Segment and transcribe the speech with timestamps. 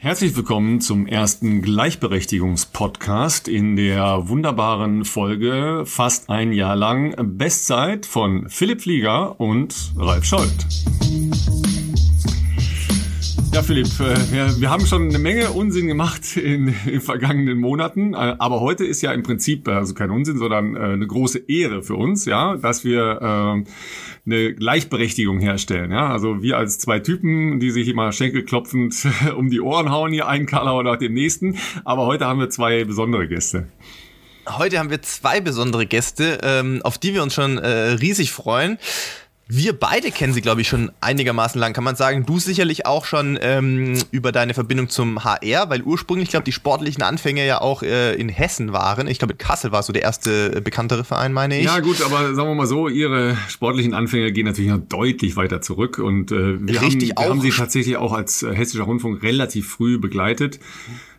[0.00, 8.48] Herzlich willkommen zum ersten Gleichberechtigungspodcast in der wunderbaren Folge fast ein Jahr lang Bestzeit von
[8.48, 10.84] Philipp Flieger und Ralf Scholz.
[13.58, 18.14] Ja, Philipp, äh, wir, wir haben schon eine Menge Unsinn gemacht in den vergangenen Monaten,
[18.14, 21.82] äh, aber heute ist ja im Prinzip, also kein Unsinn, sondern äh, eine große Ehre
[21.82, 25.90] für uns, ja, dass wir eine Gleichberechtigung herstellen.
[25.90, 26.08] Ja?
[26.08, 28.94] Also wir als zwei Typen, die sich immer schenkelklopfend
[29.36, 31.58] um die Ohren hauen, hier einen Karlauer nach dem nächsten.
[31.84, 33.66] Aber heute haben wir zwei besondere Gäste.
[34.48, 38.78] Heute haben wir zwei besondere Gäste, ähm, auf die wir uns schon äh, riesig freuen.
[39.50, 41.72] Wir beide kennen sie, glaube ich, schon einigermaßen lang.
[41.72, 46.28] Kann man sagen, du sicherlich auch schon ähm, über deine Verbindung zum HR, weil ursprünglich,
[46.28, 49.08] glaube die sportlichen Anfänge ja auch äh, in Hessen waren.
[49.08, 51.64] Ich glaube, Kassel war so der erste äh, bekanntere Verein, meine ich.
[51.64, 55.62] Ja, gut, aber sagen wir mal so, ihre sportlichen Anfänge gehen natürlich noch deutlich weiter
[55.62, 59.22] zurück und äh, wir, Richtig haben, wir haben sie tatsächlich auch als äh, Hessischer Rundfunk
[59.22, 60.60] relativ früh begleitet.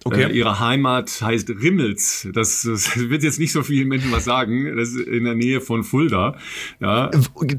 [0.05, 0.23] Okay.
[0.23, 2.27] Äh, ihre Heimat heißt Rimmels.
[2.34, 4.75] Das, das, wird jetzt nicht so vielen Menschen was sagen.
[4.78, 6.38] Das ist in der Nähe von Fulda.
[6.80, 7.11] Ja.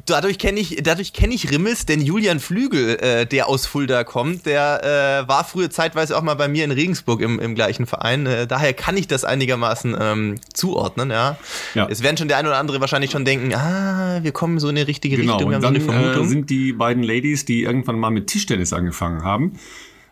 [0.07, 4.47] Dadurch kenne ich, dadurch kenne ich Rimmels, denn Julian Flügel, äh, der aus Fulda kommt,
[4.47, 8.27] der äh, war früher zeitweise auch mal bei mir in Regensburg im, im gleichen Verein.
[8.27, 11.11] Äh, daher kann ich das einigermaßen ähm, zuordnen.
[11.11, 11.39] Ja.
[11.75, 11.87] ja.
[11.89, 14.77] Es werden schon der ein oder andere wahrscheinlich schon denken, ah, wir kommen so in
[14.77, 15.35] die richtige genau.
[15.35, 15.51] Richtung.
[15.51, 16.27] Wir haben dann, so eine Vermutung.
[16.27, 19.59] Äh, sind die beiden Ladies, die irgendwann mal mit Tischtennis angefangen haben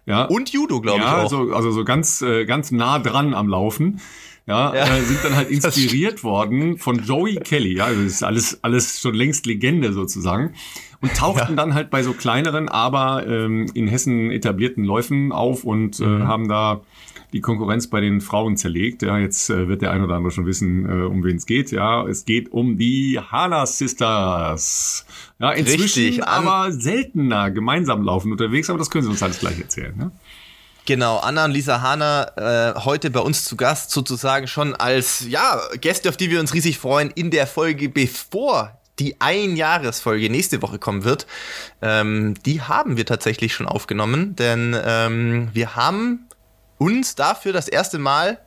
[0.08, 0.24] ja.
[0.24, 1.22] Und Judo, glaube ja, ich auch.
[1.22, 4.00] Also, also so ganz, äh, ganz nah dran am Laufen.
[4.46, 4.96] Ja, ja.
[4.96, 7.76] Äh, sind dann halt inspiriert worden von Joey Kelly.
[7.76, 10.54] Ja, also das ist alles, alles schon längst Legende sozusagen.
[11.02, 11.56] Und tauchten ja.
[11.56, 16.26] dann halt bei so kleineren, aber ähm, in Hessen etablierten Läufen auf und äh, mhm.
[16.26, 16.80] haben da
[17.32, 19.02] die Konkurrenz bei den Frauen zerlegt.
[19.02, 21.70] Ja, jetzt äh, wird der ein oder andere schon wissen, äh, um wen es geht.
[21.70, 25.04] Ja, es geht um die Hana Sisters.
[25.38, 29.58] Ja, inzwischen Richtig, aber seltener gemeinsam laufen unterwegs, aber das können Sie uns alles gleich
[29.60, 29.96] erzählen.
[29.96, 30.10] Ne?
[30.86, 32.32] Genau, Anna und Lisa Hahner
[32.76, 36.54] äh, heute bei uns zu Gast, sozusagen schon als ja, Gäste, auf die wir uns
[36.54, 41.26] riesig freuen, in der Folge, bevor die Einjahresfolge nächste Woche kommen wird.
[41.82, 46.27] Ähm, die haben wir tatsächlich schon aufgenommen, denn ähm, wir haben
[46.78, 48.38] uns dafür das erste Mal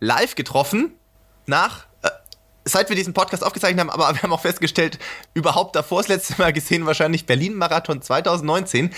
[0.00, 0.92] live getroffen
[1.46, 2.10] nach äh,
[2.64, 4.98] seit wir diesen Podcast aufgezeichnet haben, aber wir haben auch festgestellt,
[5.32, 8.90] überhaupt davor das letzte Mal gesehen, wahrscheinlich Berlin-Marathon 2019.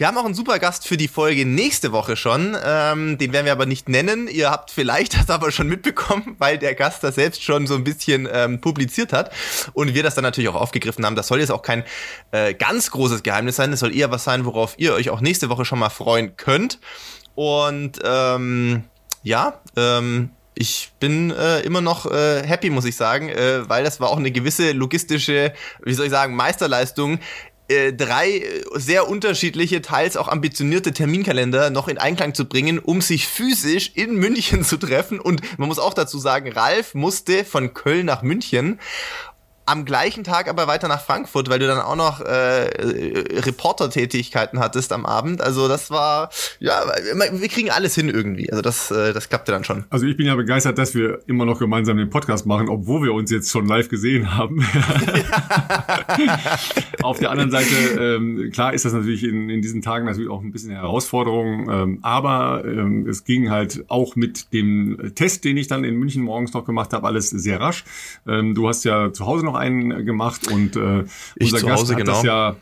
[0.00, 2.56] Wir haben auch einen super Gast für die Folge nächste Woche schon.
[2.64, 4.28] Ähm, den werden wir aber nicht nennen.
[4.28, 7.84] Ihr habt vielleicht das aber schon mitbekommen, weil der Gast das selbst schon so ein
[7.84, 9.30] bisschen ähm, publiziert hat.
[9.74, 11.16] Und wir das dann natürlich auch aufgegriffen haben.
[11.16, 11.84] Das soll jetzt auch kein
[12.30, 13.74] äh, ganz großes Geheimnis sein.
[13.74, 16.78] Es soll eher was sein, worauf ihr euch auch nächste Woche schon mal freuen könnt.
[17.40, 18.84] Und ähm,
[19.22, 23.98] ja, ähm, ich bin äh, immer noch äh, happy, muss ich sagen, äh, weil das
[23.98, 27.18] war auch eine gewisse logistische, wie soll ich sagen, Meisterleistung,
[27.68, 33.00] äh, drei äh, sehr unterschiedliche, teils auch ambitionierte Terminkalender noch in Einklang zu bringen, um
[33.00, 35.18] sich physisch in München zu treffen.
[35.18, 38.80] Und man muss auch dazu sagen, Ralf musste von Köln nach München
[39.70, 44.58] am gleichen Tag aber weiter nach Frankfurt, weil du dann auch noch äh, äh Reporter-Tätigkeiten
[44.58, 45.40] hattest am Abend.
[45.40, 46.82] Also das war, ja,
[47.14, 48.50] wir kriegen alles hin irgendwie.
[48.50, 49.84] Also das, äh, das klappte dann schon.
[49.90, 53.14] Also ich bin ja begeistert, dass wir immer noch gemeinsam den Podcast machen, obwohl wir
[53.14, 54.60] uns jetzt schon live gesehen haben.
[57.02, 60.42] Auf der anderen Seite, ähm, klar ist das natürlich in, in diesen Tagen natürlich auch
[60.42, 65.56] ein bisschen eine Herausforderung, ähm, aber ähm, es ging halt auch mit dem Test, den
[65.56, 67.84] ich dann in München morgens noch gemacht habe, alles sehr rasch.
[68.26, 71.04] Ähm, du hast ja zu Hause noch einen gemacht und äh,
[71.40, 72.12] unser Gast Hause, hat genau.
[72.12, 72.56] das ja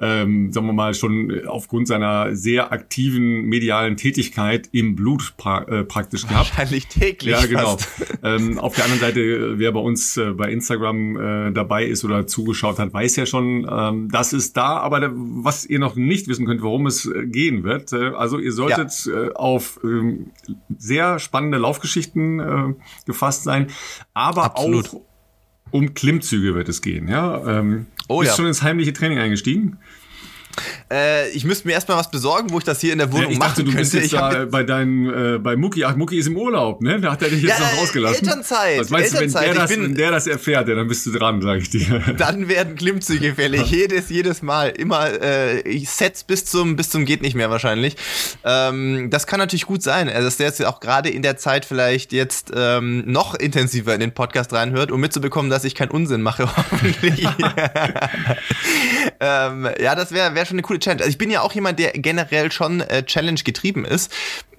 [0.00, 5.84] ähm, sagen wir mal, schon aufgrund seiner sehr aktiven medialen Tätigkeit im Blut pra äh,
[5.84, 6.50] praktisch gehabt.
[6.50, 7.32] Wahrscheinlich täglich.
[7.32, 7.76] Ja, genau.
[8.22, 11.16] ähm, auf der anderen Seite, wer bei uns äh, bei Instagram
[11.48, 14.78] äh, dabei ist oder zugeschaut hat, weiß ja schon, ähm, das ist da.
[14.78, 17.92] Aber da, was ihr noch nicht wissen könnt, worum es äh, gehen wird.
[17.92, 19.24] Äh, also ihr solltet ja.
[19.24, 20.16] äh, auf äh,
[20.76, 23.66] sehr spannende Laufgeschichten äh, gefasst sein,
[24.14, 24.94] aber Absolut.
[24.94, 25.07] auch
[25.70, 27.08] um Klimmzüge wird es gehen.
[27.08, 27.58] Ja?
[27.58, 28.36] Ähm, oh, bist ja.
[28.36, 29.78] schon ins heimliche Training eingestiegen?
[30.90, 33.32] Äh, ich müsste mir erstmal was besorgen, wo ich das hier in der Wohnung ja,
[33.32, 33.90] ich dachte, machen könnte.
[33.90, 35.84] Du bist jetzt da bei deinem, äh, bei Mucki.
[35.84, 37.00] Ach, Mucki ist im Urlaub, ne?
[37.00, 38.26] Da hat er dich jetzt ja, noch rausgelassen.
[38.26, 38.80] Elternzeit.
[38.80, 39.42] Was meinst Elternzeit.
[39.42, 41.70] du, wenn der, das, wenn der das erfährt, ja, dann bist du dran, sag ich
[41.70, 41.78] dir.
[42.18, 43.70] Dann werden Klimmzüge fällig.
[43.70, 44.70] jedes, jedes Mal.
[44.70, 47.96] Immer äh, Sets bis zum, bis zum geht nicht mehr wahrscheinlich.
[48.44, 50.08] Ähm, das kann natürlich gut sein.
[50.08, 54.00] Also, dass der jetzt auch gerade in der Zeit vielleicht jetzt ähm, noch intensiver in
[54.00, 57.26] den Podcast reinhört, um mitzubekommen, dass ich keinen Unsinn mache, hoffentlich.
[59.20, 61.02] ähm, ja, das wäre wär schon eine coole Challenge.
[61.02, 64.12] Also ich bin ja auch jemand, der generell schon äh, Challenge getrieben ist.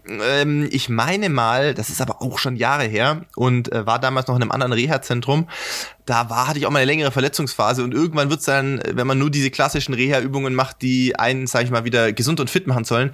[0.08, 4.28] Ähm, ich meine mal, das ist aber auch schon Jahre her und äh, war damals
[4.28, 5.48] noch in einem anderen Reha-Zentrum.
[6.06, 9.20] Da war, hatte ich auch mal eine längere Verletzungsphase und irgendwann wird's dann, wenn man
[9.20, 12.86] nur diese klassischen Reha-Übungen macht, die einen, sag ich mal, wieder gesund und fit machen
[12.86, 13.12] sollen,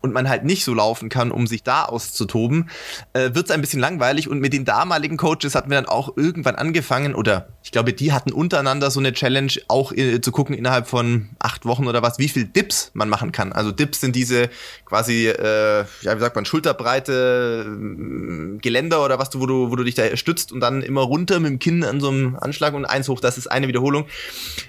[0.00, 2.70] und man halt nicht so laufen kann, um sich da auszutoben,
[3.12, 4.28] äh, wird es ein bisschen langweilig.
[4.28, 8.12] Und mit den damaligen Coaches hatten wir dann auch irgendwann angefangen, oder ich glaube, die
[8.12, 12.18] hatten untereinander so eine Challenge, auch äh, zu gucken innerhalb von acht Wochen oder was,
[12.18, 13.52] wie viel Dips man machen kann.
[13.52, 14.48] Also Dips sind diese
[14.84, 19.76] quasi, äh, ja, wie sagt man, Schulterbreite äh, Geländer oder was du, wo du, wo
[19.76, 22.74] du dich da stützt und dann immer runter mit dem Kinn an so einem Anschlag
[22.74, 24.06] und eins hoch, das ist eine Wiederholung.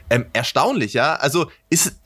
[0.10, 1.16] Ähm, erstaunlich, ja.
[1.16, 2.00] Also ist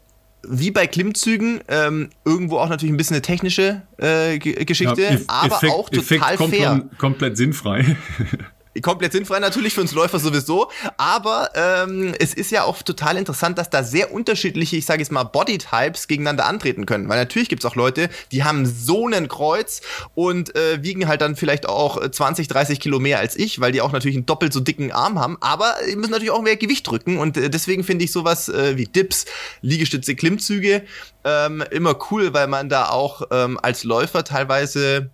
[0.47, 5.55] wie bei Klimmzügen ähm, irgendwo auch natürlich ein bisschen eine technische äh, Geschichte, ja, aber
[5.55, 6.89] Effekt, auch total Effekt fair.
[6.97, 7.97] Komplett sinnfrei.
[8.81, 9.39] komplett sinnfrei.
[9.39, 13.83] Natürlich für uns Läufer sowieso, aber ähm, es ist ja auch total interessant, dass da
[13.83, 17.75] sehr unterschiedliche, ich sage jetzt mal, Bodytypes gegeneinander antreten können, weil natürlich gibt es auch
[17.75, 19.81] Leute, die haben so einen Kreuz
[20.13, 23.81] und äh, wiegen halt dann vielleicht auch 20, 30 Kilo mehr als ich, weil die
[23.81, 26.87] auch natürlich einen doppelt so dicken Arm haben, aber die müssen natürlich auch mehr Gewicht
[26.87, 27.17] drücken.
[27.17, 29.25] Und äh, deswegen finde ich sowas äh, wie Dips,
[29.61, 30.83] Liegestütze, Klimmzüge
[31.23, 35.09] ähm, immer cool, weil man da auch ähm, als Läufer teilweise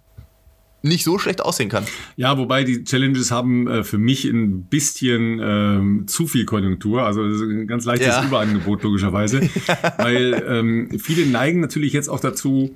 [0.82, 1.86] nicht so schlecht aussehen kann.
[2.16, 7.24] Ja, wobei die Challenges haben äh, für mich ein bisschen ähm, zu viel Konjunktur, also
[7.24, 8.24] ein ganz leichtes ja.
[8.24, 9.42] Überangebot logischerweise,
[9.98, 12.76] weil ähm, viele neigen natürlich jetzt auch dazu,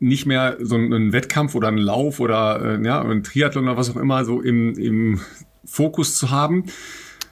[0.00, 3.90] nicht mehr so einen Wettkampf oder einen Lauf oder äh, ja, ein Triathlon oder was
[3.90, 5.20] auch immer so im, im
[5.64, 6.64] Fokus zu haben.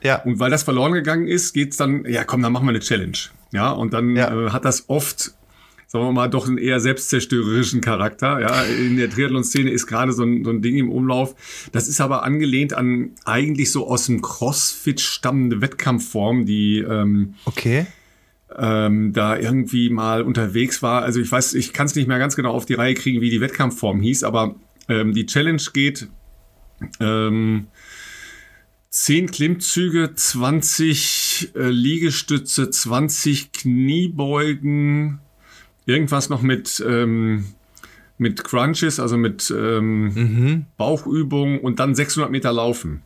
[0.01, 0.21] Ja.
[0.23, 3.17] Und weil das verloren gegangen ist, geht's dann, ja komm, dann machen wir eine Challenge.
[3.51, 4.47] Ja, und dann ja.
[4.47, 5.33] Äh, hat das oft
[5.93, 8.41] sagen wir mal, doch einen eher selbstzerstörerischen Charakter.
[8.41, 11.35] Ja, in der Triathlon-Szene ist gerade so ein, so ein Ding im Umlauf.
[11.71, 17.85] Das ist aber angelehnt an eigentlich so aus dem Crossfit stammende Wettkampfform, die ähm, okay.
[18.57, 21.03] ähm, da irgendwie mal unterwegs war.
[21.03, 23.29] Also ich weiß, ich kann es nicht mehr ganz genau auf die Reihe kriegen, wie
[23.29, 24.55] die Wettkampfform hieß, aber
[24.89, 26.07] ähm, die Challenge geht
[27.01, 27.67] ähm,
[28.89, 35.19] 10 Klimmzüge, 20 äh, Liegestütze, 20 Kniebeugen,
[35.85, 37.45] irgendwas noch mit, ähm,
[38.17, 40.65] mit Crunches, also mit ähm, mhm.
[40.77, 43.01] Bauchübungen und dann 600 Meter laufen.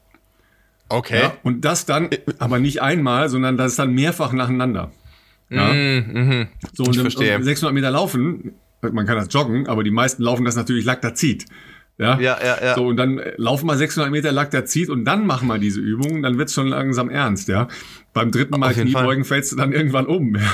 [0.90, 1.22] Okay.
[1.22, 2.10] Ja, und das dann,
[2.40, 4.92] aber nicht einmal, sondern das dann mehrfach nacheinander.
[5.50, 5.74] Ja.
[5.74, 6.48] Mhm, mh.
[6.74, 7.42] So, und, ich verstehe.
[7.42, 11.46] 600 Meter laufen, man kann das joggen, aber die meisten laufen das natürlich Laktazid.
[11.98, 12.20] Ja?
[12.20, 12.76] ja, ja, ja.
[12.76, 16.22] So, und dann äh, laufen wir 600 Meter Laktazid und dann machen wir diese Übungen,
[16.22, 17.68] dann wird's schon langsam ernst, ja.
[18.14, 20.38] Beim dritten Mal Kniebeugen fällst du dann irgendwann um.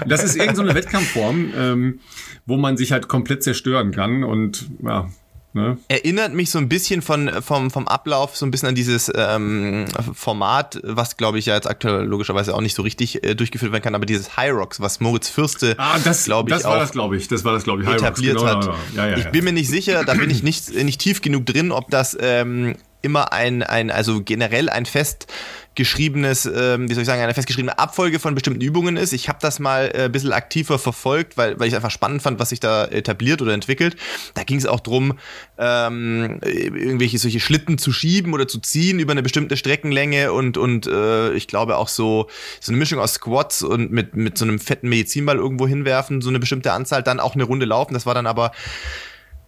[0.00, 0.06] Ja.
[0.08, 2.00] Das ist irgendeine so Wettkampfform, ähm,
[2.46, 5.08] wo man sich halt komplett zerstören kann und ja,
[5.54, 5.78] Ne?
[5.86, 9.86] Erinnert mich so ein bisschen von, vom, vom Ablauf so ein bisschen an dieses ähm,
[10.12, 13.84] Format, was glaube ich ja jetzt aktuell logischerweise auch nicht so richtig äh, durchgeführt werden
[13.84, 16.90] kann, aber dieses High Rocks, was Moritz Fürste, ah, das, glaube ich, das war das,
[16.90, 18.96] glaube ich, das war das, glaube ich, High etabliert Rocks, genau, hat.
[18.96, 21.70] Ja, ja, ich bin mir nicht sicher, da bin ich nicht, nicht tief genug drin,
[21.70, 25.28] ob das ähm, immer ein, ein, also generell ein fest
[25.74, 29.12] geschriebenes, ähm, wie soll ich sagen, eine festgeschriebene Abfolge von bestimmten Übungen ist.
[29.12, 32.38] Ich habe das mal äh, ein bisschen aktiver verfolgt, weil, weil ich einfach spannend fand,
[32.38, 33.96] was sich da etabliert oder entwickelt.
[34.34, 35.18] Da ging es auch drum,
[35.58, 40.86] ähm, irgendwelche solche Schlitten zu schieben oder zu ziehen über eine bestimmte Streckenlänge und, und
[40.86, 42.28] äh, ich glaube auch so,
[42.60, 46.28] so eine Mischung aus Squats und mit, mit so einem fetten Medizinball irgendwo hinwerfen, so
[46.28, 47.94] eine bestimmte Anzahl, dann auch eine Runde laufen.
[47.94, 48.52] Das war dann aber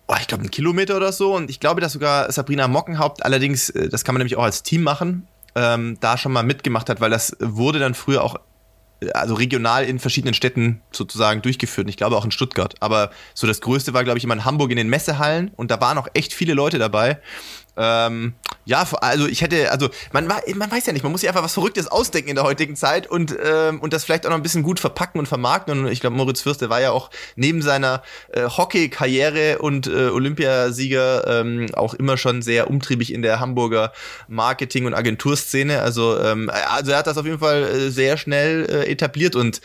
[0.09, 1.35] oh, ich glaube, ein Kilometer oder so.
[1.35, 4.63] Und ich glaube, dass sogar Sabrina Mockenhaupt, allerdings, äh, das kann man nämlich auch als
[4.63, 5.27] Team machen,
[5.57, 8.37] ähm, da schon mal mitgemacht hat, weil das wurde dann früher auch
[9.01, 11.89] äh, also regional in verschiedenen Städten sozusagen durchgeführt.
[11.89, 12.75] Ich glaube auch in Stuttgart.
[12.81, 15.81] Aber so das Größte war, glaube ich, immer in Hamburg in den Messehallen und da
[15.81, 17.21] waren auch echt viele Leute dabei.
[17.77, 18.35] Ähm,
[18.67, 21.55] ja, also ich hätte, also man, man weiß ja nicht, man muss sich einfach was
[21.55, 24.65] Verrücktes ausdenken in der heutigen Zeit und, ähm, und das vielleicht auch noch ein bisschen
[24.65, 25.79] gut verpacken und vermarkten.
[25.79, 28.03] Und ich glaube, Moritz Fürst, der war ja auch neben seiner
[28.33, 33.93] äh, Hockey-Karriere und äh, Olympiasieger ähm, auch immer schon sehr umtriebig in der Hamburger
[34.27, 35.81] Marketing- und Agenturszene.
[35.81, 39.61] Also, ähm, also er hat das auf jeden Fall äh, sehr schnell äh, etabliert und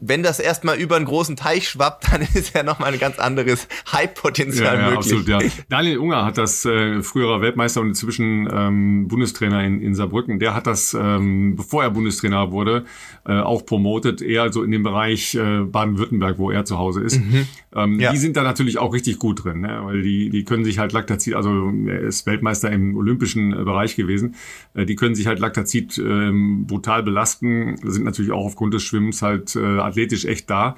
[0.00, 3.68] wenn das erstmal über einen großen Teich schwappt, dann ist ja nochmal ein ganz anderes
[3.92, 5.12] Hype-Potenzial ja, ja, möglich.
[5.14, 5.38] Absolut, ja.
[5.68, 10.54] Daniel Unger hat das, äh, früherer Weltmeister und inzwischen ähm, Bundestrainer in, in Saarbrücken, der
[10.54, 12.84] hat das, ähm, bevor er Bundestrainer wurde,
[13.26, 17.20] äh, auch promotet, eher so in dem Bereich äh, Baden-Württemberg, wo er zu Hause ist.
[17.20, 17.46] Mhm.
[17.74, 18.10] Ähm, ja.
[18.12, 19.80] Die sind da natürlich auch richtig gut drin, ne?
[19.82, 23.96] weil die, die können sich halt Laktazid, also er ist Weltmeister im olympischen äh, Bereich
[23.96, 24.34] gewesen,
[24.74, 29.22] äh, die können sich halt Laktazid äh, brutal belasten, sind natürlich auch aufgrund des Schwimmens
[29.22, 30.76] halt äh, athletisch echt da.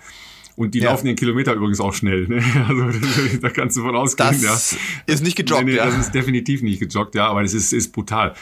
[0.55, 0.91] Und die ja.
[0.91, 2.29] laufen den Kilometer übrigens auch schnell.
[2.29, 2.43] Ne?
[2.69, 4.31] Also da kannst du von ausgehen.
[4.43, 4.79] Das ja.
[5.07, 5.87] ist nicht gejoggt, nee, nee, ja.
[5.87, 8.35] Das ist definitiv nicht gejoggt, ja, aber das ist, ist brutal.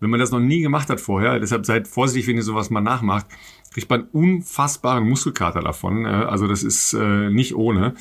[0.00, 2.80] Wenn man das noch nie gemacht hat vorher, deshalb seid vorsichtig, wenn ihr sowas mal
[2.80, 3.26] nachmacht,
[3.72, 6.06] kriegt man unfassbaren Muskelkater davon.
[6.06, 7.94] Also das ist äh, nicht ohne.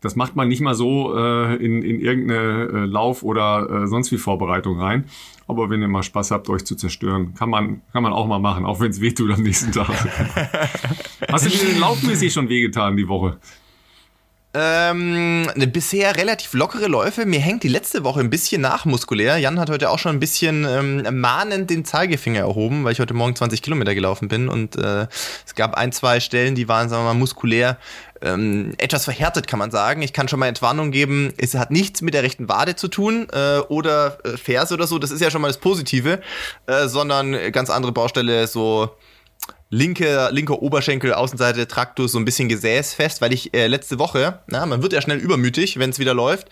[0.00, 4.12] Das macht man nicht mal so äh, in, in irgendeine äh, Lauf- oder äh, sonst
[4.12, 5.06] wie Vorbereitung rein.
[5.46, 8.38] Aber wenn ihr mal Spaß habt, euch zu zerstören, kann man, kann man auch mal
[8.38, 9.88] machen, auch wenn es wehtut am nächsten Tag.
[11.28, 13.38] Hast du dir den laufmäßig schon wehgetan die Woche?
[14.56, 17.26] Ähm, eine bisher relativ lockere Läufe.
[17.26, 19.36] Mir hängt die letzte Woche ein bisschen nach muskulär.
[19.38, 23.14] Jan hat heute auch schon ein bisschen ähm, mahnend den Zeigefinger erhoben, weil ich heute
[23.14, 25.08] Morgen 20 Kilometer gelaufen bin und äh,
[25.44, 27.78] es gab ein, zwei Stellen, die waren, sagen wir mal, muskulär
[28.22, 30.02] ähm, etwas verhärtet, kann man sagen.
[30.02, 33.26] Ich kann schon mal Entwarnung geben, es hat nichts mit der rechten Wade zu tun
[33.32, 36.20] äh, oder äh, Ferse oder so, das ist ja schon mal das Positive,
[36.66, 38.90] äh, sondern ganz andere Baustelle, so
[39.74, 44.64] linke, linker Oberschenkel, Außenseite Traktus so ein bisschen gesäßfest, weil ich äh, letzte Woche, na,
[44.66, 46.48] man wird ja schnell übermütig, wenn es wieder läuft,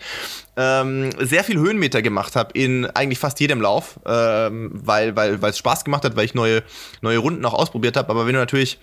[0.57, 5.51] ähm, sehr viel Höhenmeter gemacht habe in eigentlich fast jedem Lauf, ähm, weil weil weil
[5.51, 6.63] es Spaß gemacht hat, weil ich neue
[7.01, 8.09] neue Runden auch ausprobiert habe.
[8.09, 8.79] Aber wenn du natürlich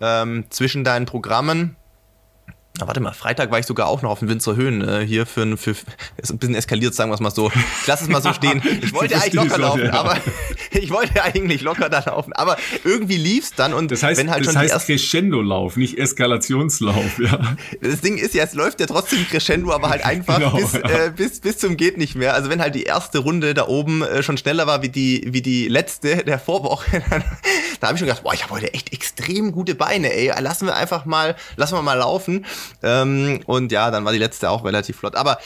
[0.00, 1.76] ähm, zwischen deinen Programmen
[2.80, 5.26] na, warte mal, Freitag war ich sogar auch noch auf den Winzer Höhen äh, hier
[5.26, 5.76] für, für
[6.16, 7.52] ist ein bisschen eskaliert, sagen wir es mal so.
[7.80, 8.60] Ich lass es mal so stehen.
[8.82, 10.16] Ich wollte eigentlich locker laufen, aber
[10.72, 14.44] ich wollte eigentlich locker da laufen, aber irgendwie lief's dann und das heißt, wenn halt
[14.44, 17.56] das schon heißt Crescendo-Lauf, nicht Eskalationslauf, ja.
[17.80, 20.80] Das Ding ist ja, es läuft ja trotzdem Crescendo, aber halt einfach genau, bis, ja.
[20.80, 22.34] äh, bis, bis zum geht nicht mehr.
[22.34, 25.42] Also wenn halt die erste Runde da oben äh, schon schneller war wie die, wie
[25.42, 27.22] die letzte der Vorwoche, dann,
[27.78, 30.32] da habe ich schon gedacht, boah, ich habe heute echt extrem gute Beine, ey.
[30.40, 32.44] Lassen wir einfach mal, lassen wir mal laufen.
[32.82, 35.16] Ähm, und ja, dann war die letzte auch relativ flott.
[35.16, 35.38] Aber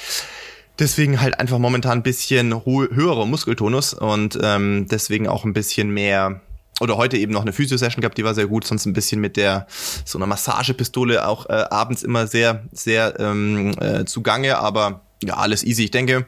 [0.79, 6.41] deswegen halt einfach momentan ein bisschen höherer Muskeltonus und ähm, deswegen auch ein bisschen mehr
[6.81, 9.37] oder heute eben noch eine Physio-Session gehabt, die war sehr gut, sonst ein bisschen mit
[9.37, 9.67] der
[10.05, 15.65] so einer Massagepistole auch äh, abends immer sehr, sehr ähm, äh, zugange, aber ja, alles
[15.65, 15.85] easy.
[15.85, 16.27] Ich denke,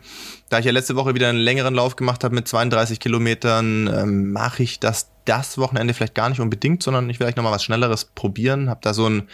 [0.49, 4.33] da ich ja letzte Woche wieder einen längeren Lauf gemacht habe mit 32 Kilometern, ähm,
[4.33, 7.63] mache ich das das Wochenende vielleicht gar nicht unbedingt, sondern ich will vielleicht nochmal was
[7.63, 8.69] Schnelleres probieren.
[8.69, 9.29] Habe da so ein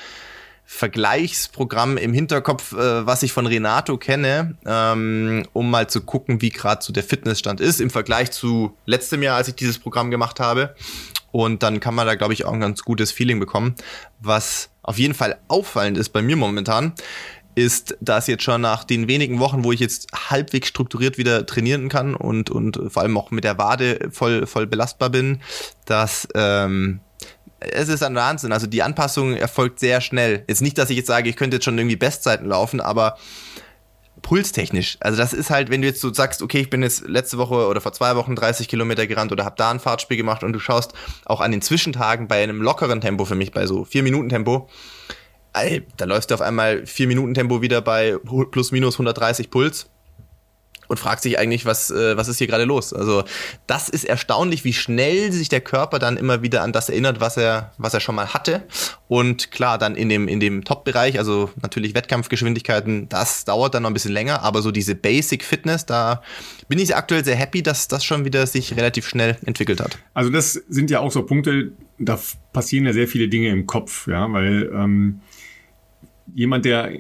[0.69, 6.51] Vergleichsprogramm im Hinterkopf, äh, was ich von Renato kenne, ähm, um mal zu gucken, wie
[6.51, 10.41] gerade so der Fitnessstand ist im Vergleich zu letztem Jahr, als ich dieses Programm gemacht
[10.41, 10.75] habe.
[11.31, 13.77] Und dann kann man da, glaube ich, auch ein ganz gutes Feeling bekommen.
[14.21, 16.95] Was auf jeden Fall auffallend ist bei mir momentan,
[17.55, 21.89] ist, dass jetzt schon nach den wenigen Wochen, wo ich jetzt halbwegs strukturiert wieder trainieren
[21.89, 25.41] kann und, und vor allem auch mit der Wade voll, voll belastbar bin,
[25.85, 27.01] dass ähm,
[27.73, 28.53] es ist ein Wahnsinn.
[28.53, 30.45] Also die Anpassung erfolgt sehr schnell.
[30.49, 33.17] Jetzt nicht, dass ich jetzt sage, ich könnte jetzt schon irgendwie Bestzeiten laufen, aber
[34.23, 34.97] pulstechnisch.
[35.01, 37.67] Also das ist halt, wenn du jetzt so sagst, okay, ich bin jetzt letzte Woche
[37.67, 40.59] oder vor zwei Wochen 30 Kilometer gerannt oder habe da ein Fahrtspiel gemacht und du
[40.59, 40.95] schaust
[41.27, 44.69] auch an den Zwischentagen bei einem lockeren Tempo für mich, bei so vier Minuten Tempo,
[45.97, 48.17] da läufst du auf einmal vier Minuten Tempo wieder bei
[48.51, 49.89] plus minus 130 Puls
[50.89, 52.93] und fragt sich eigentlich, was, äh, was ist hier gerade los?
[52.93, 53.25] Also
[53.67, 57.37] das ist erstaunlich, wie schnell sich der Körper dann immer wieder an das erinnert, was
[57.37, 58.63] er, was er schon mal hatte.
[59.09, 63.91] Und klar, dann in dem, in dem Top-Bereich, also natürlich Wettkampfgeschwindigkeiten, das dauert dann noch
[63.91, 66.23] ein bisschen länger, aber so diese Basic Fitness, da
[66.69, 69.99] bin ich aktuell sehr happy, dass das schon wieder sich relativ schnell entwickelt hat.
[70.15, 72.19] Also das sind ja auch so Punkte, da
[72.53, 75.21] passieren ja sehr viele Dinge im Kopf, ja, weil ähm,
[76.35, 76.91] jemand, der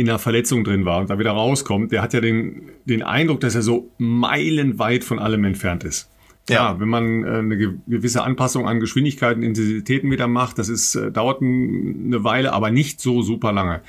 [0.00, 3.40] in einer Verletzung drin war und da wieder rauskommt, der hat ja den, den Eindruck,
[3.40, 6.10] dass er so meilenweit von allem entfernt ist.
[6.48, 10.96] Ja, ja wenn man äh, eine gewisse Anpassung an Geschwindigkeiten, Intensitäten wieder macht, das ist,
[10.96, 13.82] äh, dauert eine Weile, aber nicht so super lange.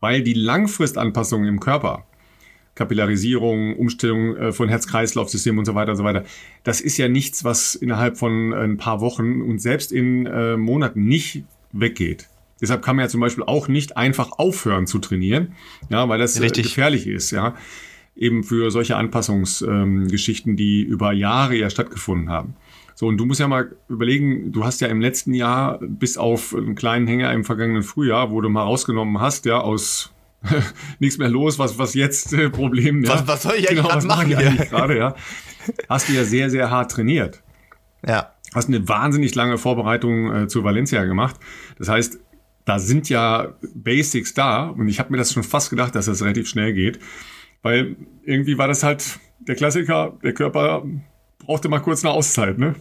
[0.00, 2.04] Weil die Langfristanpassung im Körper,
[2.74, 6.24] Kapillarisierung, Umstellung äh, von Herz-Kreislauf-System und so weiter und so weiter.
[6.62, 11.04] Das ist ja nichts, was innerhalb von ein paar Wochen und selbst in äh, Monaten
[11.04, 12.28] nicht weggeht.
[12.62, 15.54] Deshalb kann man ja zum Beispiel auch nicht einfach aufhören zu trainieren,
[15.90, 16.68] ja, weil das äh, Richtig.
[16.68, 17.54] gefährlich ist, ja.
[18.14, 22.54] Eben für solche Anpassungsgeschichten, ähm, die über Jahre ja stattgefunden haben.
[22.94, 26.54] So, und du musst ja mal überlegen, du hast ja im letzten Jahr bis auf
[26.54, 30.12] einen kleinen Hänger im vergangenen Frühjahr, wo du mal rausgenommen hast, ja, aus
[30.98, 33.14] nichts mehr los, was, was jetzt äh, Problem, ja.
[33.14, 34.30] Was, was soll ich eigentlich genau, machen?
[34.30, 35.14] Ich eigentlich gerade, ja.
[35.88, 37.42] Hast du ja sehr, sehr hart trainiert.
[38.06, 38.32] Ja.
[38.54, 41.36] Hast eine wahnsinnig lange Vorbereitung äh, zu Valencia gemacht.
[41.78, 42.18] Das heißt,
[42.64, 46.22] da sind ja Basics da und ich habe mir das schon fast gedacht, dass das
[46.22, 46.98] relativ schnell geht,
[47.62, 50.84] weil irgendwie war das halt der Klassiker, der Körper
[51.38, 52.74] brauchte mal kurz eine Auszeit, ne?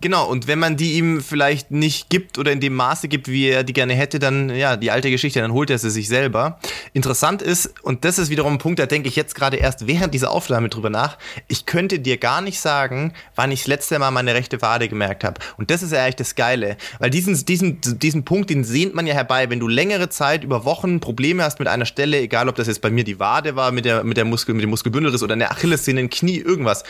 [0.00, 3.48] Genau, und wenn man die ihm vielleicht nicht gibt oder in dem Maße gibt, wie
[3.48, 6.58] er die gerne hätte, dann, ja, die alte Geschichte, dann holt er sie sich selber.
[6.92, 10.14] Interessant ist, und das ist wiederum ein Punkt, da denke ich jetzt gerade erst während
[10.14, 11.18] dieser Aufnahme drüber nach,
[11.48, 15.24] ich könnte dir gar nicht sagen, wann ich das letzte Mal meine rechte Wade gemerkt
[15.24, 15.40] habe.
[15.56, 19.06] Und das ist ja eigentlich das Geile, weil diesen, diesen, diesen Punkt, den sehnt man
[19.06, 22.54] ja herbei, wenn du längere Zeit über Wochen Probleme hast mit einer Stelle, egal ob
[22.56, 25.22] das jetzt bei mir die Wade war, mit der, mit der Muskel, mit dem Muskelbündelriss
[25.22, 26.84] oder eine Achillessehne, ein Knie, irgendwas.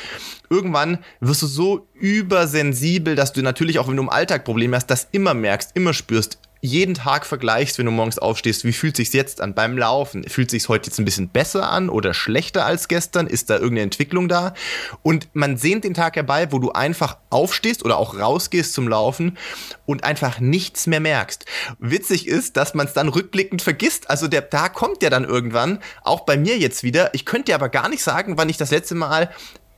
[0.53, 4.89] Irgendwann wirst du so übersensibel, dass du natürlich auch, wenn du im Alltag Probleme hast,
[4.89, 9.13] das immer merkst, immer spürst, jeden Tag vergleichst, wenn du morgens aufstehst, wie fühlt sich's
[9.13, 10.23] jetzt an beim Laufen?
[10.29, 13.27] Fühlt sich's heute jetzt ein bisschen besser an oder schlechter als gestern?
[13.27, 14.55] Ist da irgendeine Entwicklung da?
[15.03, 19.39] Und man sehnt den Tag herbei, wo du einfach aufstehst oder auch rausgehst zum Laufen
[19.87, 21.47] und einfach nichts mehr merkst.
[21.81, 24.09] Witzig ist, dass man es dann rückblickend vergisst.
[24.09, 27.13] Also der Tag kommt ja dann irgendwann, auch bei mir jetzt wieder.
[27.13, 29.31] Ich könnte dir aber gar nicht sagen, wann ich das letzte Mal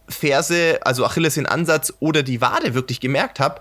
[0.09, 3.61] Ferse, also Achilles in Ansatz oder die Wade wirklich gemerkt habe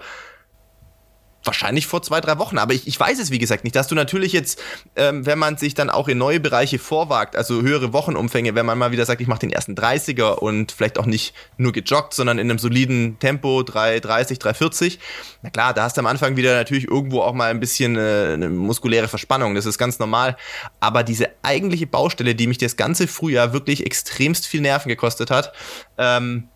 [1.43, 2.57] wahrscheinlich vor zwei, drei Wochen.
[2.57, 3.75] Aber ich, ich weiß es, wie gesagt, nicht.
[3.75, 4.61] Dass du natürlich jetzt,
[4.95, 8.77] ähm, wenn man sich dann auch in neue Bereiche vorwagt, also höhere Wochenumfänge, wenn man
[8.77, 12.39] mal wieder sagt, ich mache den ersten 30er und vielleicht auch nicht nur gejoggt, sondern
[12.39, 14.99] in einem soliden Tempo, 330, 340.
[15.41, 18.31] Na klar, da hast du am Anfang wieder natürlich irgendwo auch mal ein bisschen äh,
[18.33, 19.55] eine muskuläre Verspannung.
[19.55, 20.37] Das ist ganz normal.
[20.79, 25.53] Aber diese eigentliche Baustelle, die mich das ganze Frühjahr wirklich extremst viel Nerven gekostet hat,
[25.97, 26.49] ähm,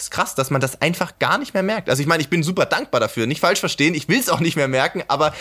[0.00, 1.90] ist krass, dass man das einfach gar nicht mehr merkt.
[1.90, 3.26] Also ich meine, ich bin super dankbar dafür.
[3.26, 5.34] Nicht falsch verstehen, ich will es auch nicht mehr merken, aber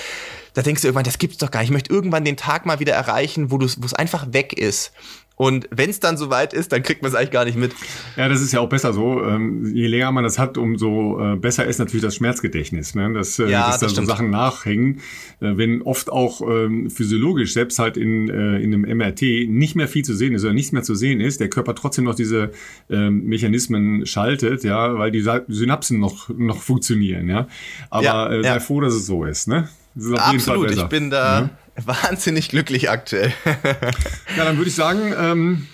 [0.54, 1.70] da denkst du irgendwann, das gibt's doch gar nicht.
[1.70, 4.92] Ich möchte irgendwann den Tag mal wieder erreichen, wo es einfach weg ist.
[5.40, 7.72] Und wenn es dann soweit ist, dann kriegt man es eigentlich gar nicht mit.
[8.18, 9.24] Ja, das ist ja auch besser so.
[9.24, 13.14] Ähm, je länger man das hat, umso äh, besser ist natürlich das Schmerzgedächtnis, ne?
[13.14, 14.96] dass, äh, ja, dass das da so Sachen nachhängen.
[15.40, 19.88] Äh, wenn oft auch ähm, physiologisch, selbst halt in, äh, in einem MRT, nicht mehr
[19.88, 22.52] viel zu sehen ist oder nichts mehr zu sehen ist, der Körper trotzdem noch diese
[22.90, 27.30] ähm, Mechanismen schaltet, ja, weil die Synapsen noch, noch funktionieren.
[27.30, 27.48] Ja?
[27.90, 28.60] Aber ja, äh, sei ja.
[28.60, 29.48] froh, dass es so ist.
[29.48, 29.70] Ne?
[30.18, 31.44] Absolut, ich bin da.
[31.44, 31.50] Mhm
[31.86, 33.34] wahnsinnig glücklich aktuell.
[33.46, 35.68] ja, dann würde ich sagen, ähm,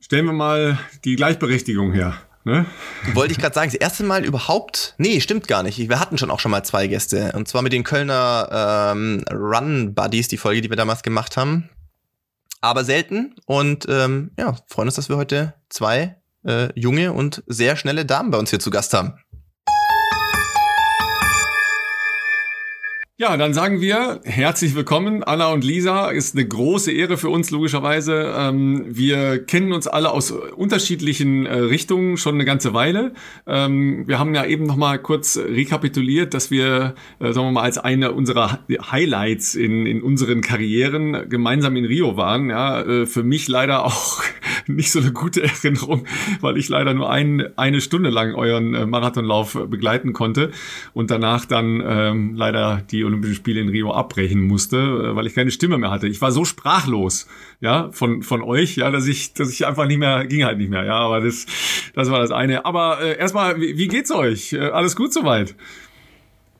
[0.00, 2.16] stellen wir mal die Gleichberechtigung her.
[2.44, 2.64] Ne?
[3.14, 5.78] Wollte ich gerade sagen, das erste Mal überhaupt, nee, stimmt gar nicht.
[5.78, 7.32] Wir hatten schon auch schon mal zwei Gäste.
[7.32, 11.68] Und zwar mit den Kölner ähm, Run Buddies, die Folge, die wir damals gemacht haben.
[12.60, 13.34] Aber selten.
[13.46, 18.30] Und ähm, ja, freuen uns, dass wir heute zwei äh, junge und sehr schnelle Damen
[18.30, 19.14] bei uns hier zu Gast haben.
[23.18, 26.10] Ja, dann sagen wir herzlich willkommen, Anna und Lisa.
[26.10, 28.34] Ist eine große Ehre für uns, logischerweise.
[28.36, 33.14] Ähm, wir kennen uns alle aus unterschiedlichen äh, Richtungen schon eine ganze Weile.
[33.46, 37.62] Ähm, wir haben ja eben noch mal kurz rekapituliert, dass wir, äh, sagen wir mal,
[37.62, 42.50] als eine unserer Highlights in, in unseren Karrieren gemeinsam in Rio waren.
[42.50, 44.22] Ja, äh, für mich leider auch
[44.66, 46.04] nicht so eine gute Erinnerung,
[46.42, 50.50] weil ich leider nur ein, eine Stunde lang euren Marathonlauf begleiten konnte
[50.92, 55.34] und danach dann ähm, leider die Olympischen Spiele in Rio abbrechen musste, äh, weil ich
[55.34, 56.08] keine Stimme mehr hatte.
[56.08, 57.26] Ich war so sprachlos,
[57.60, 60.70] ja, von, von euch, ja, dass ich, dass ich einfach nicht mehr, ging halt nicht
[60.70, 61.46] mehr, ja, aber das,
[61.94, 62.64] das war das eine.
[62.64, 64.52] Aber äh, erstmal, wie, wie geht's euch?
[64.52, 65.54] Äh, alles gut soweit?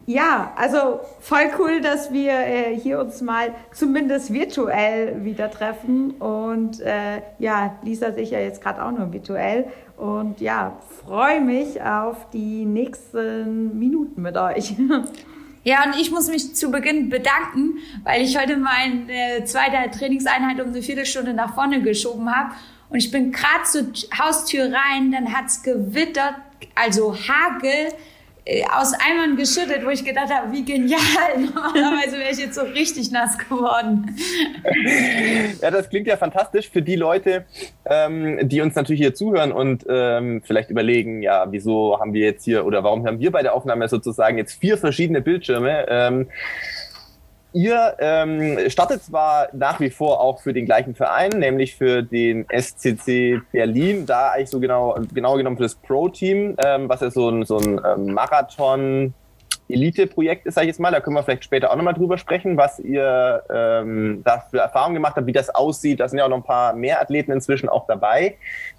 [0.08, 6.12] Ja, also voll cool, dass wir äh, hier uns mal zumindest virtuell wieder treffen.
[6.12, 9.66] Und äh, ja, Lisa sich ja jetzt gerade auch nur virtuell.
[9.96, 14.76] Und ja, freue mich auf die nächsten Minuten mit euch.
[15.66, 20.68] Ja, und ich muss mich zu Beginn bedanken, weil ich heute meine zweite Trainingseinheit um
[20.68, 22.54] eine Viertelstunde nach vorne geschoben habe.
[22.88, 23.82] Und ich bin gerade zur
[24.16, 26.36] Haustür rein, dann hat's gewittert,
[26.76, 27.88] also Hagel
[28.72, 31.00] aus Eimern geschüttet, wo ich gedacht habe, wie genial.
[31.54, 34.16] Normalerweise wäre ich jetzt so richtig nass geworden.
[35.60, 37.44] Ja, das klingt ja fantastisch für die Leute,
[37.84, 42.44] ähm, die uns natürlich hier zuhören und ähm, vielleicht überlegen, ja, wieso haben wir jetzt
[42.44, 45.86] hier oder warum haben wir bei der Aufnahme sozusagen jetzt vier verschiedene Bildschirme?
[45.88, 46.28] Ähm,
[47.56, 52.46] ihr ähm, startet zwar nach wie vor auch für den gleichen Verein, nämlich für den
[52.50, 57.30] SCC Berlin, da eigentlich so genau, genau genommen für das Pro-Team, ähm, was ja so
[57.30, 59.14] ein, so ein ähm, Marathon
[59.68, 60.92] Elite-Projekt ist, sag ich jetzt mal.
[60.92, 64.94] Da können wir vielleicht später auch nochmal drüber sprechen, was ihr ähm, da für Erfahrungen
[64.94, 65.98] gemacht habt, wie das aussieht.
[65.98, 68.36] Da sind ja auch noch ein paar mehr Athleten inzwischen auch dabei.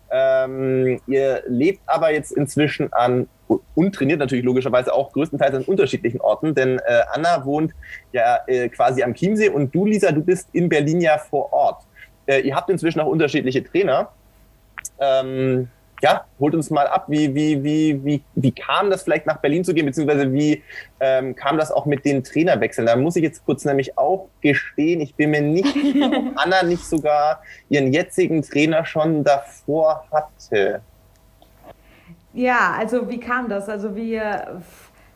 [0.09, 3.27] Ähm, ihr lebt aber jetzt inzwischen an
[3.75, 7.73] und trainiert natürlich logischerweise auch größtenteils an unterschiedlichen Orten, denn äh, Anna wohnt
[8.11, 11.83] ja äh, quasi am Chiemsee und du, Lisa, du bist in Berlin ja vor Ort.
[12.25, 14.11] Äh, ihr habt inzwischen auch unterschiedliche Trainer.
[14.99, 15.69] Ähm,
[16.01, 19.63] ja, holt uns mal ab, wie, wie, wie, wie, wie kam das vielleicht nach Berlin
[19.63, 20.63] zu gehen, beziehungsweise wie
[20.99, 22.85] ähm, kam das auch mit den Trainerwechseln?
[22.85, 26.63] Da muss ich jetzt kurz nämlich auch gestehen, ich bin mir nicht sicher, ob Anna
[26.63, 30.81] nicht sogar ihren jetzigen Trainer schon davor hatte.
[32.33, 33.67] Ja, also wie kam das?
[33.67, 34.61] Also wir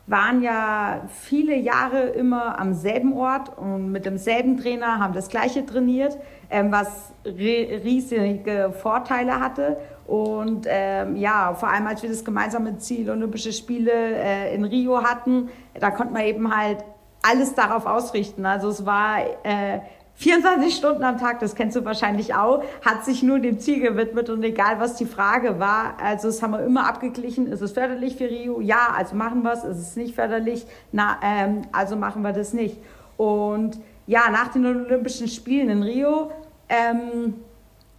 [0.07, 5.65] waren ja viele Jahre immer am selben Ort und mit demselben Trainer, haben das gleiche
[5.65, 6.17] trainiert,
[6.49, 9.77] ähm, was riesige Vorteile hatte.
[10.11, 15.01] Und ähm, ja, vor allem als wir das gemeinsame Ziel Olympische Spiele äh, in Rio
[15.01, 15.47] hatten,
[15.79, 16.83] da konnte man eben halt
[17.21, 18.45] alles darauf ausrichten.
[18.45, 19.79] Also es war äh,
[20.15, 24.29] 24 Stunden am Tag, das kennst du wahrscheinlich auch, hat sich nur dem Ziel gewidmet
[24.29, 28.17] und egal was die Frage war, also das haben wir immer abgeglichen, ist es förderlich
[28.17, 28.59] für Rio?
[28.59, 30.65] Ja, also machen wir es, ist es nicht förderlich?
[30.91, 32.75] Na, ähm, also machen wir das nicht.
[33.15, 36.31] Und ja, nach den Olympischen Spielen in Rio,
[36.67, 37.35] ähm,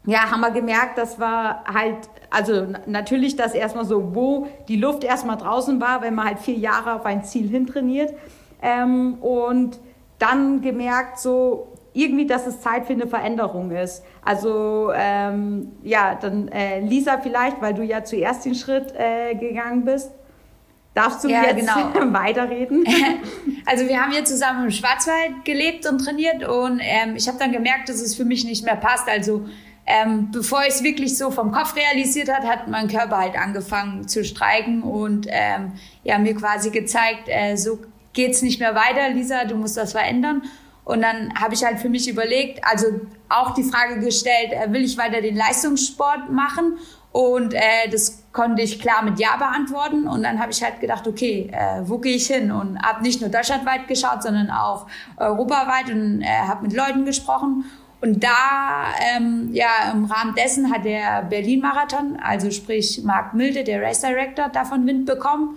[0.05, 5.05] ja, haben wir gemerkt, dass wir halt, also natürlich, dass erstmal so, wo die Luft
[5.05, 8.13] erstmal draußen war, wenn man halt vier Jahre auf ein Ziel hintrainiert.
[8.61, 9.79] Ähm, und
[10.19, 14.03] dann gemerkt, so irgendwie, dass es Zeit für eine Veränderung ist.
[14.25, 19.85] Also ähm, ja, dann äh, Lisa vielleicht, weil du ja zuerst den Schritt äh, gegangen
[19.85, 20.11] bist.
[20.95, 22.13] Darfst du ja, jetzt genau.
[22.13, 22.85] weiterreden?
[23.65, 27.53] Also wir haben hier zusammen im Schwarzwald gelebt und trainiert und ähm, ich habe dann
[27.53, 29.09] gemerkt, dass es für mich nicht mehr passt.
[29.09, 29.47] Also
[29.93, 34.09] ähm, bevor ich es wirklich so vom Kopf realisiert hat, hat mein Körper halt angefangen
[34.09, 37.79] zu streiken und ähm, ja mir quasi gezeigt, äh, so
[38.15, 40.43] geht's nicht mehr weiter, Lisa, du musst das verändern.
[40.85, 42.87] Und dann habe ich halt für mich überlegt, also
[43.29, 46.79] auch die Frage gestellt, äh, will ich weiter den Leistungssport machen?
[47.13, 50.09] Und äh, das konnte ich klar mit Ja beantworten.
[50.09, 52.51] Und dann habe ich halt gedacht, okay, äh, wo gehe ich hin?
[52.51, 54.87] Und habe nicht nur deutschlandweit geschaut, sondern auch
[55.19, 57.65] europaweit und äh, habe mit Leuten gesprochen.
[58.03, 58.87] Und da,
[59.17, 64.49] ähm, ja, im Rahmen dessen hat der Berlin-Marathon, also sprich Marc Milde, der Race Director,
[64.49, 65.57] davon Wind bekommen.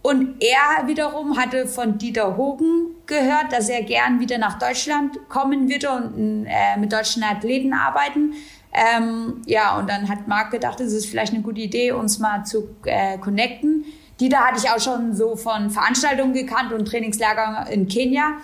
[0.00, 5.68] Und er wiederum hatte von Dieter Hogen gehört, dass er gern wieder nach Deutschland kommen
[5.68, 8.34] würde und äh, mit deutschen Athleten arbeiten.
[8.72, 12.44] Ähm, ja, und dann hat Marc gedacht, es ist vielleicht eine gute Idee, uns mal
[12.44, 13.84] zu äh, connecten.
[14.20, 18.34] Dieter hatte ich auch schon so von Veranstaltungen gekannt und Trainingslager in Kenia.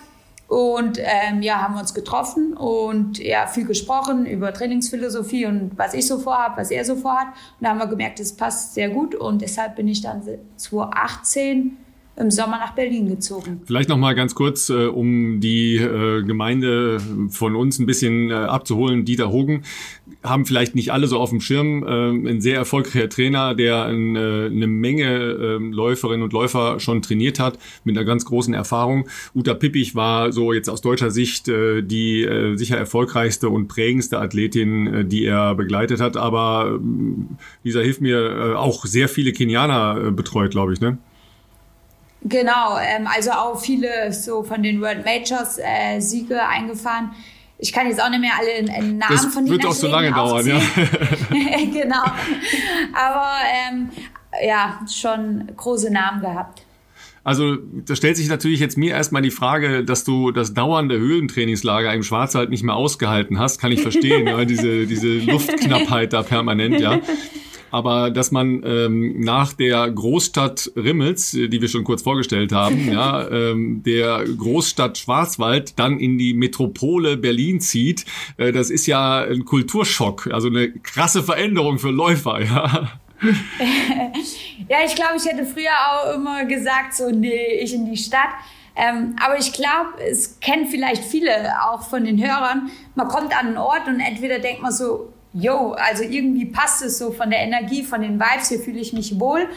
[0.47, 5.93] Und ähm, ja, haben wir uns getroffen und ja, viel gesprochen über Trainingsphilosophie und was
[5.93, 7.27] ich so vorhabe, was er so vorhat.
[7.27, 10.21] Und da haben wir gemerkt, es passt sehr gut und deshalb bin ich dann
[10.55, 11.77] 2018
[12.17, 13.61] im Sommer nach Berlin gezogen.
[13.65, 16.99] Vielleicht noch mal ganz kurz, äh, um die äh, Gemeinde
[17.29, 19.05] von uns ein bisschen äh, abzuholen.
[19.05, 19.63] Dieter Hogen
[20.23, 21.83] haben vielleicht nicht alle so auf dem Schirm.
[21.83, 27.03] Äh, ein sehr erfolgreicher Trainer, der ein, äh, eine Menge äh, Läuferinnen und Läufer schon
[27.03, 29.07] trainiert hat, mit einer ganz großen Erfahrung.
[29.35, 35.07] Uta Pippich war so jetzt aus deutscher Sicht äh, die sicher erfolgreichste und prägendste Athletin,
[35.07, 36.17] die er begleitet hat.
[36.17, 40.97] Aber äh, Lisa, hilft mir, auch sehr viele Kenianer betreut, glaube ich, ne?
[42.23, 47.11] Genau, ähm, also auch viele so von den World Majors äh, Siege eingefahren.
[47.59, 50.11] Ich kann jetzt auch nicht mehr alle Namen das von den wird auch so lange
[50.11, 50.59] dauern, ja.
[51.73, 52.03] genau.
[52.93, 53.31] Aber
[53.69, 53.89] ähm,
[54.45, 56.63] ja, schon große Namen gehabt.
[57.23, 61.93] Also da stellt sich natürlich jetzt mir erstmal die Frage, dass du das dauernde Höhentrainingslager
[61.93, 66.79] im Schwarzwald nicht mehr ausgehalten hast, kann ich verstehen, ja, diese, diese Luftknappheit da permanent,
[66.79, 67.01] ja.
[67.71, 73.27] Aber dass man ähm, nach der Großstadt Rimmels, die wir schon kurz vorgestellt haben, ja,
[73.29, 78.05] ähm, der Großstadt Schwarzwald dann in die Metropole Berlin zieht,
[78.37, 82.99] äh, das ist ja ein Kulturschock, also eine krasse Veränderung für Läufer, ja.
[84.69, 88.29] ja, ich glaube, ich hätte früher auch immer gesagt, so, nee, ich in die Stadt.
[88.75, 92.69] Ähm, aber ich glaube, es kennen vielleicht viele auch von den Hörern.
[92.93, 96.97] Man kommt an einen Ort und entweder denkt man so, yo, also irgendwie passt es
[96.97, 99.47] so von der Energie, von den Vibes, hier fühle ich mich wohl.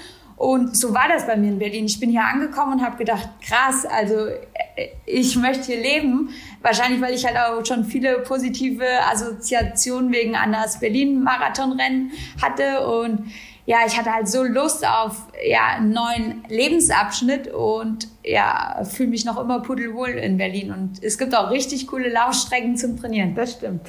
[0.41, 1.85] Und so war das bei mir in Berlin.
[1.85, 6.31] Ich bin hier angekommen und habe gedacht, krass, also äh, ich möchte hier leben.
[6.63, 12.87] Wahrscheinlich, weil ich halt auch schon viele positive Assoziationen wegen Annas Berlin-Marathonrennen hatte.
[12.87, 13.31] Und
[13.67, 19.27] ja, ich hatte halt so Lust auf ja, einen neuen Lebensabschnitt und ja, fühle mich
[19.27, 20.73] noch immer pudelwohl in Berlin.
[20.73, 23.35] Und es gibt auch richtig coole Laufstrecken zum Trainieren.
[23.35, 23.83] Das stimmt.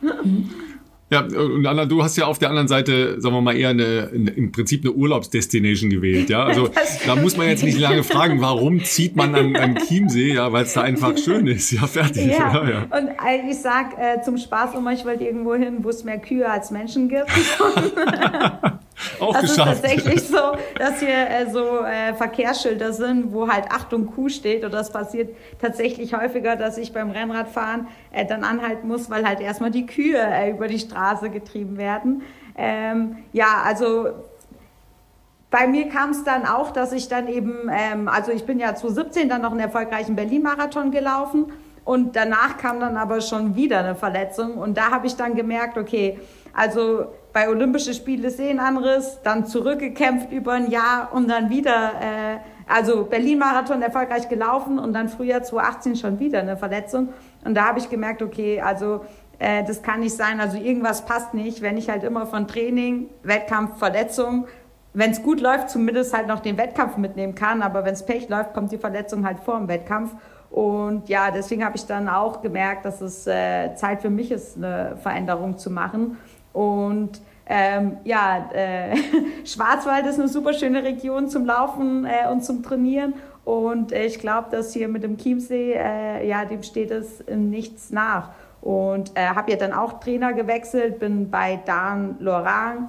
[1.08, 4.10] Ja, und Anna, du hast ja auf der anderen Seite, sagen wir mal, eher eine,
[4.12, 6.44] eine im Prinzip eine Urlaubsdestination gewählt, ja.
[6.44, 6.68] Also
[7.06, 10.64] da muss man jetzt nicht lange fragen, warum zieht man an, an Chiemsee, ja, weil
[10.64, 12.26] es da einfach schön ist, ja, fertig.
[12.26, 12.98] Ja, ja, ja.
[12.98, 13.10] und
[13.48, 16.72] ich sag äh, zum Spaß immer, ich wollte irgendwo hin, wo es mehr Kühe als
[16.72, 17.26] Menschen gibt.
[19.20, 19.72] Auch das geschafft.
[19.72, 20.38] ist tatsächlich so,
[20.78, 24.64] dass hier äh, so äh, Verkehrsschilder sind, wo halt Achtung Kuh steht.
[24.64, 29.40] Und das passiert tatsächlich häufiger, dass ich beim Rennradfahren äh, dann anhalten muss, weil halt
[29.40, 32.22] erstmal die Kühe äh, über die Straße getrieben werden.
[32.56, 34.08] Ähm, ja, also
[35.50, 38.74] bei mir kam es dann auch, dass ich dann eben, ähm, also ich bin ja
[38.74, 41.52] 2017 dann noch einen erfolgreichen Berlin-Marathon gelaufen
[41.84, 45.78] und danach kam dann aber schon wieder eine Verletzung und da habe ich dann gemerkt,
[45.78, 46.18] okay,
[46.56, 53.04] also bei Olympischen Spielen Sehnenanriss, dann zurückgekämpft über ein Jahr und dann wieder, äh, also
[53.04, 57.10] Berlin-Marathon erfolgreich gelaufen und dann Frühjahr 2018 schon wieder eine Verletzung.
[57.44, 59.04] Und da habe ich gemerkt, okay, also
[59.38, 63.10] äh, das kann nicht sein, also irgendwas passt nicht, wenn ich halt immer von Training,
[63.22, 64.46] Wettkampf, Verletzung,
[64.94, 68.30] wenn es gut läuft, zumindest halt noch den Wettkampf mitnehmen kann, aber wenn es Pech
[68.30, 70.12] läuft, kommt die Verletzung halt vor dem Wettkampf.
[70.48, 74.56] Und ja, deswegen habe ich dann auch gemerkt, dass es äh, Zeit für mich ist,
[74.56, 76.16] eine Veränderung zu machen.
[76.56, 78.96] Und ähm, ja, äh,
[79.44, 83.12] Schwarzwald ist eine super schöne Region zum Laufen äh, und zum Trainieren.
[83.44, 88.30] Und ich glaube, dass hier mit dem Chiemsee, äh, ja, dem steht es nichts nach.
[88.62, 92.88] Und äh, habe ja dann auch Trainer gewechselt, bin bei Dan Lorang.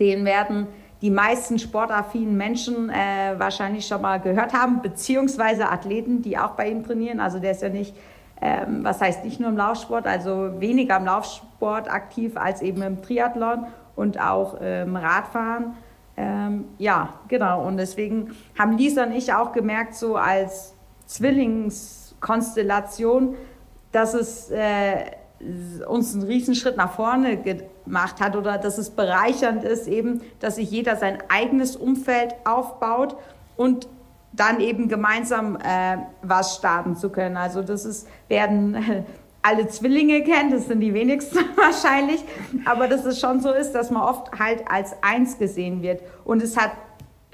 [0.00, 0.66] Den werden
[1.00, 6.68] die meisten sportaffinen Menschen äh, wahrscheinlich schon mal gehört haben, beziehungsweise Athleten, die auch bei
[6.68, 7.20] ihm trainieren.
[7.20, 7.94] Also der ist ja nicht,
[8.40, 13.02] ähm, was heißt nicht nur im Laufsport, also weniger im Laufsport aktiv als eben im
[13.02, 15.76] Triathlon und auch im Radfahren.
[16.16, 17.66] Ähm, ja, genau.
[17.66, 20.74] Und deswegen haben Lisa und ich auch gemerkt, so als
[21.06, 23.36] Zwillingskonstellation,
[23.92, 25.04] dass es äh,
[25.86, 30.70] uns einen Riesenschritt nach vorne gemacht hat oder dass es bereichernd ist, eben, dass sich
[30.70, 33.16] jeder sein eigenes Umfeld aufbaut
[33.56, 33.88] und
[34.32, 37.36] dann eben gemeinsam äh, was starten zu können.
[37.36, 39.02] Also das ist, werden äh,
[39.42, 42.22] alle Zwillinge kennen, das sind die wenigsten wahrscheinlich,
[42.64, 46.02] aber dass es schon so ist, dass man oft halt als eins gesehen wird.
[46.24, 46.72] Und es hat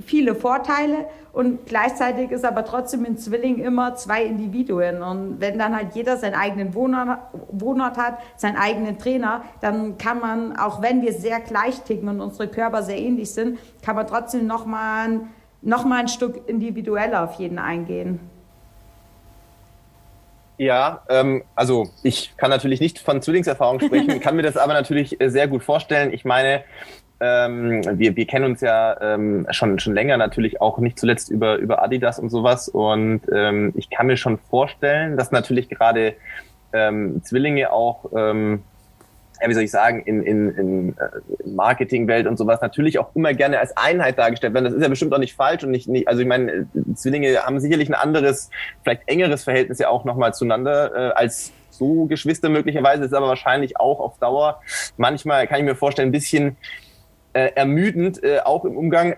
[0.04, 5.02] viele Vorteile und gleichzeitig ist aber trotzdem in Zwilling immer zwei Individuen.
[5.02, 7.18] Und wenn dann halt jeder seinen eigenen Wohnort,
[7.50, 12.20] Wohnort hat, seinen eigenen Trainer, dann kann man, auch wenn wir sehr gleich ticken und
[12.20, 15.28] unsere Körper sehr ähnlich sind, kann man trotzdem nochmal ein,
[15.66, 18.20] noch mal ein Stück individueller auf jeden eingehen.
[20.58, 25.20] Ja, ähm, also ich kann natürlich nicht von Zwillingserfahrung sprechen, kann mir das aber natürlich
[25.20, 26.14] äh, sehr gut vorstellen.
[26.14, 26.62] Ich meine,
[27.20, 31.56] ähm, wir, wir kennen uns ja ähm, schon, schon länger natürlich auch nicht zuletzt über,
[31.56, 32.68] über Adidas und sowas.
[32.68, 36.14] Und ähm, ich kann mir schon vorstellen, dass natürlich gerade
[36.72, 38.62] ähm, Zwillinge auch, ähm,
[39.40, 43.34] ja, wie soll ich sagen, in, in, in äh, Marketingwelt und sowas natürlich auch immer
[43.34, 44.64] gerne als Einheit dargestellt werden.
[44.64, 47.60] Das ist ja bestimmt auch nicht falsch und nicht, nicht also ich meine, Zwillinge haben
[47.60, 48.50] sicherlich ein anderes,
[48.82, 53.78] vielleicht engeres Verhältnis ja auch nochmal zueinander äh, als so Geschwister möglicherweise, ist aber wahrscheinlich
[53.78, 54.60] auch auf Dauer
[54.96, 56.56] manchmal, kann ich mir vorstellen, ein bisschen
[57.34, 59.16] äh, ermüdend, äh, auch im Umgang.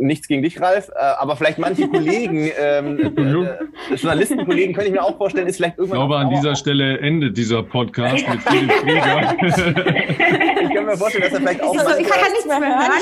[0.00, 2.98] Nichts gegen dich, Ralf, äh, aber vielleicht manche Kollegen, ähm,
[3.90, 6.00] äh, Journalistenkollegen, könnte ich mir auch vorstellen, ist vielleicht irgendwann.
[6.00, 9.36] Ich glaube, an dieser Stelle endet dieser Podcast mit Philipp Krieger.
[10.62, 11.74] ich kann mir vorstellen, dass er vielleicht auch.
[11.74, 12.92] So, ich kann nichts mehr hören.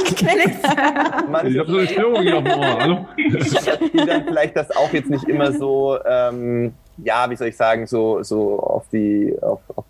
[1.52, 2.78] Ich habe so eine Störung hier auf dem Ohr.
[2.80, 3.06] Hallo?
[3.16, 6.72] Die dann vielleicht das auch jetzt nicht immer so, ähm,
[7.04, 9.84] ja, wie soll ich sagen, so, so auf die, auf, auf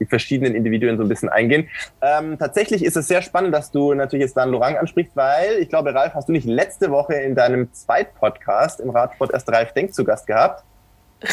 [0.00, 1.68] die verschiedenen Individuen so ein bisschen eingehen.
[2.00, 5.68] Ähm, tatsächlich ist es sehr spannend, dass du natürlich jetzt Dan Lorang ansprichst, weil ich
[5.68, 9.94] glaube, Ralf, hast du nicht letzte Woche in deinem Zweitpodcast im Radsport erst Ralf Denk
[9.94, 10.64] zu Gast gehabt?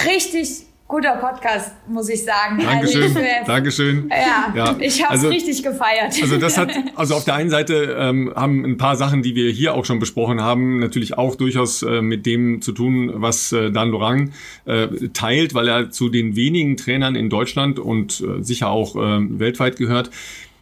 [0.05, 2.59] Richtig guter Podcast, muss ich sagen.
[2.59, 3.03] Dankeschön.
[3.03, 4.09] Also ich, Dankeschön.
[4.09, 4.77] Ja, ja.
[4.79, 6.15] ich habe es also, richtig gefeiert.
[6.21, 9.51] Also das hat, also auf der einen Seite ähm, haben ein paar Sachen, die wir
[9.51, 13.69] hier auch schon besprochen haben, natürlich auch durchaus äh, mit dem zu tun, was äh,
[13.69, 14.31] Dan Lorang
[14.65, 19.39] äh, teilt, weil er zu den wenigen Trainern in Deutschland und äh, sicher auch äh,
[19.39, 20.09] weltweit gehört,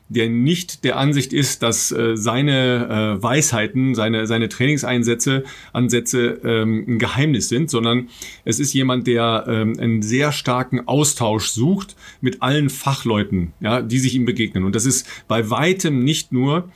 [0.08, 6.86] der nicht der Ansicht ist, dass äh, seine äh, Weisheiten, seine, seine Trainingseinsätze, Ansätze ähm,
[6.88, 8.10] ein Geheimnis sind, sondern
[8.44, 14.00] es ist jemand, der ähm, einen sehr starken Austausch sucht mit allen Fachleuten, ja, die
[14.00, 14.64] sich ihm begegnen.
[14.64, 16.70] Und das ist bei weitem nicht nur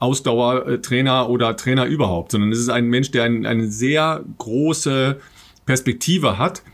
[0.00, 5.20] Ausdauertrainer oder Trainer überhaupt, sondern es ist ein Mensch, der ein, eine sehr große
[5.64, 6.64] Perspektive hat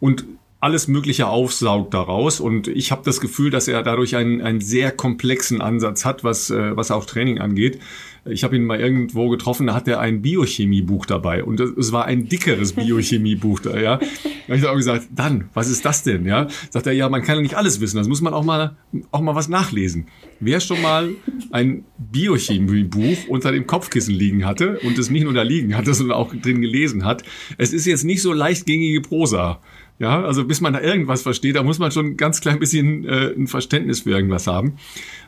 [0.00, 0.24] und
[0.62, 2.38] alles Mögliche aufsaugt daraus.
[2.38, 6.50] Und ich habe das Gefühl, dass er dadurch einen, einen sehr komplexen Ansatz hat, was,
[6.50, 7.80] äh, was auch Training angeht.
[8.24, 12.04] Ich habe ihn mal irgendwo getroffen, da hat er ein Biochemiebuch dabei und es war
[12.04, 13.96] ein dickeres Biochemiebuch da, ja.
[13.96, 14.06] Da
[14.48, 16.46] habe ich auch gesagt, dann, was ist das denn, ja?
[16.70, 18.76] Sagt er, ja, man kann ja nicht alles wissen, das muss man auch mal,
[19.10, 20.06] auch mal was nachlesen.
[20.38, 21.10] Wer schon mal
[21.50, 26.16] ein Biochemiebuch unter dem Kopfkissen liegen hatte und es nicht nur da liegen hatte, sondern
[26.16, 27.24] auch drin gelesen hat,
[27.58, 29.60] es ist jetzt nicht so leichtgängige Prosa.
[29.98, 33.32] Ja, also bis man da irgendwas versteht, da muss man schon ganz klein bisschen äh,
[33.36, 34.74] ein Verständnis für irgendwas haben.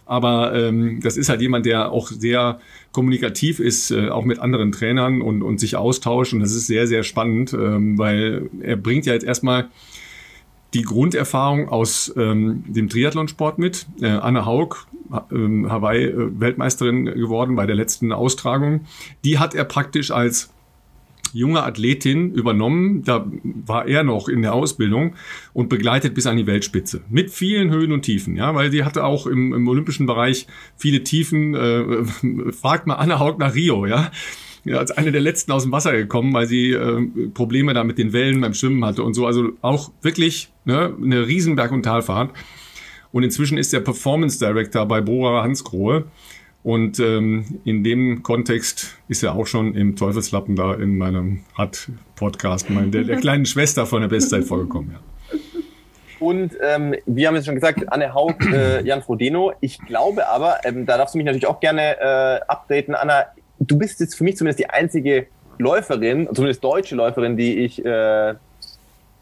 [0.06, 2.58] Aber ähm, das ist halt jemand, der auch sehr
[2.90, 6.32] kommunikativ ist, äh, auch mit anderen Trainern und, und sich austauscht.
[6.32, 9.68] Und das ist sehr, sehr spannend, ähm, weil er bringt ja jetzt erstmal
[10.74, 13.86] die Grunderfahrung aus ähm, dem Triathlonsport mit.
[14.00, 18.86] Äh, Anne Haug, äh, Hawaii-Weltmeisterin geworden bei der letzten Austragung.
[19.24, 20.53] Die hat er praktisch als
[21.34, 23.02] junge Athletin übernommen.
[23.04, 25.14] Da war er noch in der Ausbildung
[25.52, 27.02] und begleitet bis an die Weltspitze.
[27.10, 31.04] Mit vielen Höhen und Tiefen, ja, weil die hatte auch im, im olympischen Bereich viele
[31.04, 31.54] Tiefen.
[31.54, 32.04] Äh,
[32.52, 34.10] fragt mal Anne Haug nach Rio, ja
[34.64, 37.98] ja, als eine der letzten aus dem Wasser gekommen, weil sie äh, Probleme da mit
[37.98, 39.26] den Wellen beim Schwimmen hatte und so.
[39.26, 42.32] Also auch wirklich ne, eine riesen Berg- und Talfahrt.
[43.12, 46.06] Und inzwischen ist der Performance Director bei Bora Hansgrohe.
[46.64, 52.66] Und ähm, in dem Kontext ist er auch schon im Teufelslappen da in meinem Rad-Podcast,
[52.70, 54.92] der, der kleinen Schwester von der Bestzeit vorgekommen.
[54.92, 55.38] Ja.
[56.20, 59.52] Und ähm, wir haben jetzt schon gesagt, Anne Haug, äh, Jan Frodeno.
[59.60, 63.26] Ich glaube aber, ähm, da darfst du mich natürlich auch gerne äh, updaten, Anna,
[63.60, 65.26] du bist jetzt für mich zumindest die einzige
[65.58, 68.34] Läuferin, zumindest deutsche Läuferin, die ich äh,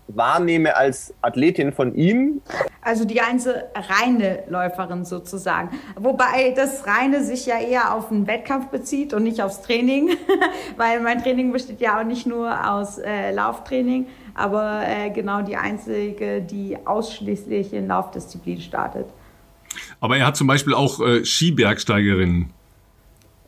[0.08, 2.42] wahrnehme als Athletin von ihm.
[2.80, 5.70] Also die einzige reine Läuferin sozusagen.
[5.96, 10.10] Wobei das reine sich ja eher auf den Wettkampf bezieht und nicht aufs Training,
[10.76, 15.56] weil mein Training besteht ja auch nicht nur aus äh, Lauftraining, aber äh, genau die
[15.56, 19.06] einzige, die ausschließlich in Laufdisziplin startet.
[20.00, 22.52] Aber er hat zum Beispiel auch äh, Skibergsteigerinnen.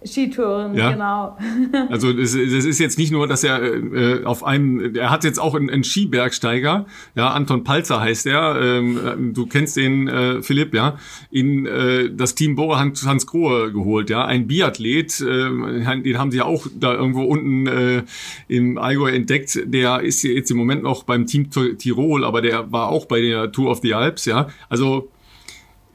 [0.04, 0.92] Skitouren, ja?
[0.92, 1.38] genau.
[1.90, 5.38] Also das, das, ist jetzt nicht nur, dass er äh, auf einem, er hat jetzt
[5.38, 10.74] auch einen, einen Skibergsteiger, ja, Anton Palzer heißt er, ähm, du kennst den, äh, Philipp,
[10.74, 10.98] ja,
[11.30, 16.30] in äh, das Team Bora Hans, Hans Grohe geholt, ja, ein Biathlet, äh, den haben
[16.30, 18.02] sie ja auch da irgendwo unten äh,
[18.48, 22.88] im Allgäu entdeckt, der ist jetzt im Moment noch beim Team Tirol, aber der war
[22.88, 25.08] auch bei der Tour of the Alps, ja, also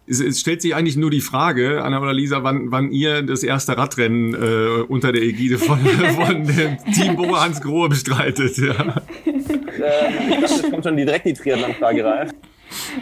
[0.10, 3.44] es, es stellt sich eigentlich nur die Frage, Anna oder Lisa, wann, wann ihr das
[3.44, 5.80] erste Radrennen äh, unter der Ägide von,
[6.16, 8.58] von dem Team Bo Hans Grohe bestreitet.
[8.58, 8.72] Ja.
[9.26, 9.34] Äh,
[10.30, 12.32] ich dachte, es kommt schon direkt die Triathlon-Frage rein.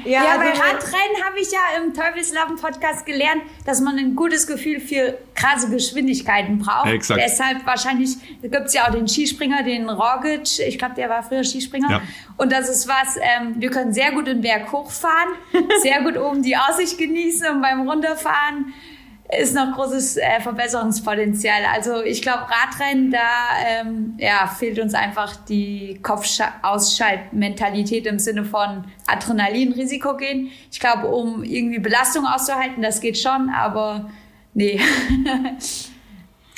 [0.04, 4.80] Ja, ja bei Radrennen habe ich ja im Teufelslappen-Podcast gelernt, dass man ein gutes Gefühl
[4.80, 6.88] für krasse Geschwindigkeiten braucht.
[6.88, 7.22] Exakt.
[7.22, 10.60] Deshalb wahrscheinlich gibt es ja auch den Skispringer, den Rogic.
[10.60, 11.90] Ich glaube, der war früher Skispringer.
[11.90, 12.02] Ja.
[12.38, 15.34] Und das ist was, ähm, wir können sehr gut den Berg hochfahren,
[15.82, 18.74] sehr gut oben die Aussicht genießen und beim Runterfahren
[19.30, 21.62] ist noch großes äh, Verbesserungspotenzial.
[21.74, 23.20] Also ich glaube, Radrennen, da
[23.66, 30.50] ähm, ja, fehlt uns einfach die Kopfausschaltmentalität im Sinne von Adrenalin, Risiko gehen.
[30.72, 34.10] Ich glaube, um irgendwie Belastung auszuhalten, das geht schon, aber
[34.54, 34.80] nee.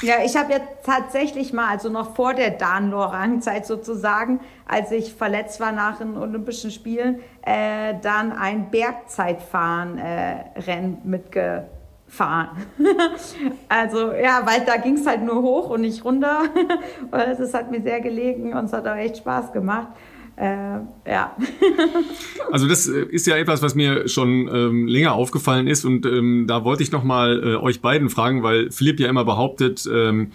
[0.02, 5.60] Ja, ich habe jetzt tatsächlich mal, also noch vor der Dan-Lorang-Zeit sozusagen, als ich verletzt
[5.60, 11.68] war nach den Olympischen Spielen, äh, dann ein Bergzeitfahren-Rennen äh, mitge
[12.10, 12.50] fahren.
[13.70, 16.44] also ja, weil da ging es halt nur hoch und nicht runter.
[17.12, 19.88] es hat mir sehr gelegen und es hat auch echt Spaß gemacht.
[20.40, 21.36] Äh, ja.
[22.52, 26.46] also das äh, ist ja etwas, was mir schon ähm, länger aufgefallen ist und ähm,
[26.48, 30.32] da wollte ich nochmal äh, euch beiden fragen, weil Philipp ja immer behauptet, ähm,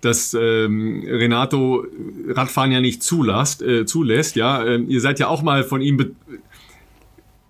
[0.00, 1.86] dass ähm, Renato
[2.28, 4.34] Radfahren ja nicht zulässt, äh, zulässt.
[4.34, 6.16] Ja, ähm, ihr seid ja auch mal von ihm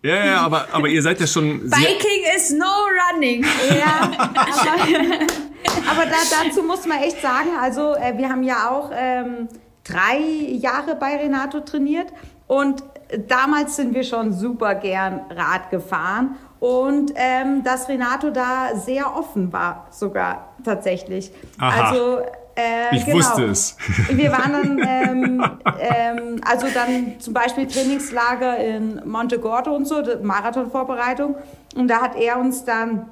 [0.05, 1.61] ja, ja, aber, aber ihr seid ja schon.
[1.61, 2.67] Biking is no
[3.13, 3.45] running.
[3.71, 8.91] Ja, aber, aber da, dazu muss man echt sagen, also äh, wir haben ja auch
[8.95, 9.49] ähm,
[9.83, 12.09] drei Jahre bei Renato trainiert
[12.47, 12.83] und
[13.29, 19.53] damals sind wir schon super gern Rad gefahren und ähm, dass Renato da sehr offen
[19.53, 21.31] war, sogar tatsächlich.
[21.59, 21.91] Aha.
[21.91, 22.23] Also
[22.57, 23.19] äh, ich genau.
[23.19, 23.77] wusste es.
[24.11, 25.45] Wir waren dann, ähm,
[25.79, 31.37] ähm, also dann zum Beispiel Trainingslager in Monte Gordo und so, Marathonvorbereitung.
[31.75, 33.07] Und da hat er uns dann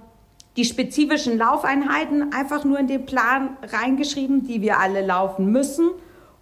[0.56, 5.90] die spezifischen Laufeinheiten einfach nur in den Plan reingeschrieben, die wir alle laufen müssen.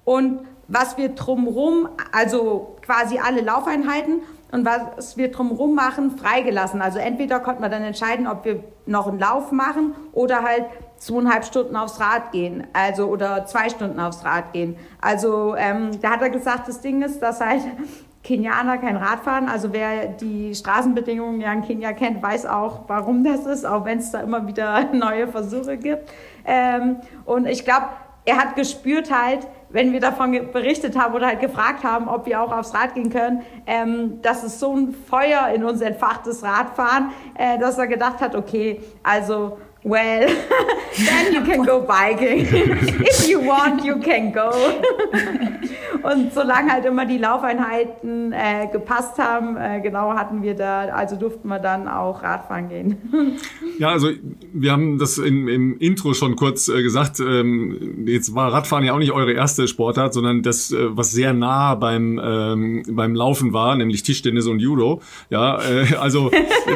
[0.04, 4.20] Und was wir drumherum, also quasi alle Laufeinheiten
[4.52, 6.82] und was wir drumherum machen, freigelassen.
[6.82, 10.64] Also entweder konnte man dann entscheiden, ob wir noch einen Lauf machen oder halt
[11.00, 14.76] zweieinhalb Stunden aufs Rad gehen, also oder zwei Stunden aufs Rad gehen.
[15.00, 17.62] Also ähm, da hat er gesagt, das Ding ist, dass halt
[18.22, 19.48] Kenianer kein Rad fahren.
[19.48, 23.98] Also wer die Straßenbedingungen ja in Kenia kennt, weiß auch, warum das ist, auch wenn
[23.98, 26.10] es da immer wieder neue Versuche gibt.
[26.44, 27.86] Ähm, und ich glaube,
[28.26, 32.42] er hat gespürt halt, wenn wir davon berichtet haben oder halt gefragt haben, ob wir
[32.42, 37.12] auch aufs Rad gehen können, ähm, dass es so ein Feuer in uns entfachtes Radfahren,
[37.38, 40.28] äh, dass er gedacht hat, okay, also Well,
[40.96, 42.46] then you can go biking.
[42.50, 44.50] If you want, you can go.
[46.02, 51.16] Und solange halt immer die Laufeinheiten äh, gepasst haben, äh, genau hatten wir da, also
[51.16, 52.96] durften wir dann auch Radfahren gehen.
[53.78, 54.10] Ja, also
[54.52, 57.20] wir haben das in, im Intro schon kurz äh, gesagt.
[57.20, 61.32] Ähm, jetzt war Radfahren ja auch nicht eure erste Sportart, sondern das, äh, was sehr
[61.32, 65.00] nah beim ähm, beim Laufen war, nämlich Tischtennis und Judo.
[65.28, 66.30] Ja, äh, also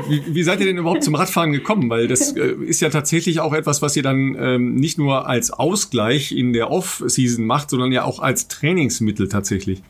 [0.09, 1.89] wie, wie seid ihr denn überhaupt zum Radfahren gekommen?
[1.89, 5.51] Weil das äh, ist ja tatsächlich auch etwas, was ihr dann ähm, nicht nur als
[5.51, 9.83] Ausgleich in der Off-Season macht, sondern ja auch als Trainingsmittel tatsächlich.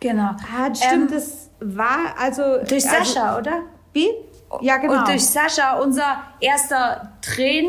[0.00, 0.30] Genau.
[0.54, 2.42] Ah, stimmt, ähm, das war also.
[2.68, 3.62] Durch also, Sascha, oder?
[3.92, 4.08] Wie?
[4.60, 4.98] Ja, genau.
[4.98, 7.66] Und durch Sascha, unser erster Train,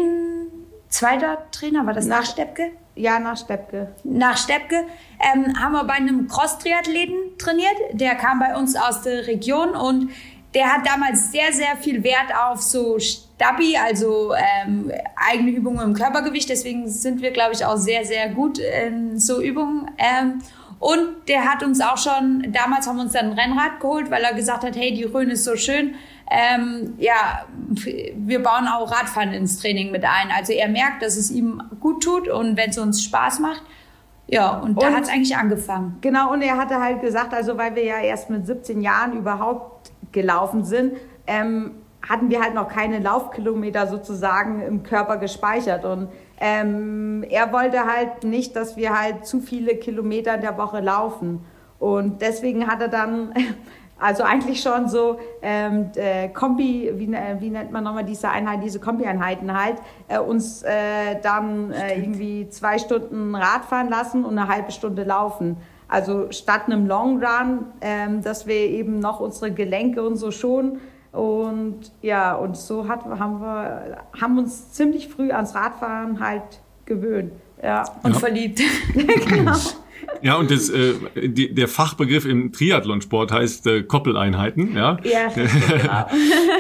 [0.89, 2.71] zweiter Trainer, war das nach, nach Steppke?
[2.95, 3.95] Ja, nach Steppke.
[4.03, 4.83] Nach Steppke
[5.19, 7.75] ähm, haben wir bei einem Cross-Triathleten trainiert.
[7.93, 10.09] Der kam bei uns aus der Region und
[10.53, 15.93] der hat damals sehr, sehr viel Wert auf so Stabi, also ähm, eigene Übungen im
[15.93, 16.49] Körpergewicht.
[16.49, 19.89] Deswegen sind wir, glaube ich, auch sehr, sehr gut in so Übungen.
[19.97, 20.39] Ähm,
[20.79, 24.21] und der hat uns auch schon, damals haben wir uns dann ein Rennrad geholt, weil
[24.21, 25.95] er gesagt hat, hey, die Rhön ist so schön.
[26.29, 27.45] Ähm, ja,
[28.15, 30.29] wir bauen auch Radfahren ins Training mit ein.
[30.35, 33.63] Also er merkt, dass es ihm gut tut und wenn es uns Spaß macht,
[34.27, 35.97] Ja, und da hat es eigentlich angefangen.
[36.01, 39.72] Genau, und er hatte halt gesagt, also weil wir ja erst mit 17 Jahren überhaupt
[40.13, 40.93] gelaufen sind,
[41.27, 41.71] ähm,
[42.07, 45.85] hatten wir halt noch keine Laufkilometer sozusagen im Körper gespeichert.
[45.85, 46.09] Und
[46.39, 51.45] ähm, er wollte halt nicht, dass wir halt zu viele Kilometer in der Woche laufen.
[51.79, 53.33] Und deswegen hat er dann,
[53.99, 57.07] also eigentlich schon so ähm, äh, Kombi, wie,
[57.39, 59.77] wie, nennt man nochmal diese Einheit, diese Kombi-Einheiten halt,
[60.09, 65.57] äh, uns äh, dann äh, irgendwie zwei Stunden Radfahren lassen und eine halbe Stunde laufen.
[65.93, 70.79] Also statt einem Long Run, ähm, dass wir eben noch unsere Gelenke und so schon
[71.11, 77.33] und ja, und so hat, haben wir haben uns ziemlich früh ans Radfahren halt gewöhnt.
[77.61, 77.83] Ja.
[78.01, 78.19] Und ja.
[78.19, 78.59] verliebt.
[79.27, 79.53] genau.
[80.21, 84.75] Ja, und das, äh, die, der Fachbegriff im Triathlonsport heißt äh, Koppeleinheiten.
[84.75, 86.07] Ja, ja, genau.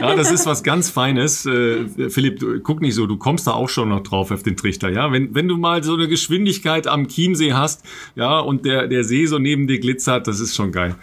[0.01, 1.45] ja, das ist was ganz Feines.
[1.45, 4.57] Äh, Philipp, du, guck nicht so, du kommst da auch schon noch drauf auf den
[4.57, 4.89] Trichter.
[4.89, 7.83] Ja, wenn, wenn du mal so eine Geschwindigkeit am Chiemsee hast,
[8.15, 10.95] ja, und der, der See so neben dir glitzert, das ist schon geil.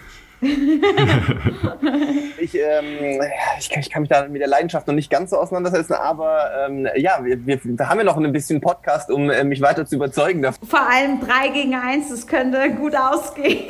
[2.39, 3.21] ich, ähm,
[3.59, 6.89] ich, ich, kann mich da mit der Leidenschaft noch nicht ganz so auseinandersetzen, aber ähm,
[6.97, 9.97] ja, wir, wir, da haben wir noch ein bisschen Podcast, um äh, mich weiter zu
[9.97, 10.43] überzeugen.
[10.67, 13.69] Vor allem drei gegen eins, das könnte gut ausgehen.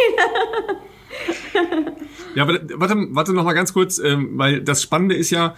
[2.37, 5.57] ja, warte, warte noch mal ganz kurz, ähm, weil das Spannende ist ja,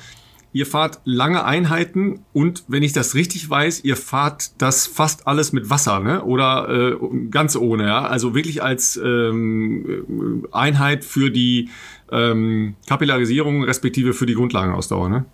[0.52, 5.52] ihr fahrt lange Einheiten und wenn ich das richtig weiß, ihr fahrt das fast alles
[5.52, 6.22] mit Wasser, ne?
[6.24, 6.96] Oder äh,
[7.30, 8.02] ganz ohne, ja?
[8.02, 11.70] Also wirklich als ähm, Einheit für die
[12.10, 15.24] ähm, Kapillarisierung respektive für die Grundlagenausdauer, ne?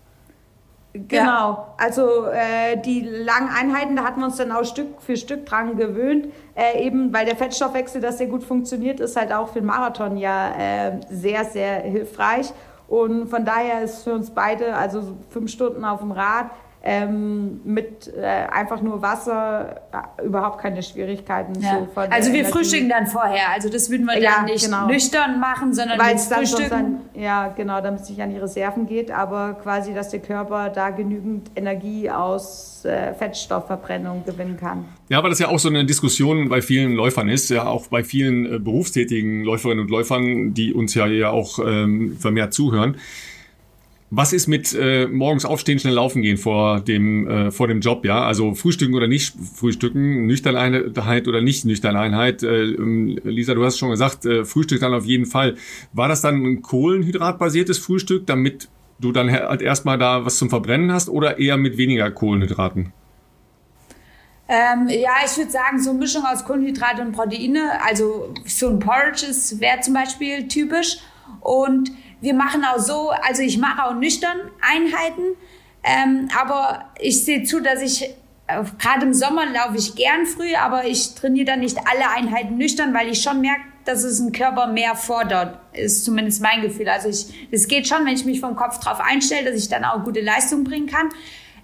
[0.94, 5.44] Genau, also äh, die langen Einheiten, da hatten wir uns dann auch Stück für Stück
[5.44, 9.60] dran gewöhnt, äh, eben weil der Fettstoffwechsel, das sehr gut funktioniert, ist halt auch für
[9.60, 12.52] den Marathon ja äh, sehr, sehr hilfreich.
[12.88, 16.50] Und von daher ist für uns beide, also fünf Stunden auf dem Rad,
[16.82, 19.80] ähm, mit äh, einfach nur Wasser
[20.18, 21.60] äh, überhaupt keine Schwierigkeiten.
[21.60, 21.86] Ja.
[21.94, 22.52] So also wir Energie.
[22.52, 23.50] frühstücken dann vorher.
[23.52, 24.86] Also das würden wir ja, dann nicht genau.
[24.86, 26.70] nüchtern machen, sondern Weil es dann frühstücken.
[26.70, 30.70] Dann, ja, genau, damit es nicht an die Reserven geht, aber quasi, dass der Körper
[30.70, 34.84] da genügend Energie aus äh, Fettstoffverbrennung gewinnen kann.
[35.08, 38.04] Ja, aber das ja auch so eine Diskussion bei vielen Läufern ist, ja auch bei
[38.04, 42.96] vielen äh, berufstätigen Läuferinnen und Läufern, die uns ja, ja auch ähm, vermehrt zuhören
[44.10, 48.04] was ist mit äh, morgens aufstehen, schnell laufen gehen vor dem, äh, vor dem Job,
[48.04, 48.24] ja?
[48.24, 52.42] Also frühstücken oder nicht frühstücken, nüchterne Einheit oder nicht nüchterne Einheit.
[52.42, 55.56] Äh, Lisa, du hast schon gesagt, äh, Frühstück dann auf jeden Fall.
[55.92, 60.90] War das dann ein kohlenhydratbasiertes Frühstück, damit du dann halt erstmal da was zum Verbrennen
[60.90, 62.92] hast oder eher mit weniger Kohlenhydraten?
[64.48, 67.72] Ähm, ja, ich würde sagen, so eine Mischung aus Kohlenhydrate und Proteine.
[67.86, 69.26] Also so ein Porridge
[69.58, 70.98] wäre zum Beispiel typisch.
[71.40, 75.36] Und wir machen auch so, also ich mache auch nüchtern Einheiten,
[75.84, 78.02] ähm, aber ich sehe zu, dass ich
[78.48, 82.56] äh, gerade im Sommer laufe ich gern früh, aber ich trainiere dann nicht alle Einheiten
[82.56, 86.88] nüchtern, weil ich schon merke, dass es ein Körper mehr fordert, ist zumindest mein Gefühl.
[86.88, 89.84] Also ich, es geht schon, wenn ich mich vom Kopf drauf einstelle, dass ich dann
[89.84, 91.08] auch gute Leistung bringen kann.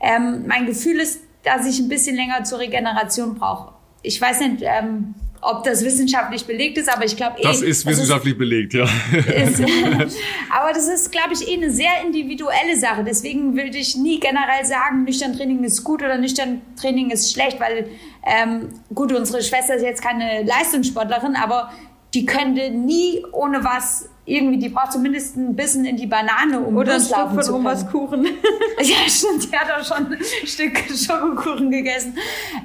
[0.00, 3.74] Ähm, mein Gefühl ist, dass ich ein bisschen länger zur Regeneration brauche.
[4.02, 7.42] Ich weiß nicht, ähm, ob das wissenschaftlich belegt ist, aber ich glaube eh.
[7.42, 8.84] Das ist wissenschaftlich ist, belegt, ja.
[8.84, 9.60] Ist,
[10.50, 13.04] aber das ist, glaube ich, eh eine sehr individuelle Sache.
[13.04, 17.60] Deswegen würde ich nie generell sagen, nüchtern Training ist gut oder nüchtern Training ist schlecht,
[17.60, 17.88] weil
[18.24, 21.70] ähm, gut, unsere Schwester ist jetzt keine Leistungssportlerin, aber
[22.14, 26.76] die könnte nie ohne was irgendwie, die braucht zumindest ein bisschen in die Banane, um
[26.76, 28.24] Oder ein Stück von Omas Kuchen.
[28.78, 32.16] ja, stimmt, die hat auch schon ein Stück Schokokuchen gegessen.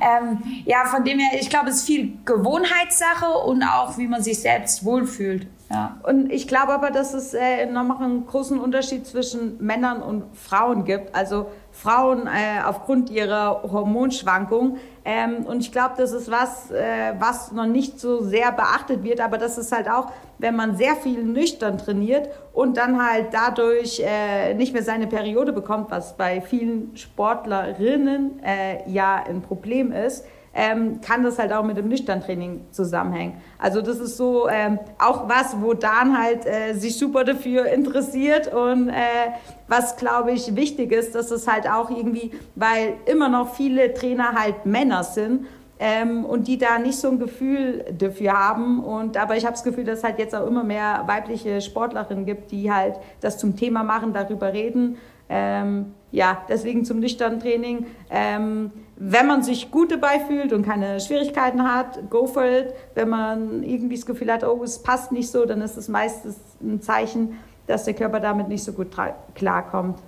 [0.01, 4.24] Ähm, ja, von dem her, ich glaube, es ist viel Gewohnheitssache und auch, wie man
[4.24, 5.47] sich selbst wohlfühlt.
[5.70, 5.99] Ja.
[6.03, 10.84] Und ich glaube aber, dass es äh, nochmal einen großen Unterschied zwischen Männern und Frauen
[10.84, 11.14] gibt.
[11.14, 14.78] Also Frauen äh, aufgrund ihrer Hormonschwankung.
[15.06, 19.22] Ähm, und ich glaube, das ist was, äh, was noch nicht so sehr beachtet wird,
[19.22, 24.02] aber das ist halt auch, wenn man sehr viel nüchtern trainiert und dann halt dadurch
[24.06, 30.26] äh, nicht mehr seine Periode bekommt, was bei vielen Sportlerinnen äh, ja ein Problem ist
[30.54, 33.41] ähm, kann das halt auch mit dem Nüchtern-Training zusammenhängen.
[33.58, 38.54] Also das ist so ähm, auch was, wo Dan halt äh, sich super dafür interessiert
[38.54, 38.93] und äh,
[39.68, 44.34] was, glaube ich, wichtig ist, dass es halt auch irgendwie, weil immer noch viele Trainer
[44.34, 45.45] halt Männer sind,
[45.80, 48.84] ähm, und die da nicht so ein Gefühl dafür haben.
[48.84, 52.26] Und aber ich habe das Gefühl, dass es halt jetzt auch immer mehr weibliche Sportlerinnen
[52.26, 54.97] gibt, die halt das zum Thema machen, darüber reden.
[55.30, 57.86] Ähm, ja, deswegen zum nüchternen Training.
[59.02, 62.74] Wenn man sich gut dabei fühlt und keine Schwierigkeiten hat, go for it.
[62.95, 66.38] Wenn man irgendwie das Gefühl hat, oh, es passt nicht so, dann ist es meistens
[66.62, 68.89] ein Zeichen, dass der Körper damit nicht so gut
[69.36, 70.00] klarkommt.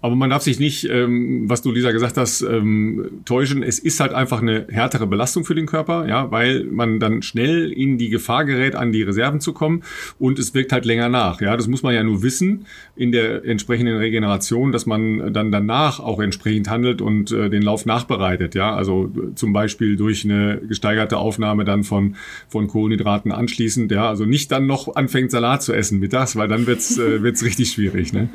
[0.00, 3.62] Aber man darf sich nicht, ähm, was du Lisa gesagt hast, ähm, täuschen.
[3.62, 7.72] Es ist halt einfach eine härtere Belastung für den Körper, ja, weil man dann schnell
[7.72, 9.82] in die Gefahr gerät, an die Reserven zu kommen
[10.18, 11.40] und es wirkt halt länger nach.
[11.40, 15.98] Ja, das muss man ja nur wissen in der entsprechenden Regeneration, dass man dann danach
[15.98, 18.54] auch entsprechend handelt und äh, den Lauf nachbereitet.
[18.54, 22.14] Ja, also zum Beispiel durch eine gesteigerte Aufnahme dann von
[22.48, 23.90] von Kohlenhydraten anschließend.
[23.90, 27.44] Ja, also nicht dann noch anfängt Salat zu essen mittags, weil dann wird's äh, wird's
[27.48, 28.12] richtig schwierig.
[28.12, 28.28] Ne?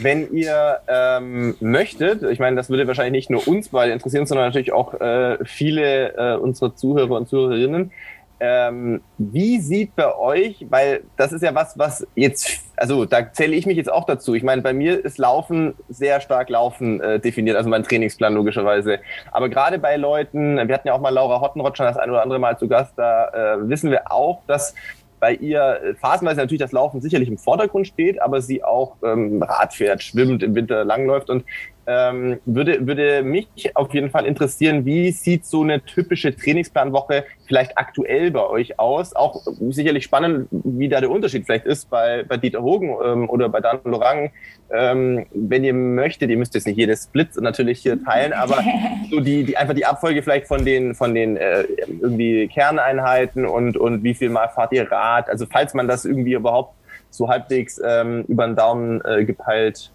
[0.00, 4.46] Wenn ihr ähm, möchtet, ich meine, das würde wahrscheinlich nicht nur uns beide interessieren, sondern
[4.46, 7.92] natürlich auch äh, viele äh, unserer Zuhörer und Zuhörerinnen.
[8.44, 13.54] Ähm, wie sieht bei euch, weil das ist ja was, was jetzt, also da zähle
[13.54, 14.34] ich mich jetzt auch dazu.
[14.34, 18.98] Ich meine, bei mir ist Laufen sehr stark Laufen äh, definiert, also mein Trainingsplan logischerweise.
[19.30, 22.22] Aber gerade bei Leuten, wir hatten ja auch mal Laura Hottenrott schon das ein oder
[22.22, 24.74] andere Mal zu Gast, da äh, wissen wir auch, dass
[25.22, 29.40] bei ihr äh, phasenweise natürlich das Laufen sicherlich im Vordergrund steht, aber sie auch ähm,
[29.40, 31.44] Rad fährt, schwimmt, im Winter langläuft und
[31.86, 37.76] ähm, würde, würde mich auf jeden Fall interessieren, wie sieht so eine typische Trainingsplanwoche vielleicht
[37.76, 39.14] aktuell bei euch aus?
[39.16, 43.48] Auch sicherlich spannend, wie da der Unterschied vielleicht ist bei, bei Dieter Hogen ähm, oder
[43.48, 44.30] bei Dan Lorang.
[44.70, 48.62] Ähm, wenn ihr möchtet, ihr müsst jetzt nicht jedes Split natürlich hier teilen, aber
[49.10, 51.64] so die, die einfach die Abfolge vielleicht von den, von den äh,
[52.00, 55.28] irgendwie Kerneinheiten und, und wie viel Mal fahrt ihr Rad?
[55.28, 56.74] Also falls man das irgendwie überhaupt
[57.10, 59.90] so halbwegs ähm, über den Daumen äh, gepeilt.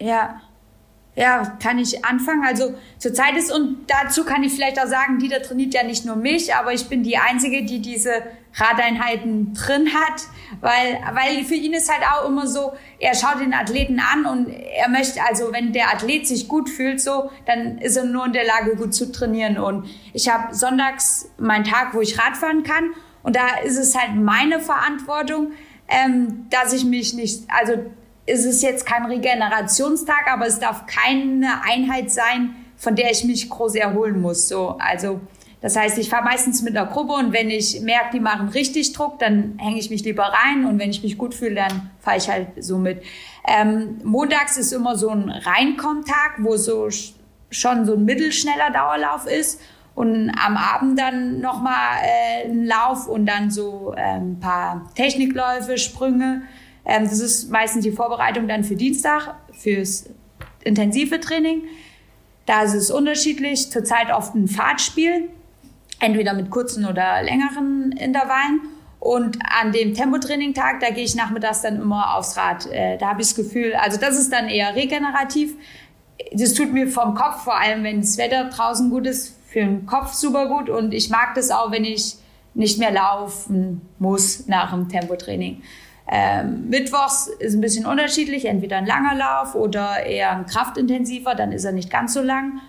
[0.00, 0.40] Ja,
[1.16, 2.44] ja, kann ich anfangen.
[2.44, 6.14] Also zurzeit ist und dazu kann ich vielleicht auch sagen, Dieter trainiert ja nicht nur
[6.14, 8.22] mich, aber ich bin die einzige, die diese
[8.54, 10.22] Radeinheiten drin hat,
[10.60, 14.48] weil weil für ihn ist halt auch immer so, er schaut den Athleten an und
[14.48, 18.32] er möchte also, wenn der Athlet sich gut fühlt, so, dann ist er nur in
[18.34, 22.90] der Lage gut zu trainieren und ich habe sonntags meinen Tag, wo ich Radfahren kann
[23.22, 25.52] und da ist es halt meine Verantwortung,
[25.88, 27.74] ähm, dass ich mich nicht, also
[28.26, 33.48] ist es jetzt kein Regenerationstag, aber es darf keine Einheit sein, von der ich mich
[33.48, 34.48] groß erholen muss.
[34.48, 35.20] So, also
[35.60, 38.92] das heißt, ich fahre meistens mit einer Gruppe und wenn ich merke, die machen richtig
[38.92, 42.18] Druck, dann hänge ich mich lieber rein und wenn ich mich gut fühle, dann fahre
[42.18, 43.02] ich halt so mit.
[43.48, 46.88] Ähm, montags ist immer so ein Reinkommtag, wo so
[47.50, 49.60] schon so ein mittelschneller Dauerlauf ist
[49.94, 55.78] und am Abend dann nochmal äh, ein Lauf und dann so äh, ein paar Technikläufe,
[55.78, 56.42] Sprünge.
[56.86, 60.08] Ähm, das ist meistens die Vorbereitung dann für Dienstag, fürs
[60.64, 61.62] intensive Training.
[62.46, 65.28] Da ist es unterschiedlich, zurzeit oft ein Fahrtspiel,
[66.00, 68.60] entweder mit kurzen oder längeren Intervallen.
[69.00, 72.66] Und an dem Tempotraining-Tag, da gehe ich nachmittags dann immer aufs Rad.
[72.66, 75.54] Äh, da habe ich das Gefühl, also das ist dann eher regenerativ.
[76.32, 79.86] Das tut mir vom Kopf, vor allem wenn das Wetter draußen gut ist, für den
[79.86, 80.70] Kopf super gut.
[80.70, 82.16] Und ich mag das auch, wenn ich
[82.54, 85.62] nicht mehr laufen muss nach dem Tempotraining.
[86.08, 91.52] Ähm, Mittwochs ist ein bisschen unterschiedlich, entweder ein langer Lauf oder eher ein kraftintensiver, dann
[91.52, 92.60] ist er nicht ganz so lang.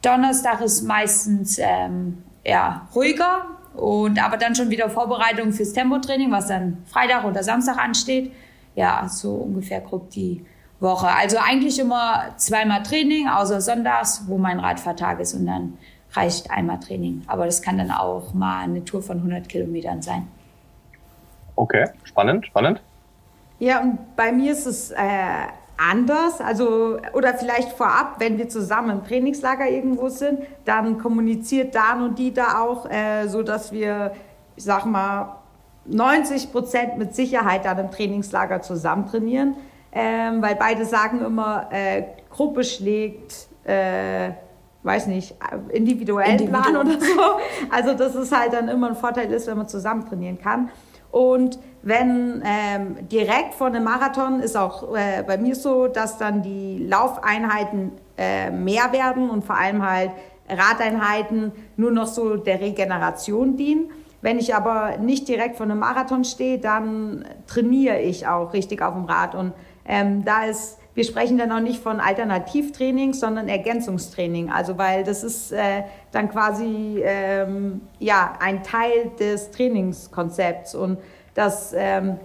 [0.00, 6.46] Donnerstag ist meistens ähm, eher ruhiger und aber dann schon wieder Vorbereitung fürs Tempotraining, was
[6.46, 8.32] dann Freitag oder Samstag ansteht.
[8.74, 10.44] Ja, so ungefähr grob die
[10.80, 11.08] Woche.
[11.08, 15.78] Also eigentlich immer zweimal Training, außer Sonntags, wo mein Radfahrtag ist und dann
[16.12, 17.22] reicht einmal Training.
[17.26, 20.28] Aber das kann dann auch mal eine Tour von 100 Kilometern sein.
[21.56, 22.80] Okay, spannend, spannend.
[23.58, 24.96] Ja, und bei mir ist es äh,
[25.76, 26.40] anders.
[26.40, 32.18] Also, oder vielleicht vorab, wenn wir zusammen im Trainingslager irgendwo sind, dann kommuniziert Dan und
[32.18, 34.12] Dieter auch, äh, so dass wir,
[34.56, 35.36] ich sag mal,
[35.86, 39.56] 90 Prozent mit Sicherheit dann im Trainingslager zusammen trainieren.
[39.92, 44.30] Ähm, weil beide sagen immer, äh, Gruppe schlägt, äh,
[44.82, 45.36] weiß nicht,
[45.70, 46.62] individuellen Individuum.
[46.62, 47.20] Plan oder so.
[47.70, 50.70] Also, dass es halt dann immer ein Vorteil ist, wenn man zusammen trainieren kann.
[51.14, 56.42] Und wenn ähm, direkt vor einem Marathon ist auch äh, bei mir so, dass dann
[56.42, 60.10] die Laufeinheiten äh, mehr werden und vor allem halt
[60.48, 63.92] Radeinheiten nur noch so der Regeneration dienen.
[64.22, 68.94] Wenn ich aber nicht direkt vor einem Marathon stehe, dann trainiere ich auch richtig auf
[68.94, 69.36] dem Rad.
[69.36, 69.52] Und
[69.86, 74.50] ähm, da ist, wir sprechen dann auch nicht von Alternativtraining, sondern Ergänzungstraining.
[74.50, 75.82] Also weil das ist äh,
[76.12, 80.98] dann quasi ähm, ja ein Teil des Trainingskonzepts und
[81.34, 82.18] das ähm,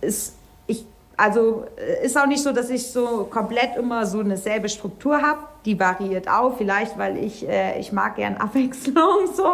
[0.00, 0.34] ist
[0.66, 0.84] ich
[1.16, 5.22] also äh, ist auch nicht so, dass ich so komplett immer so eine selbe Struktur
[5.22, 5.40] habe.
[5.66, 9.44] Die variiert auch, vielleicht, weil ich, äh, ich mag gern Abwechslung so.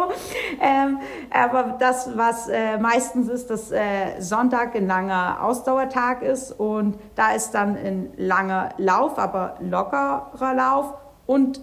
[0.61, 0.99] Ähm,
[1.31, 7.31] aber das, was äh, meistens ist, dass äh, Sonntag ein langer Ausdauertag ist und da
[7.31, 10.93] ist dann ein langer Lauf, aber lockerer Lauf
[11.25, 11.61] und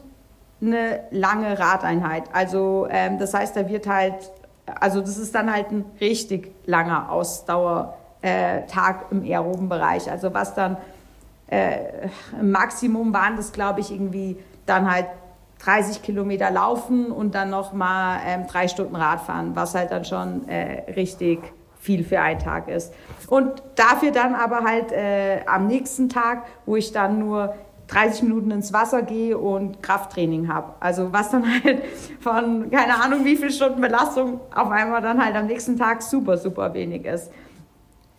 [0.61, 2.25] eine lange Radeinheit.
[2.33, 4.33] Also ähm, das heißt, da wird halt,
[4.81, 8.63] also das ist dann halt ein richtig langer Ausdauer äh,
[9.11, 10.11] im aeroben Bereich.
[10.11, 10.77] Also was dann
[11.51, 12.09] äh,
[12.41, 14.37] im Maximum waren das, glaube ich, irgendwie
[14.67, 15.07] dann halt
[15.65, 20.49] 30 Kilometer laufen und dann noch mal ähm, drei Stunden Radfahren, was halt dann schon
[20.49, 21.41] äh, richtig
[21.79, 22.95] viel für einen Tag ist.
[23.29, 27.55] Und dafür dann aber halt äh, am nächsten Tag, wo ich dann nur
[27.89, 30.75] 30 Minuten ins Wasser gehe und Krafttraining habe.
[30.79, 31.83] Also was dann halt
[32.21, 36.37] von keine Ahnung wie viel Stunden Belastung auf einmal dann halt am nächsten Tag super,
[36.39, 37.33] super wenig ist.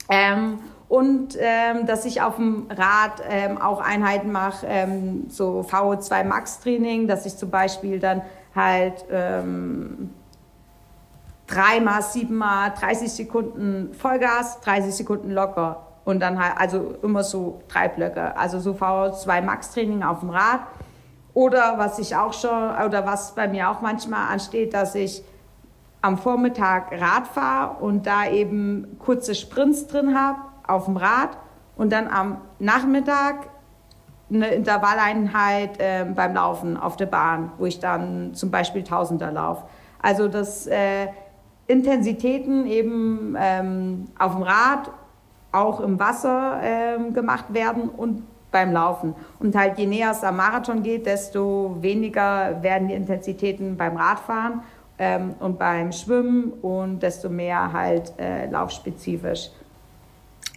[0.09, 0.59] Ähm,
[0.91, 6.59] und ähm, dass ich auf dem Rad ähm, auch Einheiten mache, ähm, so VO2 Max
[6.59, 8.23] Training, dass ich zum Beispiel dann
[8.53, 10.09] halt ähm,
[11.47, 15.87] dreimal, siebenmal, 30 Sekunden Vollgas, 30 Sekunden locker.
[16.03, 20.31] Und dann halt, also immer so drei Blöcke, also so VO2 Max Training auf dem
[20.31, 20.59] Rad.
[21.33, 25.23] Oder was ich auch schon, oder was bei mir auch manchmal ansteht, dass ich
[26.01, 31.38] am Vormittag Rad fahre und da eben kurze Sprints drin habe auf dem Rad
[31.76, 33.49] und dann am Nachmittag
[34.32, 39.66] eine Intervalleinheit äh, beim Laufen auf der Bahn, wo ich dann zum Beispiel Tausender laufe.
[40.01, 41.07] Also dass äh,
[41.68, 44.91] Intensitäten eben ähm, auf dem Rad,
[45.51, 49.16] auch im Wasser äh, gemacht werden und beim Laufen.
[49.39, 54.62] Und halt je näher es am Marathon geht, desto weniger werden die Intensitäten beim Radfahren
[54.99, 59.49] ähm, und beim Schwimmen und desto mehr halt äh, laufspezifisch.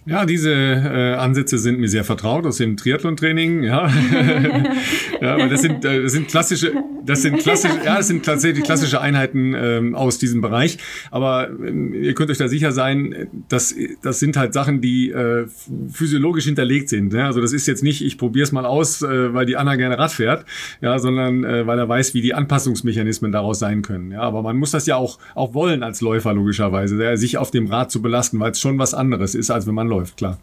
[0.07, 3.63] Ja, diese äh, Ansätze sind mir sehr vertraut aus dem Triathlon-Training.
[3.63, 3.89] Ja,
[5.21, 6.73] ja aber das sind, äh, das sind klassische,
[7.07, 10.77] das sind klassische, ja, das sind tatsächlich klassische Einheiten ähm, aus diesem Bereich.
[11.11, 15.47] Aber ähm, ihr könnt euch da sicher sein, dass das sind halt Sachen, die äh,
[15.91, 17.15] physiologisch hinterlegt sind.
[17.15, 17.25] Ja?
[17.27, 19.99] Also das ist jetzt nicht, ich probiere es mal aus, äh, weil die Anna gerne
[19.99, 20.45] Rad fährt,
[20.83, 24.13] ja, sondern äh, weil er weiß, wie die Anpassungsmechanismen daraus sein können.
[24.13, 27.51] Ja, aber man muss das ja auch auch wollen als Läufer logischerweise, ja, sich auf
[27.51, 30.39] dem Rad zu belasten, weil es schon was anderes ist, als wenn man läuft, klar.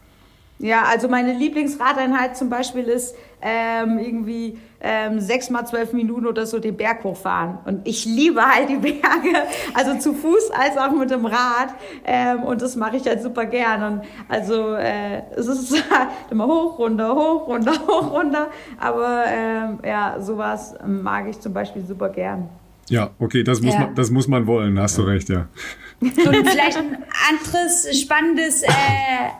[0.61, 6.45] Ja, also meine Lieblingsradeinheit zum Beispiel ist ähm, irgendwie ähm, sechs mal zwölf Minuten oder
[6.45, 7.57] so den Berg hochfahren.
[7.65, 9.01] Und ich liebe halt die Berge,
[9.73, 11.73] also zu Fuß als auch mit dem Rad.
[12.05, 13.83] Ähm, und das mache ich halt super gern.
[13.83, 18.47] Und also äh, es ist halt immer hoch, runter, hoch, runter, hoch, runter.
[18.79, 22.49] Aber ähm, ja, sowas mag ich zum Beispiel super gern.
[22.87, 23.79] Ja, okay, das muss, ja.
[23.79, 25.47] man, das muss man wollen, hast du recht, ja.
[26.01, 26.97] Und vielleicht ein
[27.29, 28.69] anderes spannendes äh,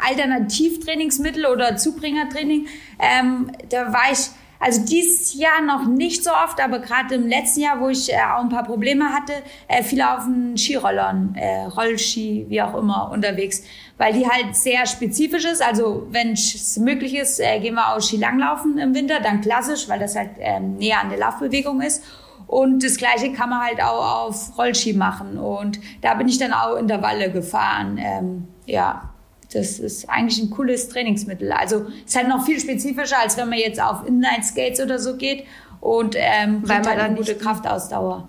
[0.07, 2.67] Alternativtrainingsmittel oder Zubringertraining.
[2.99, 4.29] Ähm, da war ich
[4.61, 8.17] also dieses Jahr noch nicht so oft, aber gerade im letzten Jahr, wo ich äh,
[8.17, 9.33] auch ein paar Probleme hatte,
[9.67, 13.63] äh, viel auf den Skirollern, äh, Rollski, wie auch immer, unterwegs,
[13.97, 15.63] weil die halt sehr spezifisch ist.
[15.63, 19.97] Also wenn es möglich ist, äh, gehen wir auch Skilanglaufen im Winter, dann klassisch, weil
[19.97, 22.03] das halt ähm, näher an der Laufbewegung ist.
[22.51, 25.37] Und das Gleiche kann man halt auch auf Rollski machen.
[25.37, 27.97] Und da bin ich dann auch in der Walle gefahren.
[27.97, 29.09] Ähm, ja,
[29.53, 31.49] das ist eigentlich ein cooles Trainingsmittel.
[31.53, 35.45] Also ist halt noch viel spezifischer, als wenn man jetzt auf Inline-Skates oder so geht.
[35.79, 38.27] Und ähm, weil man halt dann gute Kraftausdauer.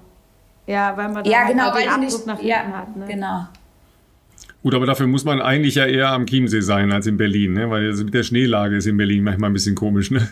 [0.68, 2.96] Ja, weil man dann ja, halt genau, den Abdruck nicht, nach hinten ja, hat.
[2.96, 3.06] Ne?
[3.08, 3.48] Genau.
[4.62, 7.70] Gut, aber dafür muss man eigentlich ja eher am Chiemsee sein als in Berlin, ne?
[7.70, 10.12] weil mit der Schneelage ist in Berlin manchmal ein bisschen komisch.
[10.12, 10.28] Ne?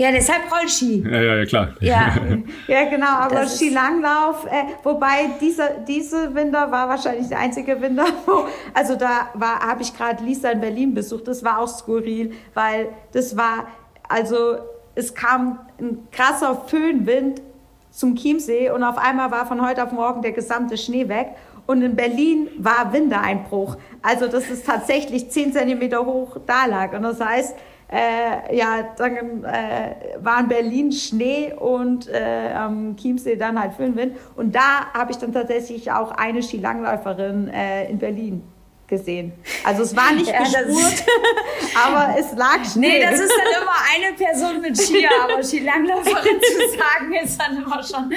[0.00, 1.04] Ja, deshalb Rollski.
[1.06, 1.68] Ja, ja, ja, klar.
[1.80, 2.14] Ja,
[2.66, 8.46] ja genau, aber Skilanglauf, äh, wobei dieser, diese Winter war wahrscheinlich der einzige Winter, wo,
[8.72, 12.88] also da war, habe ich gerade Lisa in Berlin besucht, das war auch skurril, weil
[13.12, 13.66] das war,
[14.08, 14.56] also
[14.94, 17.42] es kam ein krasser Föhnwind
[17.90, 21.34] zum Chiemsee und auf einmal war von heute auf morgen der gesamte Schnee weg
[21.66, 23.76] und in Berlin war Wintereinbruch.
[24.00, 27.54] Also das ist tatsächlich 10 Zentimeter hoch da lag und das heißt,
[27.90, 34.16] äh, ja, dann äh, war in Berlin Schnee und äh, am Chiemsee dann halt Föhnwind.
[34.36, 38.42] Und da habe ich dann tatsächlich auch eine Skilangläuferin äh, in Berlin
[38.86, 39.32] gesehen.
[39.64, 41.04] Also es war nicht ja, gespurt,
[41.84, 42.98] aber es lag Schnee.
[42.98, 47.56] Nee, das ist dann immer eine Person mit Skier, aber Skilangläuferin zu sagen ist dann
[47.56, 48.12] immer schon...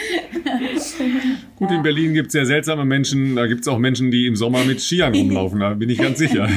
[1.55, 4.35] Gut, in Berlin gibt es sehr seltsame Menschen, da gibt es auch Menschen, die im
[4.35, 6.47] Sommer mit Skiern rumlaufen, da bin ich ganz sicher.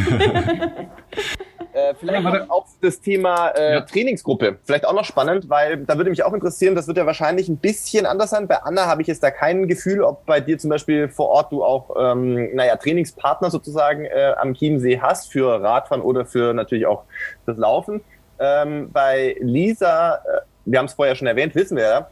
[1.99, 3.81] Vielleicht ja, auf das Thema äh, ja.
[3.83, 4.59] Trainingsgruppe.
[4.65, 7.57] Vielleicht auch noch spannend, weil da würde mich auch interessieren, das wird ja wahrscheinlich ein
[7.57, 8.47] bisschen anders sein.
[8.49, 11.53] Bei Anna habe ich jetzt da kein Gefühl, ob bei dir zum Beispiel vor Ort
[11.53, 16.87] du auch, ähm, naja, Trainingspartner sozusagen äh, am Chiemsee hast für Radfahren oder für natürlich
[16.87, 17.05] auch
[17.47, 18.03] das Laufen.
[18.39, 22.11] Ähm, bei Lisa, äh, wir haben es vorher schon erwähnt, wissen wir ja,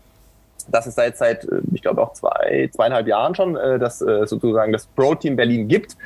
[0.69, 4.27] dass es seit, seit äh, ich glaube auch zwei, zweieinhalb Jahren schon, äh, dass äh,
[4.27, 5.97] sozusagen das Pro-Team Berlin gibt.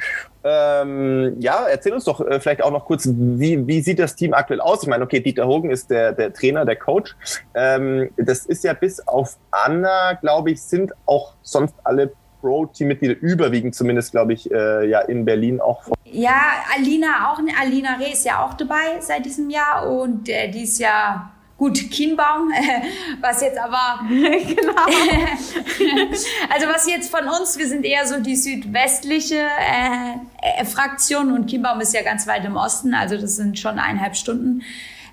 [0.44, 4.34] Ähm, ja, erzähl uns doch äh, vielleicht auch noch kurz, wie, wie sieht das Team
[4.34, 4.82] aktuell aus?
[4.82, 7.16] Ich meine, okay, Dieter Hogen ist der, der Trainer, der Coach.
[7.54, 13.74] Ähm, das ist ja bis auf Anna, glaube ich, sind auch sonst alle Pro-Team-Mitglieder, überwiegend
[13.74, 15.82] zumindest, glaube ich, äh, ja in Berlin auch.
[16.04, 16.40] Ja,
[16.74, 20.78] Alina auch, Alina Reh ist ja auch dabei seit diesem Jahr und äh, die ist
[20.78, 22.52] ja Gut, Kienbaum,
[23.20, 24.82] was jetzt aber, genau.
[26.54, 31.46] also was jetzt von uns, wir sind eher so die südwestliche äh, äh, Fraktion und
[31.46, 34.62] Kienbaum ist ja ganz weit im Osten, also das sind schon eineinhalb Stunden.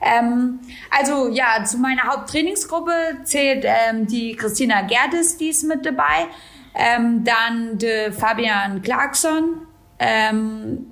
[0.01, 0.59] Ähm,
[0.95, 2.91] also ja, zu meiner Haupttrainingsgruppe
[3.23, 6.27] zählt ähm, die Christina Gerdes, die ist mit dabei,
[6.75, 9.65] ähm, dann der Fabian Clarkson,
[9.97, 10.91] ähm,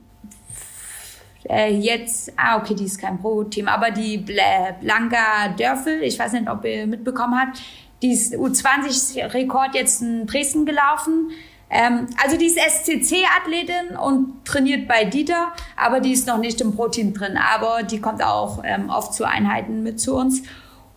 [1.49, 6.49] äh, jetzt, ah, okay, die ist kein Pro-Team, aber die Blanca Dörfel, ich weiß nicht,
[6.49, 7.61] ob ihr mitbekommen habt,
[8.01, 11.31] die ist U20-Rekord jetzt in Dresden gelaufen.
[11.69, 16.75] Ähm, also die ist SCC-Athletin und trainiert bei Dieter, aber die ist noch nicht im
[16.75, 17.37] Pro-Team drin.
[17.37, 20.43] Aber die kommt auch ähm, oft zu Einheiten mit zu uns.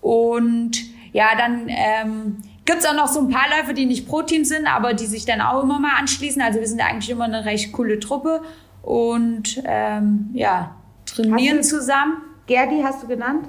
[0.01, 0.72] Und
[1.12, 4.66] ja, dann ähm, gibt es auch noch so ein paar Läufer, die nicht Pro-Team sind,
[4.66, 6.42] aber die sich dann auch immer mal anschließen.
[6.42, 8.42] Also wir sind eigentlich immer eine recht coole Truppe
[8.87, 10.76] und ähm, ja,
[11.07, 12.22] trainieren zusammen.
[12.47, 13.49] Gerdi hast du genannt?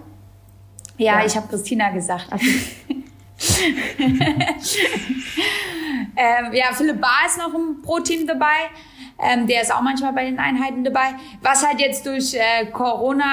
[0.97, 1.25] Ja, ja.
[1.27, 2.27] ich habe Christina gesagt.
[6.17, 8.71] ähm, ja, Philipp Bar ist noch im Pro-Team dabei.
[9.19, 11.15] Ähm, der ist auch manchmal bei den Einheiten dabei.
[11.41, 13.25] Was halt jetzt durch äh, Corona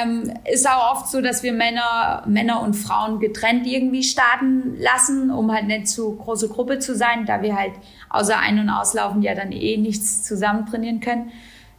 [0.00, 5.30] ähm, ist auch oft so, dass wir Männer, Männer und Frauen getrennt irgendwie starten lassen,
[5.30, 7.72] um halt nicht zu große Gruppe zu sein, da wir halt
[8.08, 11.30] außer Ein- und Auslaufen ja dann eh nichts zusammen trainieren können.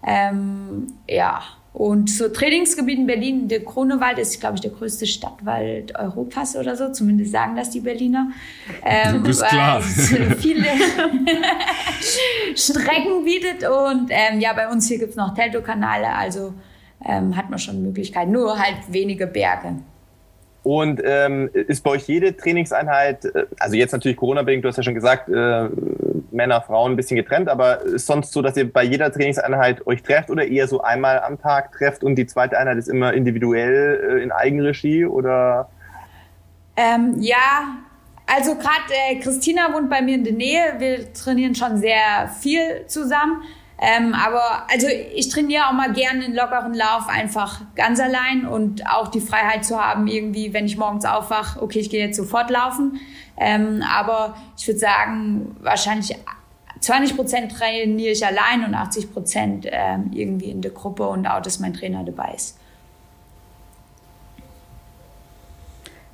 [0.05, 1.41] Ähm, ja,
[1.79, 6.75] und so Trainingsgebiet in Berlin, der Kronewald ist, glaube ich, der größte Stadtwald Europas oder
[6.75, 6.91] so.
[6.91, 8.31] Zumindest sagen das die Berliner.
[8.83, 9.81] Ähm, du bist klar.
[9.81, 10.65] viele
[12.53, 13.65] Strecken bietet.
[13.65, 16.53] Und ähm, ja, bei uns hier gibt's noch Teltow-Kanale, also
[17.05, 18.33] ähm, hat man schon Möglichkeiten.
[18.33, 19.75] Nur halt wenige Berge.
[20.63, 24.83] Und ähm, ist bei euch jede Trainingseinheit, äh, also jetzt natürlich Corona-bedingt, du hast ja
[24.83, 25.69] schon gesagt, äh,
[26.31, 30.03] Männer, Frauen ein bisschen getrennt, aber ist sonst so, dass ihr bei jeder Trainingseinheit euch
[30.03, 34.17] trefft oder eher so einmal am Tag trefft und die zweite Einheit ist immer individuell
[34.17, 35.69] äh, in Eigenregie oder?
[36.75, 37.77] Ähm, ja,
[38.25, 40.75] also gerade äh, Christina wohnt bei mir in der Nähe.
[40.77, 43.41] Wir trainieren schon sehr viel zusammen.
[43.81, 48.85] Ähm, aber also ich trainiere auch mal gerne einen lockeren Lauf einfach ganz allein und
[48.85, 52.49] auch die Freiheit zu haben, irgendwie, wenn ich morgens aufwache, okay, ich gehe jetzt sofort
[52.49, 52.99] laufen.
[53.39, 56.15] Ähm, aber ich würde sagen, wahrscheinlich
[56.81, 61.41] 20 Prozent trainiere ich allein und 80 Prozent ähm, irgendwie in der Gruppe und auch,
[61.41, 62.57] dass mein Trainer dabei ist.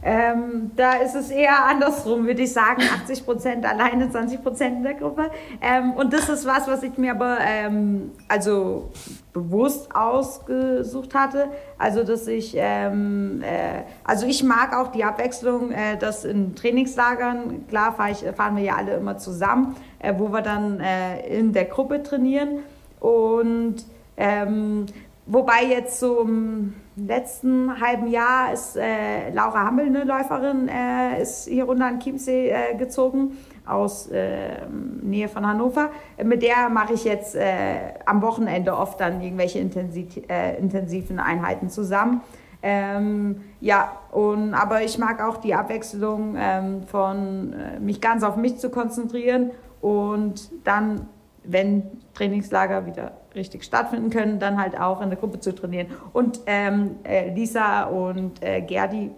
[0.08, 2.84] Ähm, da ist es eher andersrum, würde ich sagen.
[2.84, 5.32] 80 Prozent alleine, 20 Prozent in der Gruppe.
[5.62, 8.92] Ähm, und das ist was, was ich mir aber ähm, also
[9.36, 11.50] bewusst ausgesucht hatte.
[11.78, 17.68] Also dass ich, ähm, äh, also ich mag auch die Abwechslung, äh, dass in Trainingslagern,
[17.68, 21.52] klar fahr ich, fahren wir ja alle immer zusammen, äh, wo wir dann äh, in
[21.52, 22.60] der Gruppe trainieren.
[23.02, 24.86] Und ähm,
[25.26, 31.66] wobei jetzt im letzten halben Jahr ist äh, Laura Hammel, eine Läuferin, äh, ist hier
[31.66, 34.68] runter an Chiemsee gezogen aus äh,
[35.02, 35.90] Nähe von Hannover.
[36.24, 41.70] Mit der mache ich jetzt äh, am Wochenende oft dann irgendwelche intensiv, äh, intensiven Einheiten
[41.70, 42.22] zusammen.
[42.62, 48.38] Ähm, ja, und, aber ich mag auch die Abwechslung ähm, von äh, mich ganz auf
[48.38, 49.52] mich zu konzentrieren
[49.82, 51.08] und dann,
[51.44, 51.84] wenn
[52.16, 55.88] Trainingslager wieder richtig stattfinden können, dann halt auch in der Gruppe zu trainieren.
[56.12, 59.12] Und ähm, äh, Lisa und äh, Gerdi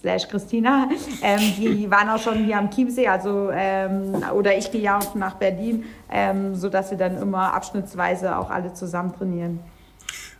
[0.00, 0.88] slash Christina,
[1.22, 5.14] ähm, die waren auch schon hier am Chiemsee, also ähm, oder ich gehe ja auch
[5.14, 9.60] nach Berlin, ähm, sodass wir dann immer abschnittsweise auch alle zusammen trainieren.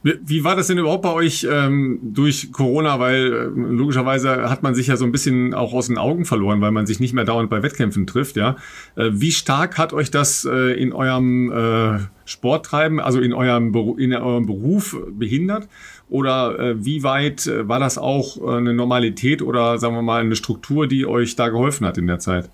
[0.04, 3.00] Wie war das denn überhaupt bei euch ähm, durch Corona?
[3.00, 6.60] Weil äh, logischerweise hat man sich ja so ein bisschen auch aus den Augen verloren,
[6.60, 8.36] weil man sich nicht mehr dauernd bei Wettkämpfen trifft.
[8.36, 8.56] Ja,
[8.96, 13.96] äh, wie stark hat euch das äh, in eurem äh, Sporttreiben, also in eurem, Beru
[13.96, 15.68] in eurem Beruf behindert?
[16.10, 20.20] Oder äh, wie weit äh, war das auch äh, eine Normalität oder sagen wir mal
[20.20, 22.50] eine Struktur, die euch da geholfen hat in der Zeit?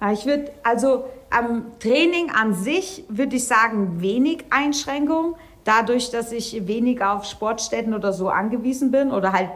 [0.00, 5.34] Ja, ich würde also am Training an sich würde ich sagen wenig Einschränkungen
[5.68, 9.50] dadurch, dass ich weniger auf Sportstätten oder so angewiesen bin oder halt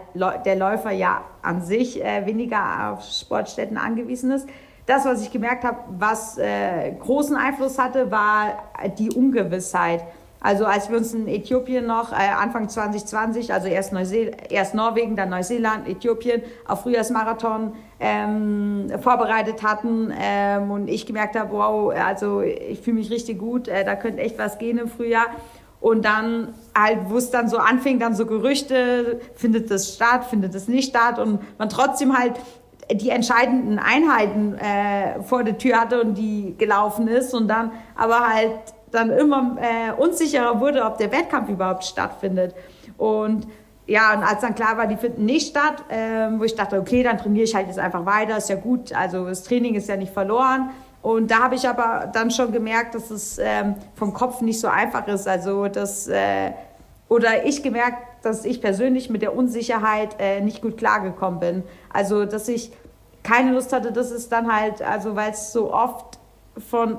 [0.44, 4.46] der Läufer ja an sich äh, weniger auf Sportstätten angewiesen ist.
[4.84, 8.58] Das, was ich gemerkt habe, was äh, großen Einfluss hatte, war
[8.98, 10.02] die Ungewissheit.
[10.40, 13.92] Also als wir uns in Äthiopien noch äh, Anfang 2020, also erst,
[14.50, 21.52] erst Norwegen, dann Neuseeland, Äthiopien auf Frühjahrsmarathon ähm, vorbereitet hatten ähm, und ich gemerkt habe,
[21.52, 25.26] wow, also ich fühle mich richtig gut, äh, da könnte echt was gehen im Frühjahr.
[25.83, 30.55] Und dann halt, wo es dann so anfing, dann so Gerüchte, findet das statt, findet
[30.55, 32.35] das nicht statt und man trotzdem halt
[32.91, 38.28] die entscheidenden Einheiten äh, vor der Tür hatte und die gelaufen ist und dann aber
[38.28, 38.53] halt
[38.93, 42.55] dann immer äh, unsicherer wurde, ob der Wettkampf überhaupt stattfindet.
[42.97, 43.49] Und
[43.87, 47.03] ja, und als dann klar war, die finden nicht statt, äh, wo ich dachte, okay,
[47.03, 49.97] dann trainiere ich halt jetzt einfach weiter, ist ja gut, also das Training ist ja
[49.97, 50.70] nicht verloren.
[51.03, 54.68] Und da habe ich aber dann schon gemerkt, dass es ähm, vom Kopf nicht so
[54.68, 55.26] einfach ist.
[55.26, 56.53] Also das äh,
[57.09, 61.62] oder ich gemerkt, dass ich persönlich mit der Unsicherheit äh, nicht gut klargekommen bin.
[61.92, 62.72] Also dass ich
[63.22, 66.18] keine Lust hatte, dass es dann halt, also weil es so oft
[66.57, 66.98] von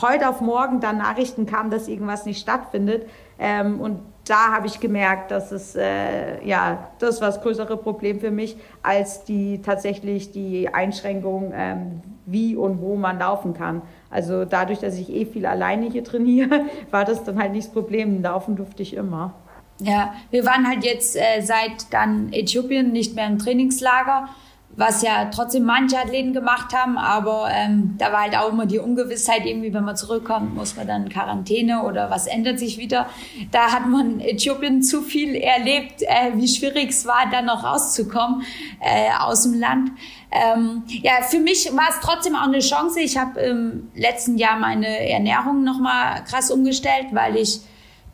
[0.00, 3.06] heute auf morgen dann Nachrichten kam, dass irgendwas nicht stattfindet.
[3.38, 8.20] Ähm, und da habe ich gemerkt, dass es äh, ja das war das größere Problem
[8.20, 13.82] für mich als die tatsächlich die Einschränkung, ähm, wie und wo man laufen kann.
[14.10, 17.72] Also dadurch, dass ich eh viel alleine hier trainiere, war das dann halt nicht das
[17.72, 18.22] Problem.
[18.22, 19.34] Laufen durfte ich immer.
[19.78, 24.28] Ja, wir waren halt jetzt äh, seit dann Äthiopien nicht mehr im Trainingslager
[24.74, 28.78] was ja trotzdem manche Athleten gemacht haben, aber ähm, da war halt auch immer die
[28.78, 33.06] Ungewissheit, irgendwie, wenn man zurückkommt, muss man dann Quarantäne oder was ändert sich wieder.
[33.50, 37.64] Da hat man in Äthiopien zu viel erlebt, äh, wie schwierig es war, dann noch
[37.64, 38.42] rauszukommen
[38.80, 39.90] äh, aus dem Land.
[40.30, 43.00] Ähm, ja, für mich war es trotzdem auch eine Chance.
[43.00, 47.60] Ich habe im letzten Jahr meine Ernährung nochmal krass umgestellt, weil ich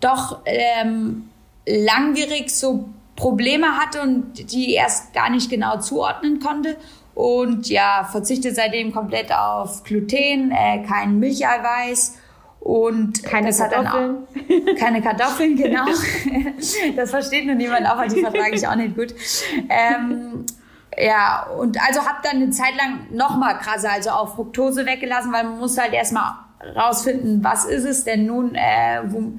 [0.00, 1.28] doch ähm,
[1.66, 2.88] langwierig so
[3.18, 6.76] Probleme hatte und die erst gar nicht genau zuordnen konnte.
[7.14, 12.16] Und ja, verzichte seitdem komplett auf Gluten, äh, kein Milcheiweiß
[12.60, 14.18] und keine Kartoffeln.
[14.18, 15.86] Auch, keine Kartoffeln, genau.
[16.96, 19.12] das versteht nur niemand, aber die vertrage ich auch nicht gut.
[19.68, 20.46] Ähm,
[20.96, 25.32] ja, und also habe dann eine Zeit lang noch mal krasser, also auch Fructose weggelassen,
[25.32, 26.34] weil man muss halt erstmal
[26.74, 29.32] rausfinden, was ist es denn nun, äh, wo,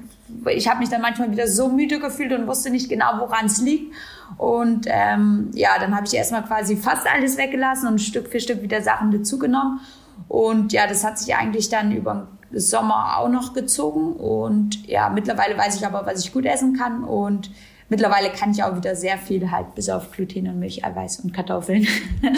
[0.48, 3.60] ich habe mich dann manchmal wieder so müde gefühlt und wusste nicht genau, woran es
[3.60, 3.92] liegt.
[4.38, 8.62] Und ähm, ja, dann habe ich erstmal quasi fast alles weggelassen und Stück für Stück
[8.62, 9.80] wieder Sachen dazugenommen.
[10.28, 14.14] Und ja, das hat sich eigentlich dann über den Sommer auch noch gezogen.
[14.14, 17.04] Und ja, mittlerweile weiß ich aber, was ich gut essen kann.
[17.04, 17.50] Und
[17.88, 21.34] mittlerweile kann ich auch wieder sehr viel halt, bis auf Gluten und Milch, Eiweiß und
[21.34, 21.86] Kartoffeln,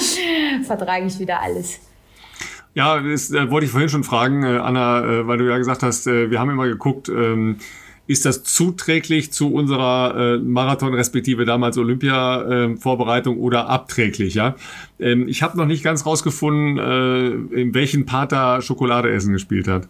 [0.64, 1.80] vertrage ich wieder alles.
[2.74, 5.82] Ja, das äh, wollte ich vorhin schon fragen, äh, Anna, äh, weil du ja gesagt
[5.82, 7.56] hast, äh, wir haben immer geguckt, ähm,
[8.06, 14.34] ist das zuträglich zu unserer äh, Marathon respektive damals Olympia-Vorbereitung äh, oder abträglich?
[14.34, 14.56] Ja,
[14.98, 19.88] ähm, ich habe noch nicht ganz rausgefunden, äh, in welchen Pater Schokolade Essen gespielt hat.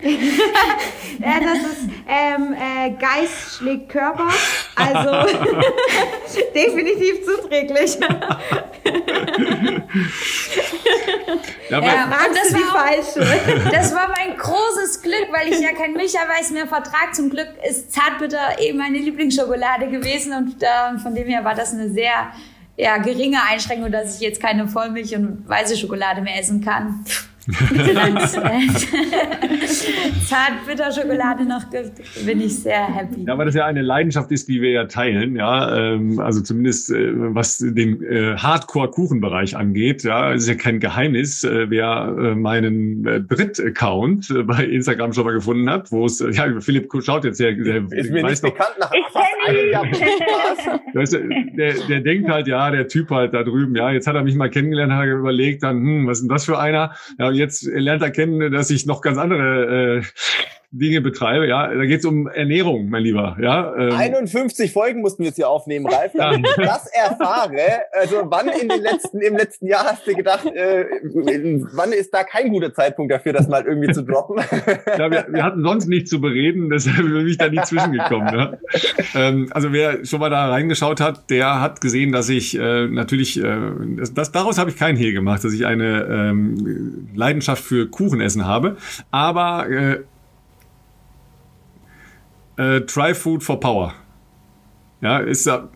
[1.18, 4.28] ja, das ist ähm, äh, Geist schlägt Körper,
[4.74, 5.10] also
[6.54, 7.98] definitiv zuträglich.
[11.70, 13.70] ja, ja, das, war, falsche.
[13.72, 17.14] das war mein großes Glück, weil ich ja kein Milcheiweiß mehr vertrag.
[17.14, 21.72] Zum Glück ist Zartbitter eben meine Lieblingsschokolade gewesen und äh, von dem her war das
[21.72, 22.32] eine sehr
[22.76, 27.04] ja, geringe Einschränkung, dass ich jetzt keine Vollmilch und weiße Schokolade mehr essen kann.
[30.26, 33.24] Zartbitterschokolade noch gibt, bin ich sehr happy.
[33.26, 36.90] Ja, weil das ja eine Leidenschaft ist, die wir ja teilen, ja, ähm, also zumindest
[36.90, 43.26] äh, was den äh, Hardcore-Kuchenbereich angeht, ja, ist ja kein Geheimnis, äh, wer äh, meinen
[43.28, 47.52] Brit-Account äh, bei Instagram schon mal gefunden hat, wo es, ja, Philipp schaut jetzt sehr,
[47.52, 49.36] der ist mir nicht bekannt nach fast
[50.94, 54.14] weißt du, der, der denkt halt, ja, der Typ halt da drüben, ja, jetzt hat
[54.14, 56.92] er mich mal kennengelernt, hat er überlegt, dann, hm, was ist denn das für einer?
[57.18, 60.02] Ja, jetzt lernt er kennen, dass ich noch ganz andere äh,
[60.70, 61.46] Dinge betreibe.
[61.46, 63.36] Ja, da geht es um Ernährung, mein Lieber.
[63.40, 63.92] Ja, ähm.
[63.92, 67.82] 51 Folgen mussten wir jetzt hier aufnehmen, Ralf, ich das erfahre.
[67.92, 70.84] Also wann in den letzten, im letzten Jahr hast du gedacht, äh,
[71.72, 74.36] wann ist da kein guter Zeitpunkt dafür, das mal irgendwie zu droppen?
[74.98, 78.34] Ja, wir, wir hatten sonst nichts zu bereden, deshalb bin ich da nie zwischengekommen.
[78.34, 78.52] Ja.
[79.14, 83.42] Ähm, also wer schon mal da reingeschaut hat, der hat gesehen, dass ich äh, natürlich,
[83.42, 83.56] äh,
[84.14, 88.76] das, daraus habe ich kein Hehl gemacht, dass ich eine ähm, Leidenschaft für Kuchenessen habe.
[89.10, 90.00] Aber äh,
[92.56, 93.94] äh, Try Food for Power.
[95.00, 95.68] Ja, ist da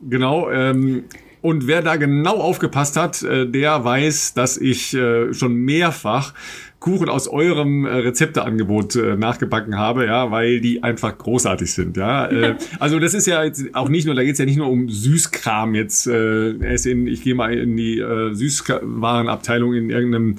[0.00, 0.50] genau.
[0.50, 1.04] Ähm,
[1.40, 6.34] und wer da genau aufgepasst hat, äh, der weiß, dass ich äh, schon mehrfach
[6.80, 12.28] Kuchen aus eurem äh, Rezepteangebot nachgebacken habe, ja, weil die einfach großartig sind, ja.
[12.78, 15.74] Also das ist ja jetzt auch nicht nur, da geht's ja nicht nur um Süßkram
[15.74, 16.06] jetzt.
[16.06, 20.36] In, ich gehe mal in die Süßwarenabteilung in irgendeinem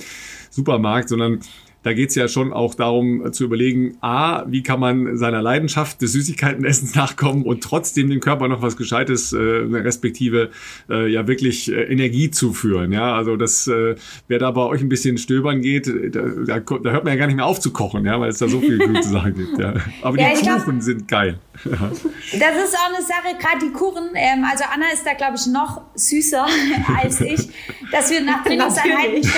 [0.50, 1.40] Supermarkt, sondern
[1.84, 5.42] da geht es ja schon auch darum äh, zu überlegen, a, wie kann man seiner
[5.42, 10.50] Leidenschaft des Süßigkeitenessens nachkommen und trotzdem dem Körper noch was Gescheites, äh, respektive
[10.90, 12.92] äh, ja wirklich äh, Energie zuführen.
[12.92, 13.96] Ja, also das, äh,
[14.28, 17.28] wer da bei euch ein bisschen stöbern geht, da, da, da hört man ja gar
[17.28, 19.58] nicht mehr auf zu kochen, ja, weil es da so viele gute Sachen gibt.
[19.58, 19.74] Ja.
[20.02, 21.40] Aber ja, die Kuchen glaub, sind geil.
[22.40, 24.12] Das ist auch eine Sache, gerade die Kuchen.
[24.16, 26.46] Ähm, also Anna ist da, glaube ich, noch süßer
[27.02, 27.50] als ich,
[27.92, 29.24] dass wir nach Trainingseinheiten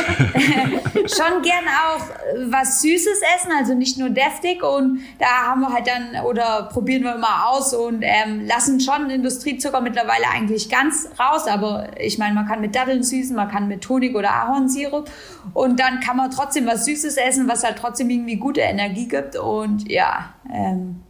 [0.95, 2.05] schon gern auch
[2.49, 4.63] was Süßes essen, also nicht nur deftig.
[4.63, 9.09] Und da haben wir halt dann oder probieren wir immer aus und ähm, lassen schon
[9.09, 11.47] Industriezucker mittlerweile eigentlich ganz raus.
[11.47, 15.09] Aber ich meine, man kann mit Datteln süßen, man kann mit Honig oder Ahornsirup
[15.53, 19.37] und dann kann man trotzdem was Süßes essen, was halt trotzdem irgendwie gute Energie gibt.
[19.37, 20.33] Und ja.
[20.53, 21.03] Ähm,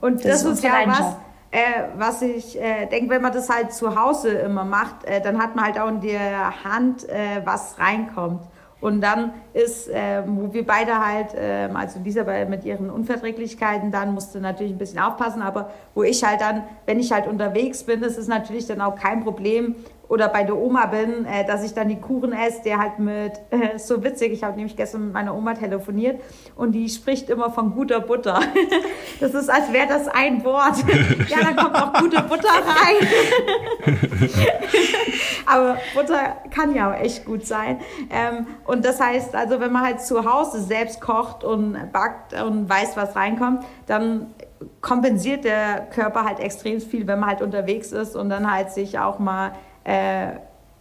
[0.00, 1.16] und das, das ist, ja was,
[1.50, 1.58] äh,
[1.96, 5.56] was ich äh, denke, wenn man das halt zu Hause immer macht, äh, dann hat
[5.56, 8.42] man halt auch in der Hand, äh, was reinkommt.
[8.80, 14.14] Und dann ist, äh, wo wir beide halt, äh, also Lisa mit ihren Unverträglichkeiten, dann
[14.14, 18.02] musste natürlich ein bisschen aufpassen, aber wo ich halt dann, wenn ich halt unterwegs bin,
[18.02, 19.74] ist es natürlich dann auch kein Problem,
[20.08, 23.32] oder bei der Oma bin, äh, dass ich dann die Kuchen esse, der halt mit,
[23.50, 26.20] äh, so witzig, ich habe nämlich gestern mit meiner Oma telefoniert
[26.56, 28.40] und die spricht immer von guter Butter.
[29.20, 30.76] Das ist, als wäre das ein Wort.
[31.28, 33.08] Ja, da kommt auch gute Butter rein.
[35.46, 37.80] Aber Butter kann ja auch echt gut sein.
[38.10, 42.68] Ähm, und das heißt, also wenn man halt zu Hause selbst kocht und backt und
[42.68, 44.34] weiß, was reinkommt, dann
[44.80, 48.98] kompensiert der Körper halt extrem viel, wenn man halt unterwegs ist und dann halt sich
[48.98, 49.52] auch mal
[49.88, 50.32] äh,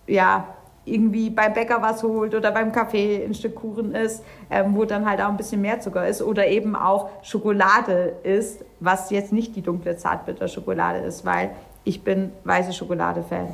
[0.07, 0.47] ja,
[0.83, 5.09] irgendwie beim Bäcker was holt oder beim Kaffee ein Stück Kuchen isst, ähm, wo dann
[5.09, 9.55] halt auch ein bisschen mehr Zucker ist oder eben auch Schokolade ist, was jetzt nicht
[9.55, 11.51] die dunkle Zartbitterschokolade ist, weil
[11.83, 13.49] ich bin weiße Schokolade-Fan.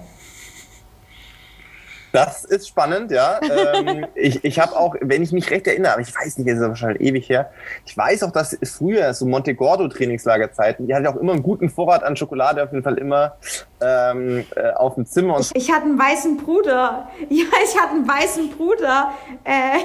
[2.14, 3.39] Das ist spannend, ja.
[3.41, 6.59] ähm, ich ich habe auch, wenn ich mich recht erinnere, aber ich weiß nicht, das
[6.59, 7.49] ist wahrscheinlich ewig her,
[7.86, 12.16] ich weiß auch, dass früher, so Montegordo-Trainingslagerzeiten, die hatte auch immer einen guten Vorrat an
[12.16, 13.36] Schokolade, auf jeden Fall immer
[13.84, 15.39] ähm, äh, auf dem Zimmer.
[15.39, 17.09] Ich, ich, hatte einen weißen Bruder.
[17.30, 19.14] Ja, ich hatte einen weißen Bruder.
[19.43, 19.80] Äh,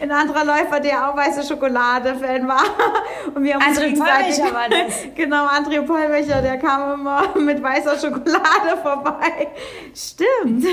[0.02, 2.62] ein anderer Läufer, der auch weiße Schokolade-Fan war.
[3.34, 5.04] Und wir haben André Pollmecher war das.
[5.14, 9.48] Genau, André Pollmecher, der kam immer mit weißer Schokolade vorbei.
[9.94, 10.64] Stimmt.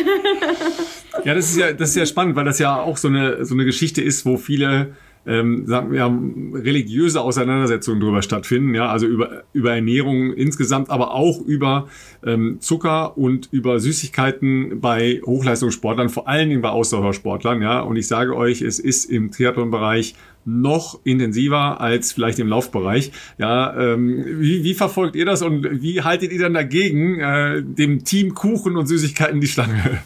[1.26, 3.54] Ja, das ist ja, das ist ja spannend, weil das ja auch so eine, so
[3.54, 4.94] eine Geschichte ist, wo viele
[5.26, 11.42] ähm, sagen wir, religiöse Auseinandersetzungen darüber stattfinden, ja, also über, über Ernährung insgesamt, aber auch
[11.42, 11.88] über
[12.26, 17.82] ähm, Zucker und über Süßigkeiten bei Hochleistungssportlern, vor allen Dingen bei Ausdauersportlern, ja.
[17.82, 20.16] Und ich sage euch, es ist im Triathlon-Bereich
[20.46, 23.12] noch intensiver als vielleicht im Laufbereich.
[23.38, 28.04] Ja, ähm, wie, wie verfolgt ihr das und wie haltet ihr dann dagegen äh, dem
[28.04, 30.00] Team Kuchen und Süßigkeiten die Schlange?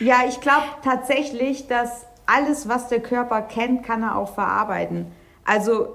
[0.00, 5.12] Ja, ich glaube tatsächlich, dass alles, was der Körper kennt, kann er auch verarbeiten.
[5.44, 5.88] Also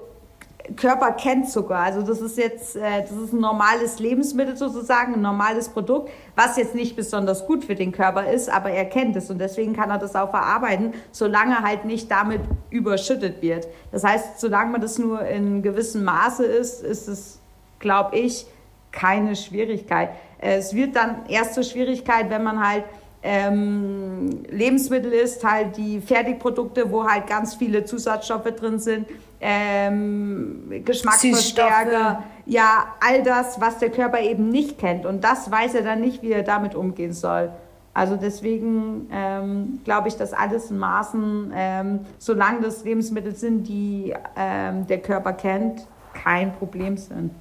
[0.76, 1.76] Körper kennt Zucker.
[1.76, 6.56] Also das ist jetzt, äh, das ist ein normales Lebensmittel sozusagen, ein normales Produkt, was
[6.56, 9.90] jetzt nicht besonders gut für den Körper ist, aber er kennt es und deswegen kann
[9.90, 12.40] er das auch verarbeiten, solange halt nicht damit
[12.70, 13.66] überschüttet wird.
[13.92, 17.40] Das heißt, solange man das nur in gewissem Maße ist, ist es,
[17.78, 18.46] glaube ich,
[18.92, 20.10] keine Schwierigkeit.
[20.38, 22.84] Es wird dann erst zur Schwierigkeit, wenn man halt
[23.22, 29.06] ähm, Lebensmittel ist, halt die Fertigprodukte, wo halt ganz viele Zusatzstoffe drin sind,
[29.40, 35.06] ähm, Geschmacksverstärker, ja, all das, was der Körper eben nicht kennt.
[35.06, 37.50] Und das weiß er dann nicht, wie er damit umgehen soll.
[37.94, 44.14] Also deswegen ähm, glaube ich, dass alles in Maßen, ähm, solange das Lebensmittel sind, die
[44.36, 47.32] ähm, der Körper kennt, kein Problem sind.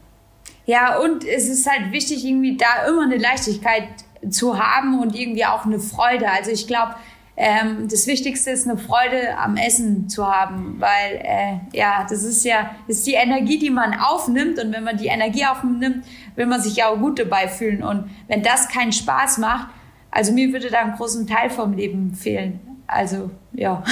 [0.66, 3.88] Ja, und es ist halt wichtig, irgendwie da immer eine Leichtigkeit
[4.30, 6.30] zu haben und irgendwie auch eine Freude.
[6.30, 6.96] Also ich glaube,
[7.40, 12.44] ähm, das Wichtigste ist eine Freude am Essen zu haben, weil äh, ja, das ist
[12.44, 16.04] ja ist die Energie, die man aufnimmt und wenn man die Energie aufnimmt,
[16.36, 19.68] will man sich ja auch gut dabei fühlen und wenn das keinen Spaß macht,
[20.10, 22.60] also mir würde da einen großen Teil vom Leben fehlen.
[22.88, 23.84] Also ja.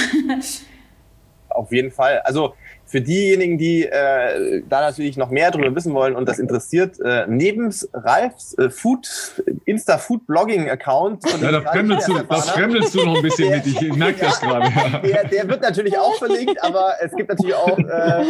[1.50, 2.20] Auf jeden Fall.
[2.24, 2.54] Also
[2.86, 7.26] für diejenigen, die äh, da natürlich noch mehr darüber wissen wollen und das interessiert, äh,
[7.28, 11.24] neben Ralfs äh, Food, Insta-Food-Blogging-Account.
[11.42, 14.26] Ja, da fremdelst, du, das fremdelst du noch ein bisschen der, mit, ich, merke ja,
[14.26, 14.66] das gerade.
[14.66, 14.98] Ja.
[15.06, 18.24] Der, der wird natürlich auch verlinkt, aber es gibt natürlich auch äh,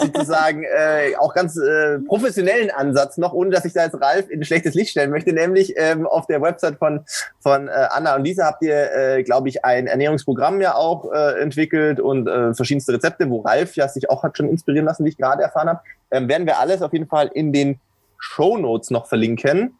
[0.00, 4.40] sozusagen äh, auch ganz äh, professionellen Ansatz noch, ohne dass ich da jetzt Ralf in
[4.40, 7.00] ein schlechtes Licht stellen möchte, nämlich ähm, auf der Website von,
[7.40, 11.40] von äh, Anna und Lisa habt ihr, äh, glaube ich, ein Ernährungsprogramm ja auch äh,
[11.40, 15.10] entwickelt und äh, verschiedenste Rezepte, wo Ralf ja sich auch hat schon inspirieren lassen, wie
[15.10, 15.80] ich gerade erfahren habe,
[16.10, 17.80] ähm, werden wir alles auf jeden Fall in den
[18.18, 19.78] Show Notes noch verlinken.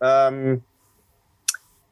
[0.00, 0.62] Ähm,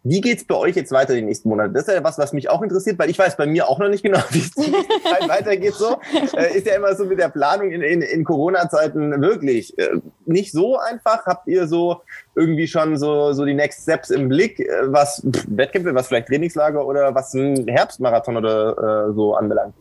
[0.08, 1.72] wie geht's bei euch jetzt weiter die nächsten Monate?
[1.72, 3.88] Das ist ja was, was mich auch interessiert, weil ich weiß bei mir auch noch
[3.88, 5.74] nicht genau, wie es weitergeht.
[5.74, 5.96] So
[6.36, 10.52] äh, ist ja immer so mit der Planung in, in, in Corona-Zeiten wirklich äh, nicht
[10.52, 11.26] so einfach.
[11.26, 12.02] Habt ihr so
[12.36, 16.86] irgendwie schon so so die Next Steps im Blick, äh, was Wettkämpfe, was vielleicht Trainingslager
[16.86, 19.74] oder was ein Herbstmarathon oder äh, so anbelangt?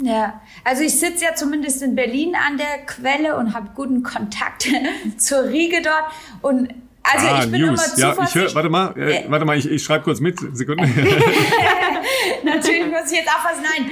[0.00, 4.68] Ja, also ich sitze ja zumindest in Berlin an der Quelle und habe guten Kontakt
[5.18, 6.04] zur Riege dort
[6.42, 6.72] und
[7.10, 7.96] also ah, ich bin News.
[7.96, 10.38] immer ja, ich hör, warte mal, äh, warte mal, ich, ich schreibe kurz mit.
[10.54, 10.84] Sekunde.
[12.44, 13.62] Natürlich muss ich jetzt aufpassen.
[13.62, 13.90] Nein.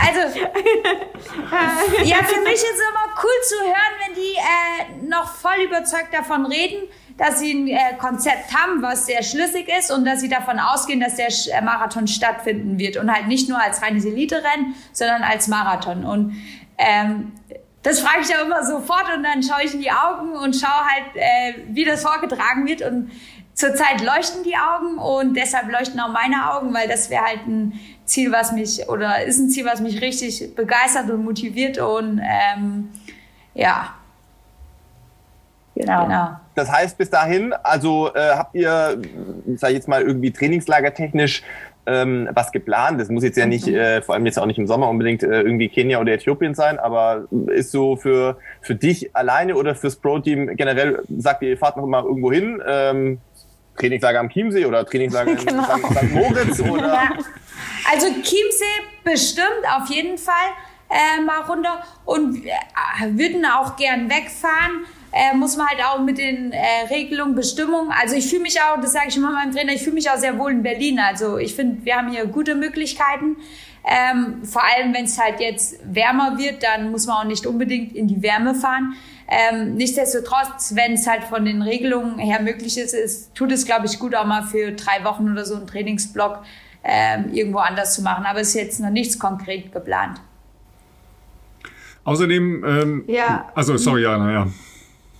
[0.00, 0.38] Also
[2.04, 6.14] ja, für mich ist es immer cool zu hören, wenn die äh, noch voll überzeugt
[6.14, 10.28] davon reden, dass sie ein äh, Konzept haben, was sehr schlüssig ist und dass sie
[10.28, 14.74] davon ausgehen, dass der äh, Marathon stattfinden wird und halt nicht nur als reines Elite-Rennen,
[14.92, 16.04] sondern als Marathon.
[16.04, 16.34] Und
[16.76, 17.32] ähm,
[17.82, 20.70] das frage ich ja immer sofort und dann schaue ich in die Augen und schaue
[20.70, 22.82] halt, äh, wie das vorgetragen wird.
[22.82, 23.12] Und
[23.52, 27.78] zurzeit leuchten die Augen und deshalb leuchten auch meine Augen, weil das wäre halt ein
[28.04, 32.90] Ziel, was mich, oder ist ein Ziel, was mich richtig begeistert und motiviert und ähm,
[33.54, 33.94] ja.
[35.76, 36.04] Genau.
[36.04, 36.43] genau.
[36.54, 39.00] Das heißt, bis dahin, also äh, habt ihr,
[39.56, 41.42] sag ich jetzt mal, irgendwie trainingslagertechnisch
[41.86, 43.00] ähm, was geplant.
[43.00, 43.74] Das muss jetzt ja nicht, mhm.
[43.74, 46.78] äh, vor allem jetzt auch nicht im Sommer unbedingt äh, irgendwie Kenia oder Äthiopien sein,
[46.78, 51.76] aber ist so für, für dich alleine oder fürs Pro-Team generell, sagt ihr, ihr fahrt
[51.76, 53.18] noch mal irgendwo hin, ähm,
[53.76, 55.64] Trainingslager am Chiemsee oder Trainingslager in genau.
[55.64, 56.12] St.
[56.12, 56.86] Moritz oder?
[56.86, 57.10] Ja.
[57.90, 58.64] Also Chiemsee
[59.02, 60.34] bestimmt auf jeden Fall
[60.90, 62.50] äh, mal runter und äh,
[63.10, 64.86] würden auch gern wegfahren
[65.16, 66.58] äh, muss man halt auch mit den äh,
[66.90, 69.94] Regelungen, Bestimmungen, also ich fühle mich auch, das sage ich immer meinem Trainer, ich fühle
[69.94, 70.98] mich auch sehr wohl in Berlin.
[70.98, 73.36] Also ich finde, wir haben hier gute Möglichkeiten.
[73.84, 77.94] Ähm, vor allem, wenn es halt jetzt wärmer wird, dann muss man auch nicht unbedingt
[77.94, 78.94] in die Wärme fahren.
[79.28, 83.86] Ähm, nichtsdestotrotz, wenn es halt von den Regelungen her möglich ist, ist tut es, glaube
[83.86, 86.42] ich, gut auch mal für drei Wochen oder so einen Trainingsblock
[86.82, 88.26] ähm, irgendwo anders zu machen.
[88.26, 90.20] Aber es ist jetzt noch nichts konkret geplant.
[92.02, 93.52] Außerdem, ähm, ja.
[93.54, 94.46] also sorry, Jana, ja.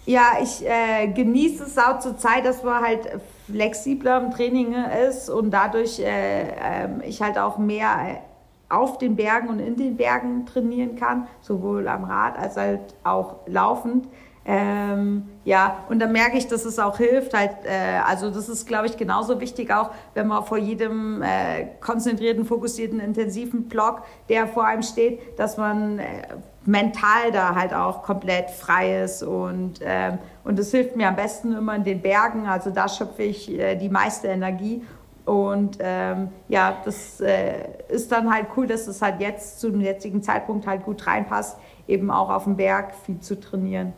[0.06, 3.08] Ja, ich äh, genieße es auch zur Zeit, dass man halt
[3.50, 4.74] flexibler im Training
[5.08, 9.76] ist und dadurch äh, äh, ich halt auch mehr äh, auf den Bergen und in
[9.76, 14.06] den Bergen trainieren kann, sowohl am Rad als halt auch laufend.
[14.46, 17.32] Ähm, ja, und dann merke ich, dass es auch hilft.
[17.32, 21.66] Halt, äh, also das ist, glaube ich, genauso wichtig auch, wenn man vor jedem äh,
[21.80, 26.04] konzentrierten, fokussierten, intensiven Block, der vor einem steht, dass man äh,
[26.66, 31.52] mental da halt auch komplett frei ist und ähm, und das hilft mir am besten
[31.52, 32.46] immer in den Bergen.
[32.46, 34.82] Also da schöpfe ich äh, die meiste Energie
[35.24, 37.54] und ähm, ja, das äh,
[37.88, 41.56] ist dann halt cool, dass es halt jetzt zu dem jetzigen Zeitpunkt halt gut reinpasst,
[41.88, 43.94] eben auch auf dem Berg viel zu trainieren.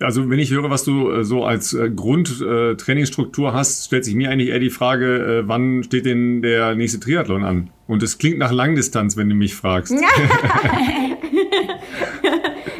[0.00, 4.30] Also wenn ich höre, was du äh, so als äh, Grundtrainingsstruktur hast, stellt sich mir
[4.30, 7.70] eigentlich eher die Frage, äh, wann steht denn der nächste Triathlon an?
[7.86, 9.94] Und es klingt nach Langdistanz, wenn du mich fragst.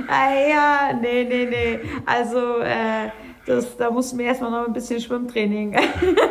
[0.09, 1.81] ah, ja, nee, nee, nee.
[2.07, 3.11] Also äh,
[3.49, 5.77] das, da mussten wir erstmal noch ein bisschen Schwimmtraining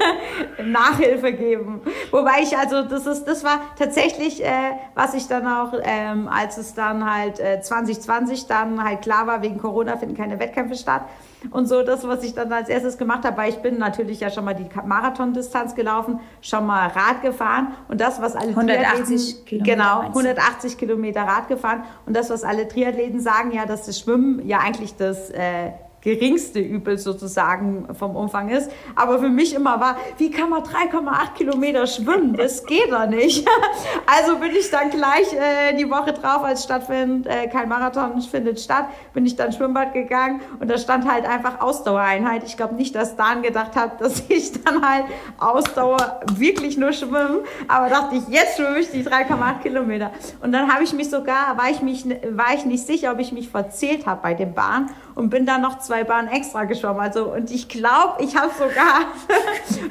[0.65, 1.82] Nachhilfe geben.
[2.11, 6.57] Wobei ich, also das ist, das war tatsächlich, äh, was ich dann auch, ähm, als
[6.57, 11.03] es dann halt äh, 2020 dann halt klar war, wegen Corona finden keine Wettkämpfe statt.
[11.51, 14.30] Und so das, was ich dann als erstes gemacht habe, weil ich bin natürlich ja
[14.30, 19.72] schon mal die Marathondistanz gelaufen, schon mal Rad gefahren und das, was alle 180 Kilometer,
[19.72, 24.47] genau 180 Kilometer Rad gefahren und das, was alle Triathleten sagen, ja, dass das Schwimmen
[24.47, 25.72] ja eigentlich das äh,
[26.07, 28.71] geringste Übel sozusagen vom Umfang ist.
[28.95, 32.33] Aber für mich immer war, wie kann man 3,8 Kilometer schwimmen?
[32.33, 33.45] Das geht doch nicht.
[34.05, 38.59] Also bin ich dann gleich äh, die Woche drauf, als stattfindet, äh, kein Marathon findet
[38.59, 42.43] statt, bin ich dann Schwimmbad gegangen und da stand halt einfach Ausdauereinheit.
[42.45, 45.05] Ich glaube nicht, dass Dan gedacht hat, dass ich dann halt
[45.37, 50.11] Ausdauer wirklich nur schwimmen, aber dachte ich, jetzt schwimme ich die 3,8 Kilometer.
[50.41, 53.31] Und dann habe ich mich sogar, war ich, mich, war ich nicht sicher, ob ich
[53.31, 57.01] mich verzählt habe bei dem Bahn und bin dann noch zwei Bahnen extra geschwommen.
[57.01, 59.13] Also, und ich glaube, ich habe sogar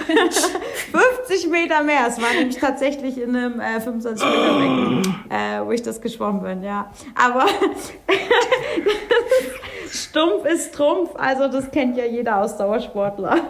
[1.26, 2.06] 50 Meter mehr.
[2.08, 6.42] Es war nämlich tatsächlich in einem äh, 25 Meter Becken, äh, wo ich das geschwommen
[6.42, 6.92] bin, ja.
[7.16, 7.46] Aber
[9.96, 13.40] Stumpf ist Trumpf, also das kennt ja jeder Ausdauersportler.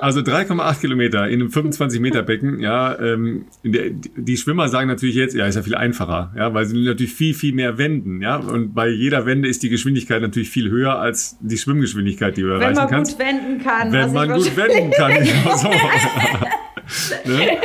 [0.00, 5.16] also 3,8 Kilometer in einem 25 Meter Becken, ja, ähm, der, die Schwimmer sagen natürlich
[5.16, 8.36] jetzt, ja, ist ja viel einfacher, ja, weil sie natürlich viel, viel mehr wenden, ja,
[8.36, 12.48] und bei jeder Wende ist die Geschwindigkeit natürlich viel höher als die Schwimmgeschwindigkeit, die du
[12.48, 13.18] Wenn erreichen kannst.
[13.18, 13.92] Wenn man gut wenden kann.
[13.92, 15.12] Wenn man gut wenden kann.
[17.24, 17.58] Ne?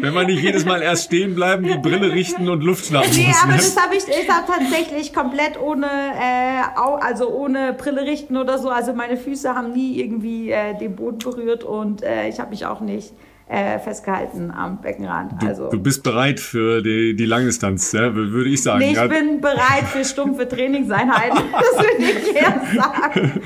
[0.00, 3.26] Wenn man nicht jedes Mal erst stehen bleiben, die Brille richten und Luft schnappen nee,
[3.26, 3.28] muss.
[3.28, 3.58] Nee, aber ne?
[3.58, 8.70] das habe ich, ich hab tatsächlich komplett ohne, äh, also ohne Brille richten oder so.
[8.70, 12.64] Also meine Füße haben nie irgendwie äh, den Boden berührt und äh, ich habe mich
[12.64, 13.12] auch nicht
[13.48, 15.42] äh, festgehalten am Beckenrand.
[15.42, 15.70] Du, also.
[15.70, 18.80] du bist bereit für die, die Langdistanz, ja, würde ich sagen.
[18.80, 19.06] Nee, ich ja.
[19.06, 21.38] bin bereit für stumpfe Trainingseinheiten.
[21.52, 23.40] das würde ich eher sagen.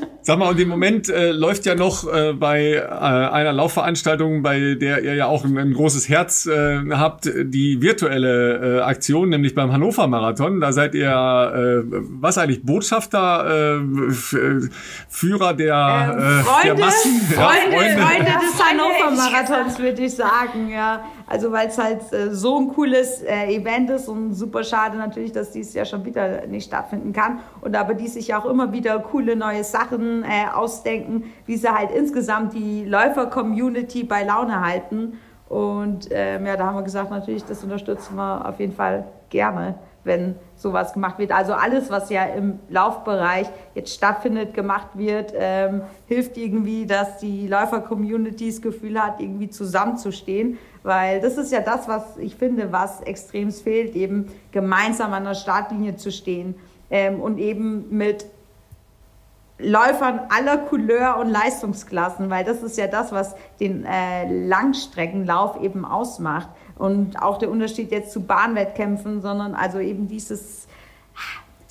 [0.23, 4.75] Sag mal, und im Moment äh, läuft ja noch äh, bei äh, einer Laufveranstaltung, bei
[4.75, 9.55] der ihr ja auch ein, ein großes Herz äh, habt, die virtuelle äh, Aktion, nämlich
[9.55, 10.61] beim Hannover Marathon.
[10.61, 14.69] Da seid ihr, äh, was eigentlich, Botschafter, äh,
[15.09, 17.21] Führer der, ähm, äh, Freunde, der Massen?
[17.21, 18.01] Freunde, ja, Freunde.
[18.01, 21.03] Freunde des Hannover Marathons, würde ich sagen, ja.
[21.31, 25.31] Also weil es halt äh, so ein cooles äh, Event ist und super schade natürlich,
[25.31, 27.39] dass dies ja schon wieder nicht stattfinden kann.
[27.61, 31.91] Und aber die sich auch immer wieder coole neue Sachen äh, ausdenken, wie sie halt
[31.91, 35.19] insgesamt die Läufer-Community bei Laune halten.
[35.47, 39.75] Und ähm, ja, da haben wir gesagt, natürlich, das unterstützen wir auf jeden Fall gerne,
[40.03, 41.31] wenn sowas gemacht wird.
[41.31, 47.47] Also alles, was ja im Laufbereich jetzt stattfindet, gemacht wird, ähm, hilft irgendwie, dass die
[47.47, 50.57] Läufer-Community das Gefühl hat, irgendwie zusammenzustehen.
[50.83, 55.35] Weil das ist ja das, was ich finde, was extrem fehlt, eben gemeinsam an der
[55.35, 56.55] Startlinie zu stehen
[56.89, 58.25] ähm, und eben mit
[59.59, 65.85] Läufern aller Couleur und Leistungsklassen, weil das ist ja das, was den äh, Langstreckenlauf eben
[65.85, 66.49] ausmacht.
[66.77, 70.67] Und auch der Unterschied jetzt zu Bahnwettkämpfen, sondern also eben dieses,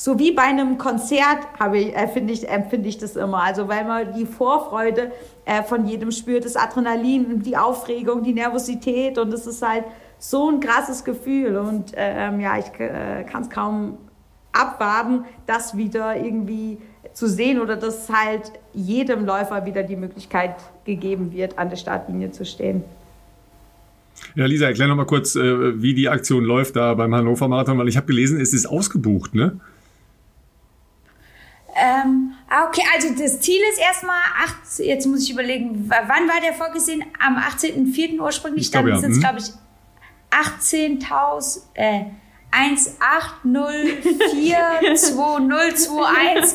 [0.02, 3.42] so wie bei einem Konzert habe ich, äh, ich, empfinde ich das immer.
[3.42, 5.12] Also weil man die Vorfreude
[5.44, 9.84] äh, von jedem spürt, das Adrenalin, die Aufregung, die Nervosität und es ist halt
[10.18, 11.58] so ein krasses Gefühl.
[11.58, 13.98] Und ähm, ja, ich äh, kann es kaum
[14.52, 16.78] abwarten, das wieder irgendwie
[17.12, 20.54] zu sehen oder dass halt jedem Läufer wieder die Möglichkeit
[20.86, 22.84] gegeben wird, an der Startlinie zu stehen.
[24.34, 27.76] Ja, Lisa, erklär noch mal kurz, äh, wie die Aktion läuft da beim Hannover Marathon,
[27.76, 29.60] weil ich habe gelesen, es ist ausgebucht, ne?
[31.80, 36.40] Ähm, ah, okay, also das Ziel ist erstmal, acht, jetzt muss ich überlegen, wann war
[36.42, 37.02] der vorgesehen?
[37.18, 38.20] Am 18.04.
[38.20, 39.00] ursprünglich, ich dann glaub, ja.
[39.00, 39.46] sind es, glaube ich,
[40.30, 42.04] 18.000, äh,
[42.52, 43.44] 1804221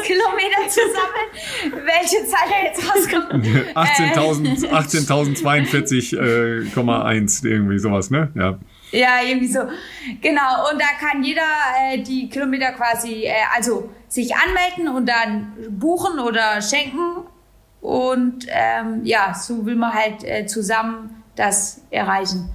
[0.03, 1.31] Kilometer zusammen.
[1.85, 3.31] Welche Zahl da jetzt rauskommt?
[3.75, 8.29] 18.042,1 18 äh, irgendwie sowas, ne?
[8.35, 8.59] Ja.
[8.91, 9.61] Ja, irgendwie so.
[10.21, 10.69] Genau.
[10.71, 11.41] Und da kann jeder
[11.91, 17.27] äh, die Kilometer quasi, äh, also sich anmelden und dann buchen oder schenken.
[17.81, 22.49] Und ähm, ja, so will man halt äh, zusammen das erreichen.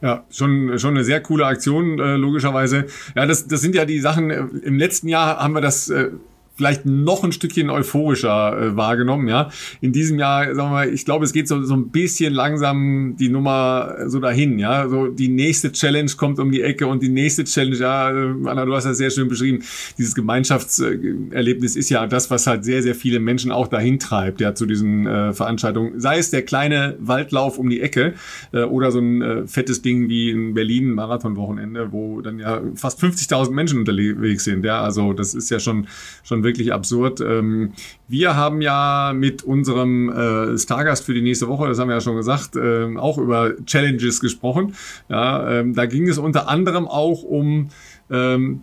[0.00, 2.86] Ja, schon, schon eine sehr coole Aktion, äh, logischerweise.
[3.14, 6.10] Ja, das, das sind ja die Sachen, äh, im letzten Jahr haben wir das äh,
[6.58, 9.48] vielleicht noch ein Stückchen euphorischer äh, wahrgenommen, ja.
[9.80, 13.14] In diesem Jahr, sagen wir mal, ich glaube, es geht so, so ein bisschen langsam
[13.16, 14.88] die Nummer so dahin, ja.
[14.88, 18.64] So die nächste Challenge kommt um die Ecke und die nächste Challenge, ja, äh, Anna,
[18.64, 19.60] du hast das sehr schön beschrieben.
[19.98, 24.52] Dieses Gemeinschaftserlebnis ist ja das, was halt sehr, sehr viele Menschen auch dahin treibt, ja,
[24.52, 26.00] zu diesen äh, Veranstaltungen.
[26.00, 28.14] Sei es der kleine Waldlauf um die Ecke
[28.52, 33.00] äh, oder so ein äh, fettes Ding wie in Berlin, Marathonwochenende, wo dann ja fast
[33.00, 34.82] 50.000 Menschen unterwegs sind, ja.
[34.82, 35.86] Also das ist ja schon,
[36.24, 37.20] schon wirklich wirklich absurd.
[37.20, 37.72] Ähm,
[38.08, 42.00] wir haben ja mit unserem äh, Stargast für die nächste Woche, das haben wir ja
[42.00, 44.74] schon gesagt, äh, auch über Challenges gesprochen.
[45.08, 47.70] Ja, ähm, da ging es unter anderem auch um
[48.10, 48.62] ähm,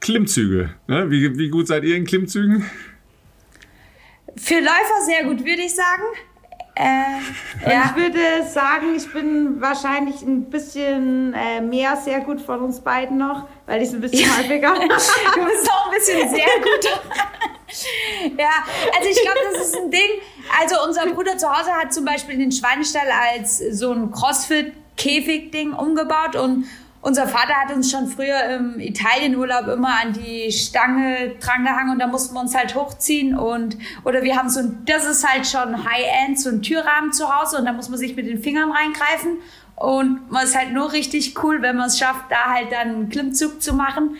[0.00, 0.70] Klimmzüge.
[0.88, 1.10] Ne?
[1.10, 2.64] Wie, wie gut seid ihr in Klimmzügen?
[4.36, 6.02] Für Läufer sehr gut, würde ich sagen.
[6.80, 7.84] Äh, ja.
[7.84, 13.18] Ich würde sagen, ich bin wahrscheinlich ein bisschen äh, mehr sehr gut von uns beiden
[13.18, 14.72] noch, weil ich es ein bisschen häufiger.
[14.74, 16.84] du bist auch ein bisschen sehr gut.
[18.38, 18.48] ja,
[18.96, 20.08] also ich glaube, das ist ein Ding.
[20.58, 26.34] Also unser Bruder zu Hause hat zum Beispiel den Schweinestall als so ein Crossfit-Käfig-Ding umgebaut
[26.36, 26.64] und
[27.02, 32.06] unser Vater hat uns schon früher im Italienurlaub immer an die Stange drangehangen und da
[32.06, 35.84] mussten wir uns halt hochziehen und oder wir haben so ein, das ist halt schon
[35.84, 39.38] High-End, so ein Türrahmen zu Hause und da muss man sich mit den Fingern reingreifen
[39.76, 43.08] und man ist halt nur richtig cool, wenn man es schafft, da halt dann einen
[43.08, 44.16] Klimmzug zu machen.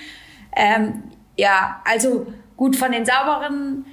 [0.57, 1.03] Ähm,
[1.37, 2.27] ja, also
[2.57, 3.85] gut von den sauberen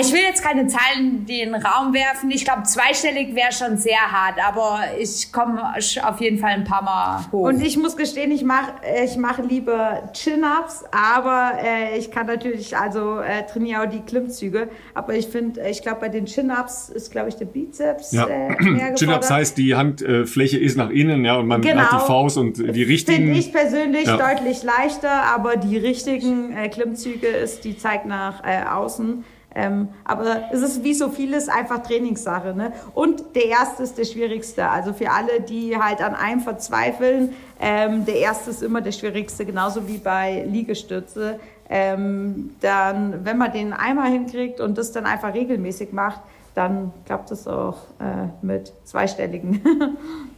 [0.00, 2.30] ich will jetzt keine Zahlen in den Raum werfen.
[2.30, 6.82] Ich glaube, zweistellig wäre schon sehr hart, aber ich komme auf jeden Fall ein paar
[6.82, 7.48] Mal hoch.
[7.48, 8.72] Und ich muss gestehen, ich mache
[9.04, 14.68] ich mach lieber Chin-Ups, aber äh, ich kann natürlich, also äh, trainiere auch die Klimmzüge.
[14.94, 18.26] Aber ich finde, ich glaube, bei den Chin-Ups ist, glaube ich, der Bizeps ja.
[18.26, 21.82] äh, Chin-Ups heißt, die Handfläche ist nach innen, ja, und man genau.
[21.82, 23.26] hat die Faust und die richtigen.
[23.26, 24.16] Finde ich persönlich ja.
[24.16, 29.24] deutlich leichter, aber die richtigen äh, Klimmzüge ist, die zeigt nach äh, außen.
[29.54, 32.54] Ähm, aber es ist wie so vieles einfach Trainingssache.
[32.54, 32.72] Ne?
[32.94, 34.68] Und der erste ist der schwierigste.
[34.68, 39.44] Also für alle, die halt an einem verzweifeln, ähm, der erste ist immer der schwierigste,
[39.44, 41.38] genauso wie bei Liegestütze.
[41.68, 46.20] Ähm, dann, wenn man den einmal hinkriegt und das dann einfach regelmäßig macht,
[46.54, 49.62] dann klappt es auch äh, mit zweistelligen.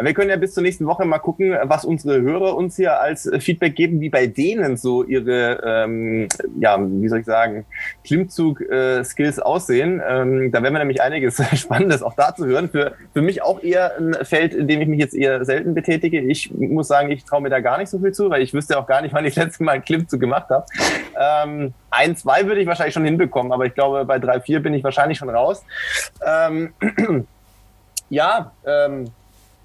[0.00, 3.28] Wir können ja bis zur nächsten Woche mal gucken, was unsere Hörer uns hier als
[3.40, 6.28] Feedback geben, wie bei denen so ihre, ähm,
[6.60, 7.64] ja, wie soll ich sagen,
[8.04, 10.00] Klimmzug-Skills äh, aussehen.
[10.06, 12.68] Ähm, da werden wir nämlich einiges Spannendes auch dazu hören.
[12.70, 16.20] Für, für mich auch eher ein Feld, in dem ich mich jetzt eher selten betätige.
[16.20, 18.78] Ich muss sagen, ich traue mir da gar nicht so viel zu, weil ich wüsste
[18.78, 20.64] auch gar nicht, wann ich das letzte Mal einen Klimmzug gemacht habe.
[21.18, 24.74] Ähm, ein, zwei würde ich wahrscheinlich schon hinbekommen, aber ich glaube, bei drei, vier bin
[24.74, 25.64] ich wahrscheinlich schon raus.
[26.24, 26.72] Ähm,
[28.10, 29.10] ja, ähm,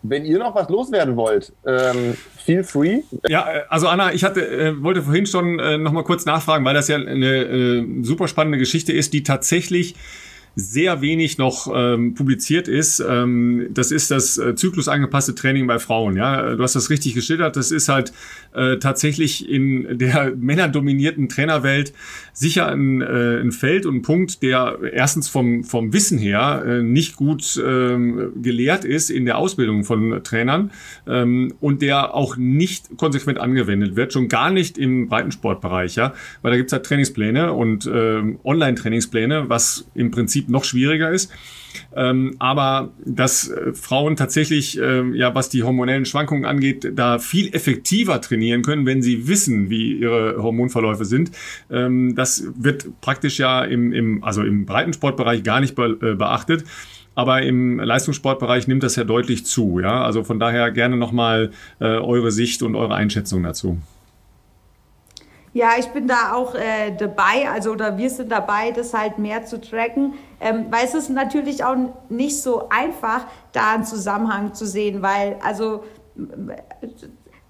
[0.03, 2.15] wenn ihr noch was loswerden wollt, ähm,
[2.45, 2.99] feel free.
[3.27, 6.73] Ja, also Anna, ich hatte, äh, wollte vorhin schon äh, noch mal kurz nachfragen, weil
[6.73, 9.95] das ja eine äh, super spannende Geschichte ist, die tatsächlich
[10.55, 12.99] sehr wenig noch ähm, publiziert ist.
[12.99, 16.15] Ähm, das ist das äh, zyklusangepasste Training bei Frauen.
[16.15, 17.55] Ja, du hast das richtig geschildert.
[17.55, 18.13] Das ist halt
[18.53, 21.93] äh, tatsächlich in der männerdominierten Trainerwelt
[22.34, 26.84] sicher ein, äh, ein Feld und ein Punkt, der erstens vom vom Wissen her äh,
[26.84, 30.71] nicht gut ähm, gelehrt ist in der Ausbildung von Trainern
[31.07, 35.95] ähm, und der auch nicht konsequent angewendet wird, schon gar nicht im Breitensportbereich.
[35.95, 41.11] Ja, weil da gibt's halt Trainingspläne und äh, Online-Trainingspläne, was im Prinzip Prinzip noch schwieriger
[41.11, 41.31] ist.
[41.95, 47.53] Ähm, aber dass äh, Frauen tatsächlich, äh, ja, was die hormonellen Schwankungen angeht, da viel
[47.53, 51.31] effektiver trainieren können, wenn sie wissen, wie ihre Hormonverläufe sind.
[51.71, 56.63] Ähm, das wird praktisch ja im, im, also im Breitensportbereich gar nicht be äh, beachtet.
[57.15, 59.79] Aber im Leistungssportbereich nimmt das ja deutlich zu.
[59.79, 60.03] Ja?
[60.03, 63.79] Also von daher gerne nochmal äh, eure Sicht und eure Einschätzung dazu.
[65.53, 69.45] Ja, ich bin da auch äh, dabei, also oder wir sind dabei, das halt mehr
[69.45, 71.75] zu tracken, ähm, weil es ist natürlich auch
[72.09, 75.84] nicht so einfach, da einen Zusammenhang zu sehen, weil also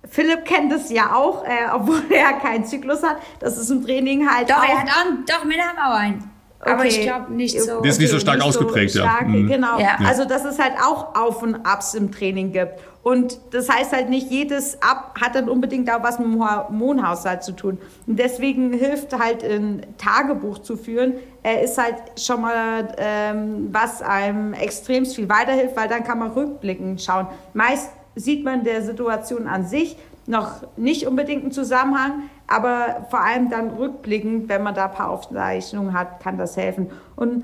[0.05, 4.29] Philipp kennt es ja auch, äh, obwohl er keinen Zyklus hat, das ist im Training
[4.29, 4.63] halt doch, auch.
[4.63, 6.29] Er hat auch, doch, Männer haben auch einen.
[6.59, 6.87] Aber okay.
[6.87, 7.81] ich glaube nicht so.
[7.81, 9.27] Der ist nicht so stark nicht ausgeprägt, so stark, ja.
[9.27, 9.47] Mhm.
[9.47, 9.79] Genau.
[9.79, 9.97] Ja.
[10.05, 12.79] Also, dass es halt auch Auf und Abs im Training gibt.
[13.03, 17.43] Und das heißt halt nicht, jedes Ab hat dann unbedingt auch was mit dem Hormonhaushalt
[17.43, 17.77] zu tun.
[18.07, 24.01] Und deswegen hilft halt ein Tagebuch zu führen, äh, ist halt schon mal ähm, was
[24.01, 27.27] einem extrem viel weiterhilft, weil dann kann man rückblickend schauen.
[27.53, 33.49] Meist sieht man der Situation an sich noch nicht unbedingt einen Zusammenhang, aber vor allem
[33.49, 36.89] dann rückblickend, wenn man da ein paar Aufzeichnungen hat, kann das helfen.
[37.17, 37.43] Und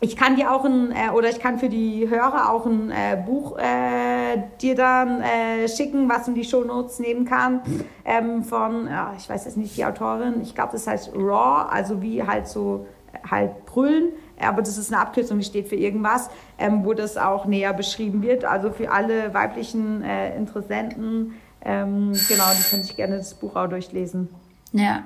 [0.00, 3.20] ich kann dir auch ein, äh, oder ich kann für die Hörer auch ein äh,
[3.24, 7.62] Buch äh, dir dann äh, schicken, was in die Shownotes nehmen kann,
[8.04, 12.00] ähm, von, ja, ich weiß jetzt nicht die Autorin, ich glaube, das heißt Raw, also
[12.00, 16.30] wie halt so, äh, halt brüllen, aber das ist eine Abkürzung, die steht für irgendwas,
[16.58, 18.44] ähm, wo das auch näher beschrieben wird.
[18.44, 21.34] Also für alle weiblichen äh, Interessenten,
[21.64, 24.28] ähm, genau, die können sich gerne das Buch auch durchlesen.
[24.72, 25.04] Ja.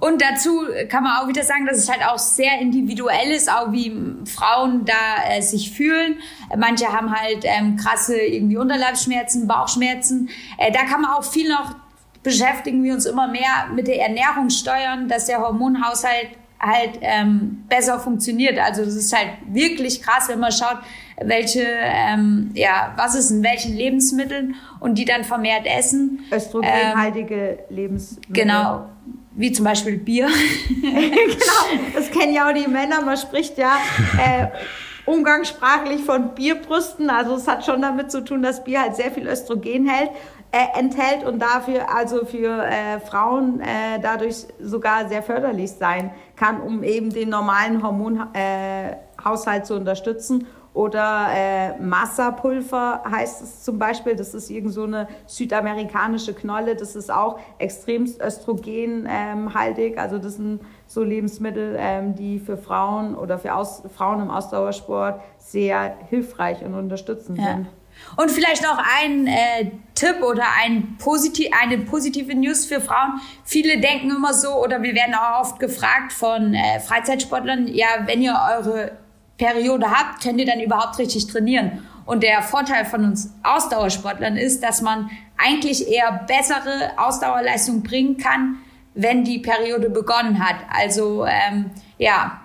[0.00, 3.72] Und dazu kann man auch wieder sagen, dass es halt auch sehr individuell ist, auch
[3.72, 3.94] wie
[4.26, 6.18] Frauen da äh, sich fühlen.
[6.56, 10.28] Manche haben halt ähm, krasse irgendwie Unterleibsschmerzen, Bauchschmerzen.
[10.58, 11.74] Äh, da kann man auch viel noch
[12.22, 18.00] beschäftigen wir uns immer mehr mit der Ernährung steuern, dass der Hormonhaushalt halt ähm, besser
[18.00, 18.58] funktioniert.
[18.58, 20.78] Also das ist halt wirklich krass, wenn man schaut,
[21.22, 26.24] welche, ähm, ja, was ist in welchen Lebensmitteln und die dann vermehrt essen.
[26.32, 28.32] Östrogenhaltige ähm, Lebensmittel.
[28.32, 28.88] Genau
[29.36, 30.28] wie zum Beispiel Bier.
[30.82, 33.02] genau, das kennen ja auch die Männer.
[33.02, 33.78] Man spricht ja
[34.18, 34.46] äh,
[35.06, 37.10] umgangssprachlich von Bierbrüsten.
[37.10, 40.10] Also es hat schon damit zu tun, dass Bier halt sehr viel Östrogen hält,
[40.52, 46.60] äh, enthält und dafür also für äh, Frauen äh, dadurch sogar sehr förderlich sein kann,
[46.60, 54.16] um eben den normalen Hormonhaushalt äh, zu unterstützen oder äh, Massapulver heißt es zum Beispiel.
[54.16, 56.74] Das ist irgend so eine südamerikanische Knolle.
[56.74, 59.92] Das ist auch extremst östrogenhaltig.
[59.92, 64.30] Ähm, also das sind so Lebensmittel, ähm, die für Frauen oder für Aus Frauen im
[64.30, 67.52] Ausdauersport sehr hilfreich und unterstützend ja.
[67.52, 67.68] sind.
[68.16, 73.20] Und vielleicht noch ein äh, Tipp oder ein positiv, eine positive News für Frauen.
[73.44, 78.20] Viele denken immer so, oder wir werden auch oft gefragt von äh, Freizeitsportlern, ja, wenn
[78.20, 79.03] ihr eure
[79.38, 81.86] Periode habt, könnt ihr dann überhaupt richtig trainieren.
[82.06, 88.56] Und der Vorteil von uns Ausdauersportlern ist, dass man eigentlich eher bessere Ausdauerleistung bringen kann,
[88.94, 90.56] wenn die Periode begonnen hat.
[90.70, 92.40] Also ähm, ja,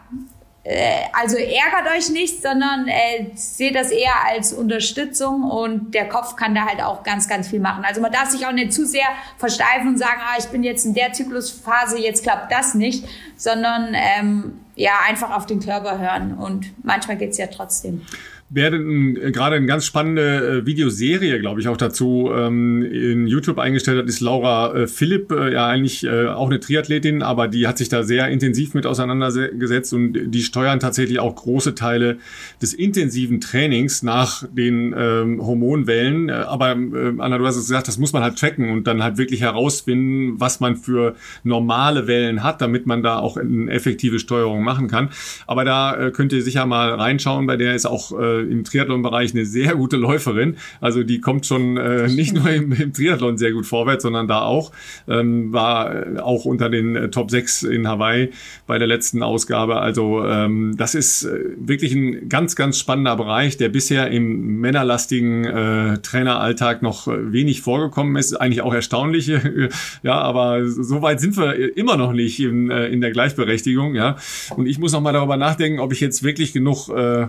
[1.14, 6.54] also ärgert euch nicht, sondern äh, seht das eher als Unterstützung und der Kopf kann
[6.54, 7.86] da halt auch ganz, ganz viel machen.
[7.86, 9.08] Also man darf sich auch nicht zu sehr
[9.38, 13.06] versteifen und sagen, ah, ich bin jetzt in der Zyklusphase, jetzt klappt das nicht,
[13.36, 18.06] sondern ähm, ja, einfach auf den Körper hören und manchmal geht's ja trotzdem.
[18.50, 23.60] Werden äh, gerade eine ganz spannende äh, Videoserie, glaube ich, auch dazu ähm, in YouTube
[23.60, 27.68] eingestellt hat, ist Laura äh, Philipp, äh, ja eigentlich äh, auch eine Triathletin, aber die
[27.68, 32.18] hat sich da sehr intensiv mit auseinandergesetzt und die steuern tatsächlich auch große Teile
[32.62, 36.30] des intensiven Trainings nach den ähm, Hormonwellen.
[36.30, 39.04] Äh, aber äh, Anna, du hast es gesagt, das muss man halt tracken und dann
[39.04, 44.18] halt wirklich herausfinden, was man für normale Wellen hat, damit man da auch eine effektive
[44.18, 45.10] Steuerung machen kann.
[45.46, 49.34] Aber da äh, könnt ihr sicher mal reinschauen, bei der ist auch äh, im Triathlon-Bereich
[49.34, 50.58] eine sehr gute Läuferin.
[50.82, 54.42] Also die kommt schon äh, nicht nur im, im, Triathlon sehr gut vorwärts, sondern da
[54.42, 54.72] auch.
[55.08, 58.30] Ähm, war äh, auch unter den äh, Top 6 in Hawaii
[58.68, 59.80] bei der letzten Ausgabe.
[59.80, 65.46] Also ähm, das ist äh, wirklich ein ganz, ganz spannender Bereich, der bisher im männerlastigen
[65.46, 68.34] äh, Traineralltag noch wenig vorgekommen ist.
[68.34, 69.32] Eigentlich auch erstaunlich,
[70.04, 74.18] ja, aber so weit sind wir immer noch nicht in, äh, in der Gleichberechtigung, ja.
[74.56, 77.28] Und ich muss noch mal darüber nachdenken, ob ich jetzt wirklich genug äh,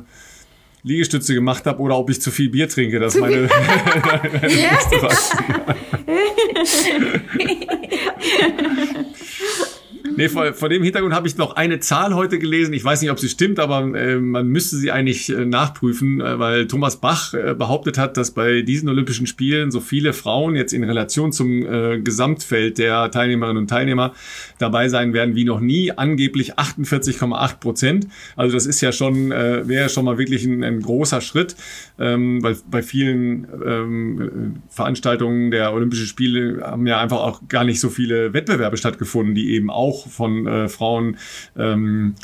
[0.82, 2.98] Liegestütze gemacht habe oder ob ich zu viel Bier trinke.
[2.98, 3.48] Das ist meine,
[4.40, 5.14] meine nächste Frage.
[10.20, 12.74] Nee, vor, vor dem Hintergrund habe ich noch eine Zahl heute gelesen.
[12.74, 16.38] Ich weiß nicht, ob sie stimmt, aber äh, man müsste sie eigentlich äh, nachprüfen, äh,
[16.38, 20.74] weil Thomas Bach äh, behauptet hat, dass bei diesen Olympischen Spielen so viele Frauen jetzt
[20.74, 24.12] in Relation zum äh, Gesamtfeld der Teilnehmerinnen und Teilnehmer
[24.58, 25.90] dabei sein werden wie noch nie.
[25.92, 28.06] Angeblich 48,8 Prozent.
[28.36, 31.56] Also das ist ja schon, äh, wäre schon mal wirklich ein, ein großer Schritt,
[31.98, 37.80] ähm, weil bei vielen ähm, Veranstaltungen der Olympischen Spiele haben ja einfach auch gar nicht
[37.80, 41.16] so viele Wettbewerbe stattgefunden, die eben auch von äh, Frauen
[41.56, 42.14] ähm,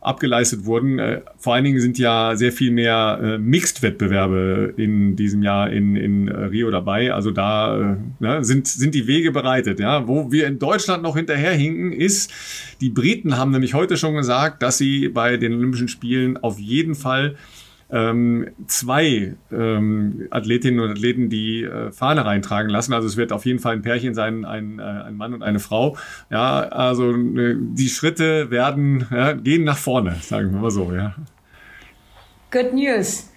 [0.00, 0.98] abgeleistet wurden.
[0.98, 5.96] Äh, vor allen Dingen sind ja sehr viel mehr äh, Mixed-Wettbewerbe in diesem Jahr in,
[5.96, 7.12] in äh, Rio dabei.
[7.12, 9.78] Also da äh, ne, sind, sind die Wege bereitet.
[9.78, 10.08] Ja?
[10.08, 12.32] Wo wir in Deutschland noch hinterherhinken, ist,
[12.80, 16.94] die Briten haben nämlich heute schon gesagt, dass sie bei den Olympischen Spielen auf jeden
[16.94, 17.36] Fall
[17.92, 22.92] ähm, zwei ähm, Athletinnen und Athleten die äh, Fahne reintragen lassen.
[22.92, 25.58] Also es wird auf jeden Fall ein Pärchen sein, ein, äh, ein Mann und eine
[25.58, 25.96] Frau.
[26.30, 30.92] Ja, also äh, die Schritte werden ja, gehen nach vorne, sagen wir mal so.
[30.92, 31.14] Ja.
[32.50, 33.28] Good News.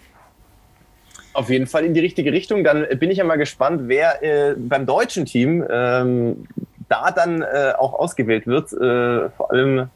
[1.34, 2.64] Auf jeden Fall in die richtige Richtung.
[2.64, 6.48] Dann bin ich ja mal gespannt, wer äh, beim deutschen Team ähm,
[6.90, 8.72] da dann äh, auch ausgewählt wird.
[8.74, 9.90] Äh, vor allem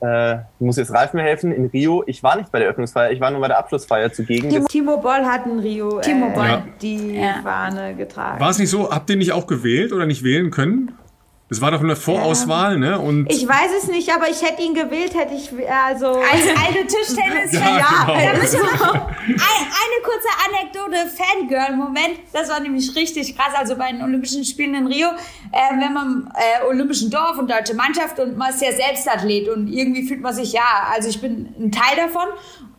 [0.00, 2.04] äh, muss jetzt Ralf mir helfen, in Rio.
[2.06, 4.48] Ich war nicht bei der Öffnungsfeier, ich war nur bei der Abschlussfeier zugegen.
[4.50, 6.46] Timo, Timo Boll hat in Rio Timo Boll.
[6.46, 7.40] Äh, die ja.
[7.42, 8.40] Fahne getragen.
[8.40, 10.92] War es nicht so, habt ihr nicht auch gewählt oder nicht wählen können?
[11.50, 12.78] Es war doch eine Vorauswahl, ja.
[12.78, 12.98] ne?
[12.98, 16.86] Und ich weiß es nicht, aber ich hätte ihn gewählt, hätte ich also als alte
[16.86, 17.52] Tischtennis.
[17.52, 18.02] ja, ja.
[18.06, 18.14] Genau.
[18.14, 18.30] Wir
[19.28, 22.20] ein, eine kurze Anekdote, Fangirl-Moment.
[22.34, 23.54] Das war nämlich richtig krass.
[23.56, 25.08] Also bei den Olympischen Spielen in Rio,
[25.52, 29.68] äh, wenn man äh, Olympischen Dorf und deutsche Mannschaft und man ist ja Selbstathlet und
[29.68, 32.28] irgendwie fühlt man sich ja, also ich bin ein Teil davon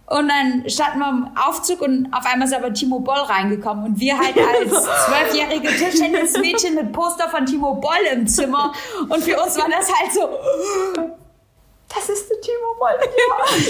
[0.10, 3.86] und dann standen wir im Aufzug und auf einmal ist aber Timo Boll reingekommen.
[3.86, 4.72] Und wir halt als
[5.06, 8.74] zwölfjährige Tischtennismädchen mit Poster von Timo Boll im Zimmer.
[9.08, 10.28] Und für uns war das halt so,
[11.94, 12.98] das ist der Timo Boll.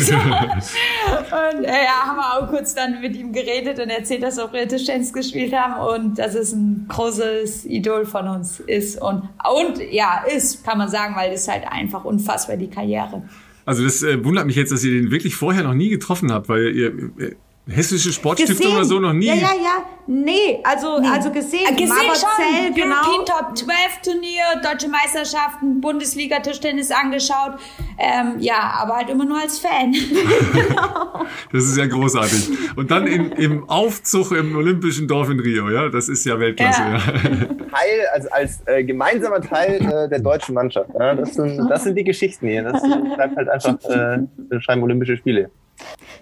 [0.08, 1.50] Ja.
[1.50, 4.68] und äh, ja, haben wir auch kurz dann mit ihm geredet und erzählt, dass wir
[4.68, 9.02] Tischtennis gespielt haben und dass es ein großes Idol von uns ist.
[9.02, 13.24] Und, und ja, ist, kann man sagen, weil das halt einfach unfassbar die Karriere.
[13.70, 16.50] Also das äh, wundert mich jetzt, dass ihr den wirklich vorher noch nie getroffen habt,
[16.50, 16.88] weil ihr
[17.20, 17.36] äh,
[17.70, 18.76] hessische Sportstiftung gesehen.
[18.76, 19.28] oder so noch nie.
[19.28, 19.86] Ja, ja, ja.
[20.08, 21.08] Nee, also, nee.
[21.08, 21.68] also gesehen.
[21.70, 22.74] Äh, gesehen schon.
[22.74, 22.96] genau.
[22.96, 27.60] European Top 12 Turnier, Deutsche Meisterschaften, Bundesliga Tischtennis angeschaut.
[28.00, 29.92] Ähm, ja, aber halt immer nur als Fan.
[29.92, 31.26] genau.
[31.52, 32.50] Das ist ja großartig.
[32.76, 36.82] Und dann im, im Aufzug im Olympischen Dorf in Rio, ja, das ist ja Weltklasse.
[36.82, 36.94] Ja.
[36.94, 37.00] Ja.
[37.00, 40.90] Teil, also als äh, gemeinsamer Teil äh, der deutschen Mannschaft.
[40.98, 42.64] Ja, das, sind, das sind die Geschichten hier.
[42.64, 45.52] Das bleibt halt einfach äh, schreiben Olympische Spiele.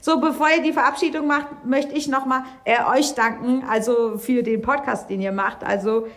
[0.02, 4.62] So, bevor ihr die Verabschiedung macht, möchte ich nochmal äh, euch danken, also für den
[4.62, 5.64] Podcast, den ihr macht.
[5.64, 6.08] Also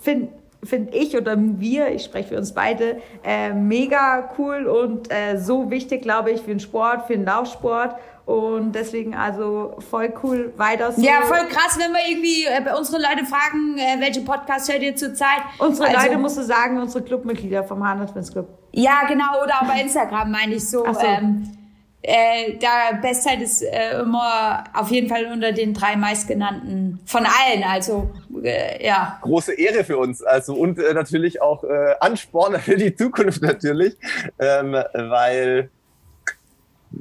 [0.00, 0.28] finde
[0.64, 5.70] find ich oder wir, ich spreche für uns beide, äh, mega cool und äh, so
[5.70, 7.96] wichtig, glaube ich, für den Sport, für den Laufsport.
[8.24, 11.02] Und deswegen also voll cool weiter so.
[11.02, 14.94] Ja, voll krass, wenn wir irgendwie äh, unsere Leute fragen, äh, welche Podcast hört ihr
[14.94, 15.40] zurzeit?
[15.58, 18.46] Unsere also, Leute musst du sagen, unsere Clubmitglieder vom Handelsfans Club.
[18.70, 20.84] Ja, genau, oder auch bei Instagram meine ich so.
[20.84, 21.00] So.
[21.00, 21.61] Ähm,
[22.02, 27.62] äh, da Bestzeit ist äh, immer auf jeden Fall unter den drei meistgenannten von allen.
[27.62, 28.10] Also
[28.42, 29.18] äh, ja.
[29.22, 30.22] Große Ehre für uns.
[30.22, 33.96] Also und äh, natürlich auch äh, Ansporn für die Zukunft natürlich,
[34.38, 35.70] ähm, weil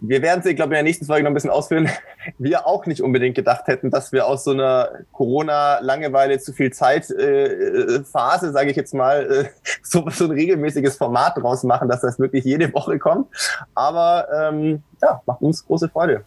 [0.01, 1.87] wir werden es, glaube ich, in der nächsten Folge noch ein bisschen ausführen.
[2.37, 8.47] Wir auch nicht unbedingt gedacht hätten, dass wir aus so einer Corona-Langeweile zu viel Zeit-Phase,
[8.47, 9.49] äh, sage ich jetzt mal, äh,
[9.83, 13.27] so, so ein regelmäßiges Format draus machen, dass das wirklich jede Woche kommt.
[13.73, 16.23] Aber ähm, ja, macht uns große Freude.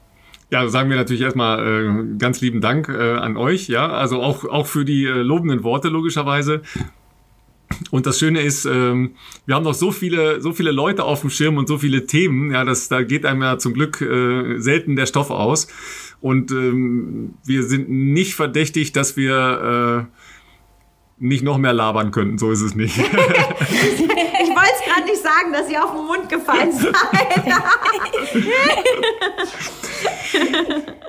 [0.50, 4.44] Ja, sagen wir natürlich erstmal äh, ganz lieben Dank äh, an euch, ja, also auch,
[4.44, 6.62] auch für die äh, lobenden Worte logischerweise.
[7.90, 9.12] Und das Schöne ist, ähm,
[9.46, 12.52] wir haben noch so viele, so viele Leute auf dem Schirm und so viele Themen,
[12.52, 15.68] ja, das, da geht einem ja zum Glück äh, selten der Stoff aus.
[16.20, 22.38] Und ähm, wir sind nicht verdächtig, dass wir äh, nicht noch mehr labern könnten.
[22.38, 22.98] So ist es nicht.
[24.64, 26.92] ich wollte es gerade nicht sagen, dass ihr auf den Mund gefallen seid.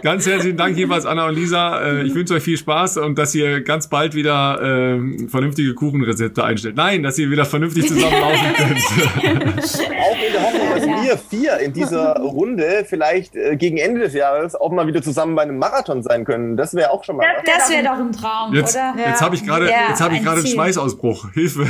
[0.05, 1.81] ganz herzlichen Dank jeweils, Anna und Lisa.
[1.81, 6.43] Äh, ich wünsche euch viel Spaß und dass ihr ganz bald wieder äh, vernünftige Kuchenrezepte
[6.43, 6.75] einstellt.
[6.75, 8.79] Nein, dass ihr wieder vernünftig zusammenlaufen könnt.
[8.79, 14.13] auch in der Hoffnung, dass wir vier in dieser Runde vielleicht äh, gegen Ende des
[14.13, 16.55] Jahres auch mal wieder zusammen bei einem Marathon sein können.
[16.55, 17.25] Das wäre auch schon mal.
[17.45, 18.93] Das wäre doch ein Traum, jetzt, oder?
[18.97, 21.31] Jetzt habe ich gerade, ja, jetzt habe ich gerade einen Schweißausbruch.
[21.33, 21.63] Hilfe!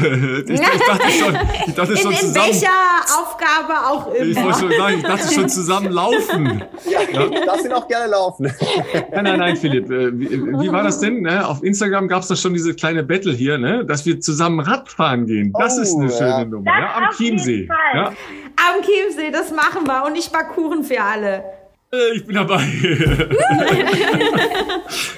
[0.46, 1.38] Ich, ich, dachte schon,
[1.68, 2.48] ich dachte in, schon in zusammen.
[2.48, 2.70] welcher
[3.20, 4.26] Aufgabe auch immer.
[4.26, 6.64] Ich wollte schon sagen, ich dachte schon zusammen laufen.
[6.86, 7.46] Ja, ja.
[7.46, 8.54] darfst ihn auch gerne laufen.
[9.12, 9.90] Nein, nein, nein, Philipp.
[9.90, 11.22] Äh, wie, wie war das denn?
[11.22, 11.46] Ne?
[11.46, 13.84] Auf Instagram gab es doch schon diese kleine Battle hier, ne?
[13.86, 15.52] dass wir zusammen Radfahren gehen.
[15.58, 16.46] Das oh, ist eine schöne ja.
[16.46, 16.72] Nummer.
[16.72, 16.96] Ja?
[16.96, 17.68] Am Chiemsee.
[17.94, 18.08] Ja?
[18.08, 20.06] Am Chiemsee, das machen wir.
[20.06, 21.44] Und ich back Kuchen für alle.
[21.96, 22.64] Äh, ich bin dabei.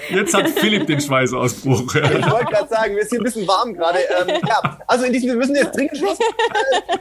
[0.10, 1.95] Jetzt hat Philipp den Schweißausbruch.
[1.95, 2.02] Ich
[2.32, 3.99] wollte gerade sagen, mir ist hier ein bisschen warm gerade.
[3.99, 6.18] Ähm, ja, also in diesem, wir müssen jetzt dringend Schluss.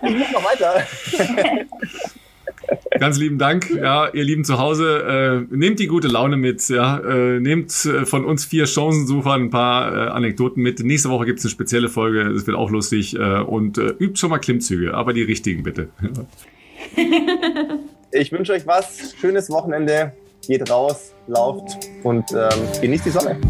[0.03, 0.87] Ich muss noch weiter.
[2.99, 5.47] Ganz lieben Dank, ja, ihr Lieben zu Hause.
[5.51, 6.99] Äh, nehmt die gute Laune mit, ja.
[6.99, 10.81] Äh, nehmt äh, von uns vier Chancensuchern ein paar äh, Anekdoten mit.
[10.81, 13.15] Nächste Woche gibt's eine spezielle Folge, das wird auch lustig.
[13.15, 15.91] Äh, und äh, übt schon mal Klimmzüge, aber die richtigen bitte.
[18.11, 19.15] ich wünsche euch was.
[19.21, 20.13] Schönes Wochenende.
[20.47, 22.49] Geht raus, lauft und ähm,
[22.81, 23.41] genießt die Sonne.